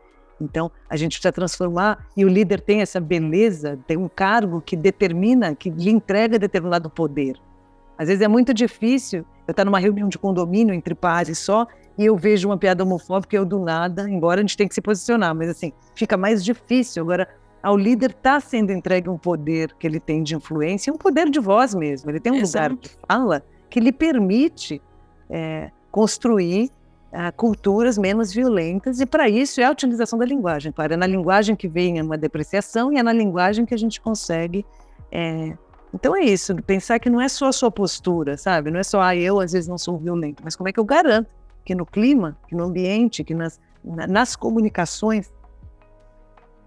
Então, 0.41 0.71
a 0.91 0.97
gente 0.97 1.13
precisa 1.13 1.33
transformar, 1.33 2.07
e 2.17 2.25
o 2.25 2.29
líder 2.29 2.61
tem 2.61 2.83
essa 2.83 3.01
beleza, 3.01 3.79
tem 3.87 3.97
um 3.97 4.09
cargo 4.09 4.61
que 4.61 4.77
determina, 4.77 5.55
que 5.55 5.71
lhe 5.71 5.91
entrega 5.91 6.39
determinado 6.39 6.91
poder. 6.91 7.37
Às 7.97 8.09
vezes 8.09 8.21
é 8.21 8.29
muito 8.29 8.53
difícil 8.53 9.25
eu 9.49 9.53
estar 9.53 9.65
numa 9.65 9.79
reunião 9.79 10.09
de 10.09 10.19
condomínio 10.19 10.75
entre 10.75 10.95
pares 10.95 11.39
só 11.39 11.67
e 11.97 12.05
eu 12.05 12.15
vejo 12.17 12.49
uma 12.49 12.59
piada 12.59 12.83
homofóbica 12.83 13.35
e 13.35 13.39
eu 13.39 13.47
do 13.47 13.59
nada, 13.59 14.11
embora 14.11 14.41
a 14.41 14.43
gente 14.43 14.57
tenha 14.57 14.69
que 14.69 14.75
se 14.75 14.83
posicionar, 14.83 15.35
mas 15.35 15.49
assim, 15.49 15.73
fica 15.95 16.19
mais 16.19 16.45
difícil. 16.45 17.03
Agora, 17.03 17.27
ao 17.67 17.77
líder 17.77 18.13
está 18.13 18.39
sendo 18.39 18.71
entregue 18.71 19.11
um 19.11 19.19
poder 19.19 19.75
que 19.75 19.85
ele 19.85 19.99
tem 19.99 20.23
de 20.23 20.37
influência, 20.37 20.93
um 20.93 20.97
poder 20.97 21.29
de 21.29 21.41
voz 21.41 21.75
mesmo. 21.75 22.09
Ele 22.09 22.21
tem 22.21 22.33
um 22.33 22.37
Exato. 22.37 22.77
lugar 22.77 22.81
de 22.81 22.91
fala 23.09 23.43
que 23.69 23.81
lhe 23.81 23.91
permite 23.91 24.81
é, 25.29 25.73
construir 25.91 26.71
uh, 27.13 27.35
culturas 27.37 27.99
menos 27.99 28.33
violentas, 28.33 29.01
e 29.01 29.05
para 29.05 29.29
isso 29.29 29.61
é 29.61 29.65
a 29.65 29.73
utilização 29.73 30.17
da 30.17 30.25
linguagem. 30.25 30.71
Claro, 30.71 30.95
é 30.95 30.97
na 30.97 31.09
linguagem 31.09 31.57
que 31.57 31.67
vem 31.67 32.01
uma 32.01 32.17
depreciação 32.17 32.93
e 32.93 32.99
é 32.99 33.03
na 33.03 33.13
linguagem 33.13 33.67
que 33.67 33.75
a 33.75 33.79
gente 33.79 34.01
consegue. 34.01 34.65
É... 35.11 35.59
Então 35.93 36.15
é 36.15 36.21
isso, 36.21 36.55
pensar 36.63 37.01
que 37.01 37.11
não 37.11 37.21
é 37.21 37.29
só 37.29 37.49
a 37.49 37.53
sua 37.53 37.73
postura, 37.73 38.37
sabe? 38.37 38.71
Não 38.71 38.79
é 38.79 38.85
só, 38.85 39.01
ah, 39.01 39.17
eu 39.17 39.41
às 39.41 39.51
vezes 39.51 39.67
não 39.67 39.77
sou 39.77 39.99
violento, 39.99 40.41
mas 40.45 40.55
como 40.55 40.69
é 40.69 40.73
que 40.73 40.79
eu 40.79 40.85
garanto 40.85 41.31
que 41.65 41.75
no 41.75 41.85
clima, 41.85 42.39
que 42.47 42.55
no 42.55 42.63
ambiente, 42.63 43.25
que 43.25 43.35
nas, 43.35 43.61
nas 43.83 44.37
comunicações 44.37 45.33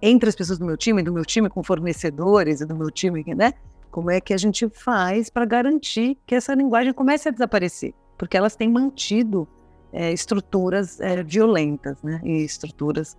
entre 0.01 0.29
as 0.29 0.35
pessoas 0.35 0.59
do 0.59 0.65
meu 0.65 0.77
time, 0.77 1.03
do 1.03 1.11
meu 1.11 1.25
time 1.25 1.49
com 1.49 1.63
fornecedores 1.63 2.61
e 2.61 2.65
do 2.65 2.75
meu 2.75 2.89
time, 2.89 3.23
né? 3.35 3.53
Como 3.91 4.11
é 4.11 4.21
que 4.21 4.33
a 4.33 4.37
gente 4.37 4.69
faz 4.69 5.29
para 5.29 5.45
garantir 5.45 6.17
que 6.25 6.35
essa 6.35 6.53
linguagem 6.53 6.93
comece 6.93 7.27
a 7.29 7.31
desaparecer? 7.31 7.93
Porque 8.17 8.37
elas 8.37 8.55
têm 8.55 8.69
mantido 8.69 9.47
é, 9.91 10.11
estruturas 10.11 10.99
é, 10.99 11.23
violentas, 11.23 12.01
né? 12.03 12.21
E 12.23 12.43
estruturas 12.43 13.17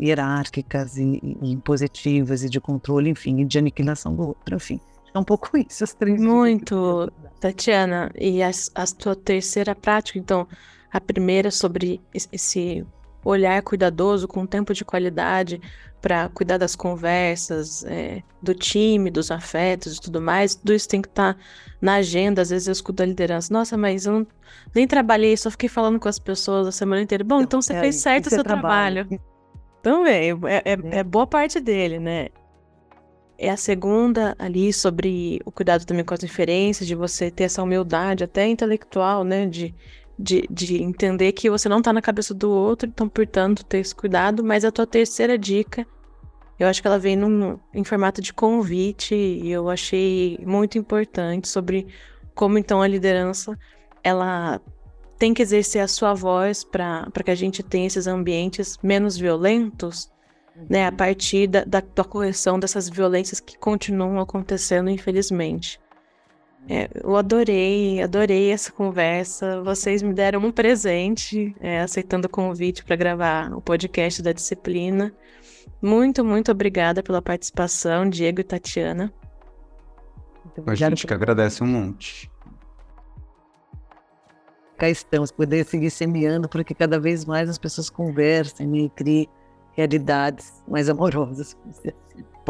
hierárquicas 0.00 0.96
e, 0.96 1.20
e, 1.22 1.52
impositivas 1.52 2.42
e 2.42 2.48
de 2.48 2.60
controle, 2.60 3.10
enfim, 3.10 3.40
e 3.40 3.44
de 3.44 3.58
aniquilação 3.58 4.14
do 4.14 4.28
outro, 4.28 4.56
enfim. 4.56 4.80
É 5.12 5.18
um 5.18 5.24
pouco 5.24 5.56
isso, 5.58 5.82
as 5.82 5.92
três. 5.92 6.20
Muito, 6.20 7.12
Tatiana. 7.40 8.10
E 8.14 8.42
a, 8.42 8.50
a 8.74 8.86
tua 8.86 9.16
terceira 9.16 9.74
prática, 9.74 10.18
então, 10.18 10.46
a 10.92 11.00
primeira 11.00 11.50
sobre 11.50 12.00
esse 12.14 12.86
olhar 13.24 13.60
cuidadoso, 13.62 14.26
com 14.26 14.46
tempo 14.46 14.72
de 14.72 14.84
qualidade, 14.84 15.60
para 16.00 16.28
cuidar 16.30 16.56
das 16.56 16.74
conversas, 16.74 17.84
é, 17.84 18.22
do 18.42 18.54
time, 18.54 19.10
dos 19.10 19.30
afetos 19.30 19.96
e 19.96 20.00
tudo 20.00 20.20
mais, 20.20 20.54
tudo 20.54 20.72
isso 20.72 20.88
tem 20.88 21.02
que 21.02 21.08
estar 21.08 21.34
tá 21.34 21.40
na 21.80 21.96
agenda. 21.96 22.42
Às 22.42 22.50
vezes 22.50 22.68
eu 22.68 22.72
escuto 22.72 23.02
a 23.02 23.06
liderança, 23.06 23.52
nossa, 23.52 23.76
mas 23.76 24.06
eu 24.06 24.12
não, 24.12 24.26
nem 24.74 24.86
trabalhei, 24.86 25.36
só 25.36 25.50
fiquei 25.50 25.68
falando 25.68 26.00
com 26.00 26.08
as 26.08 26.18
pessoas 26.18 26.66
a 26.66 26.72
semana 26.72 27.02
inteira. 27.02 27.22
Bom, 27.22 27.42
então 27.42 27.60
você 27.60 27.74
é, 27.74 27.80
fez 27.80 27.96
certo 27.96 28.26
o 28.26 28.30
seu 28.30 28.42
trabalho. 28.42 29.06
trabalho. 29.06 29.22
Também, 29.82 30.30
é, 30.46 30.72
é, 30.72 30.98
é, 30.98 31.04
boa 31.04 31.26
parte 31.26 31.60
dele, 31.60 31.98
né? 31.98 32.28
É 33.38 33.48
a 33.48 33.56
segunda 33.56 34.36
ali 34.38 34.70
sobre 34.70 35.40
o 35.46 35.50
cuidado 35.50 35.86
também 35.86 36.04
com 36.04 36.12
as 36.12 36.20
referências, 36.20 36.86
de 36.86 36.94
você 36.94 37.30
ter 37.30 37.44
essa 37.44 37.62
humildade 37.62 38.22
até 38.22 38.46
intelectual, 38.46 39.24
né? 39.24 39.46
De 39.46 39.74
de, 40.20 40.46
de 40.50 40.82
entender 40.82 41.32
que 41.32 41.48
você 41.48 41.68
não 41.68 41.80
tá 41.80 41.92
na 41.92 42.02
cabeça 42.02 42.34
do 42.34 42.50
outro, 42.50 42.88
então, 42.88 43.08
portanto, 43.08 43.64
ter 43.64 43.78
esse 43.78 43.94
cuidado. 43.94 44.44
Mas 44.44 44.64
a 44.64 44.70
tua 44.70 44.86
terceira 44.86 45.38
dica, 45.38 45.86
eu 46.58 46.68
acho 46.68 46.82
que 46.82 46.86
ela 46.86 46.98
vem 46.98 47.16
num, 47.16 47.58
em 47.72 47.82
formato 47.82 48.20
de 48.20 48.32
convite 48.32 49.14
e 49.14 49.50
eu 49.50 49.70
achei 49.70 50.38
muito 50.46 50.76
importante 50.76 51.48
sobre 51.48 51.86
como, 52.34 52.58
então, 52.58 52.82
a 52.82 52.86
liderança, 52.86 53.58
ela 54.04 54.60
tem 55.18 55.34
que 55.34 55.42
exercer 55.42 55.82
a 55.82 55.88
sua 55.88 56.14
voz 56.14 56.64
para 56.64 57.10
que 57.24 57.30
a 57.30 57.34
gente 57.34 57.62
tenha 57.62 57.86
esses 57.86 58.06
ambientes 58.06 58.78
menos 58.82 59.16
violentos, 59.16 60.10
né, 60.68 60.86
a 60.86 60.92
partir 60.92 61.46
da, 61.46 61.64
da, 61.64 61.80
da 61.80 62.04
correção 62.04 62.58
dessas 62.58 62.88
violências 62.88 63.40
que 63.40 63.58
continuam 63.58 64.20
acontecendo, 64.20 64.90
infelizmente. 64.90 65.80
É, 66.68 66.88
eu 67.02 67.16
adorei, 67.16 68.02
adorei 68.02 68.52
essa 68.52 68.70
conversa. 68.70 69.62
Vocês 69.62 70.02
me 70.02 70.12
deram 70.12 70.40
um 70.40 70.52
presente, 70.52 71.54
é, 71.60 71.80
aceitando 71.80 72.26
o 72.26 72.30
convite 72.30 72.84
para 72.84 72.96
gravar 72.96 73.52
o 73.52 73.60
podcast 73.60 74.22
da 74.22 74.32
disciplina. 74.32 75.12
Muito, 75.82 76.24
muito 76.24 76.52
obrigada 76.52 77.02
pela 77.02 77.20
participação, 77.22 78.08
Diego 78.08 78.40
e 78.40 78.44
Tatiana. 78.44 79.12
A 80.66 80.74
gente 80.74 81.06
que 81.06 81.14
agradece 81.14 81.62
um 81.62 81.66
monte. 81.66 82.30
Cá 84.76 84.88
estamos, 84.88 85.30
poder 85.30 85.64
seguir 85.64 85.90
semeando 85.90 86.48
para 86.48 86.64
que 86.64 86.74
cada 86.74 86.98
vez 86.98 87.24
mais 87.24 87.48
as 87.48 87.58
pessoas 87.58 87.90
conversem 87.90 88.66
né, 88.66 88.78
e 88.78 88.90
criem 88.90 89.28
realidades 89.72 90.62
mais 90.68 90.88
amorosas. 90.88 91.56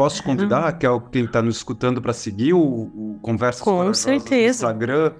Posso 0.01 0.23
convidar, 0.23 0.79
que 0.79 0.87
é 0.87 0.89
quem 1.11 1.25
está 1.25 1.43
nos 1.43 1.57
escutando, 1.57 2.01
para 2.01 2.11
seguir 2.11 2.53
o, 2.53 2.59
o 2.59 3.19
Conversas 3.21 3.61
Com 3.61 3.93
certeza. 3.93 4.65
no 4.65 4.71
Instagram? 4.71 5.13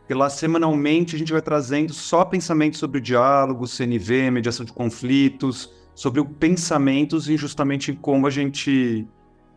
Porque 0.00 0.12
lá 0.12 0.28
semanalmente 0.28 1.16
a 1.16 1.18
gente 1.18 1.32
vai 1.32 1.40
trazendo 1.40 1.94
só 1.94 2.22
pensamentos 2.22 2.78
sobre 2.78 2.98
o 2.98 3.00
diálogo, 3.00 3.66
CNV, 3.66 4.30
mediação 4.30 4.66
de 4.66 4.74
conflitos, 4.74 5.72
sobre 5.94 6.20
o 6.20 6.26
pensamentos 6.26 7.30
e 7.30 7.36
justamente 7.38 7.94
como 7.94 8.26
a 8.26 8.30
gente 8.30 9.08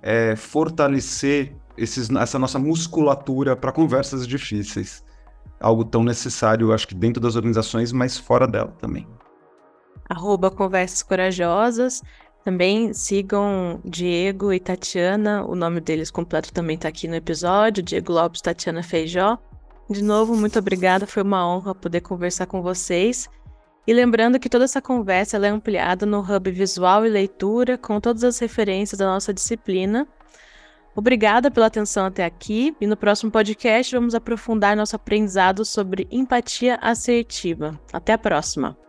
é, 0.02 0.38
fortalecer 0.38 1.54
esses, 1.78 2.10
essa 2.12 2.40
nossa 2.40 2.58
musculatura 2.58 3.58
para 3.58 3.74
conversas 3.74 4.26
difíceis. 4.26 5.04
Algo 5.60 5.84
tão 5.84 6.06
necessário, 6.06 6.72
acho 6.72 6.88
que 6.88 6.96
dentro 6.96 7.22
das 7.22 7.36
organizações, 7.36 7.92
mas 7.92 8.18
fora 8.18 8.48
dela 8.48 8.74
também. 8.80 9.06
Arroba 10.10 10.50
Conversas 10.50 11.04
Corajosas. 11.04 12.02
Também 12.44 12.94
sigam 12.94 13.80
Diego 13.84 14.54
e 14.54 14.60
Tatiana, 14.60 15.44
o 15.46 15.56
nome 15.56 15.82
deles 15.82 16.10
completo 16.10 16.54
também 16.54 16.76
está 16.76 16.88
aqui 16.88 17.08
no 17.08 17.16
episódio, 17.16 17.84
Diego 17.84 18.14
Lopes 18.14 18.42
Tatiana 18.42 18.82
Feijó. 18.82 19.38
De 19.90 20.04
novo, 20.04 20.36
muito 20.36 20.58
obrigada, 20.58 21.06
foi 21.06 21.24
uma 21.24 21.48
honra 21.48 21.76
poder 21.76 22.02
conversar 22.02 22.46
com 22.46 22.62
vocês. 22.62 23.30
E 23.88 23.94
lembrando 23.94 24.40
que 24.40 24.50
toda 24.50 24.66
essa 24.66 24.82
conversa 24.82 25.38
é 25.38 25.50
ampliada 25.50 26.06
no 26.06 26.20
Hub 26.20 26.52
Visual 26.52 27.06
e 27.06 27.10
Leitura, 27.10 27.78
com 27.78 28.00
todas 28.00 28.24
as 28.24 28.38
referências 28.38 29.00
da 29.00 29.06
nossa 29.06 29.34
disciplina. 29.34 30.08
Obrigada 30.96 31.50
pela 31.50 31.68
atenção 31.68 32.06
até 32.06 32.26
aqui 32.26 32.76
e 32.80 32.86
no 32.86 32.98
próximo 32.98 33.32
podcast 33.32 33.96
vamos 33.96 34.14
aprofundar 34.14 34.76
nosso 34.76 34.96
aprendizado 34.96 35.64
sobre 35.64 36.08
empatia 36.12 36.78
assertiva. 36.82 37.80
Até 37.92 38.14
a 38.14 38.18
próxima! 38.18 38.89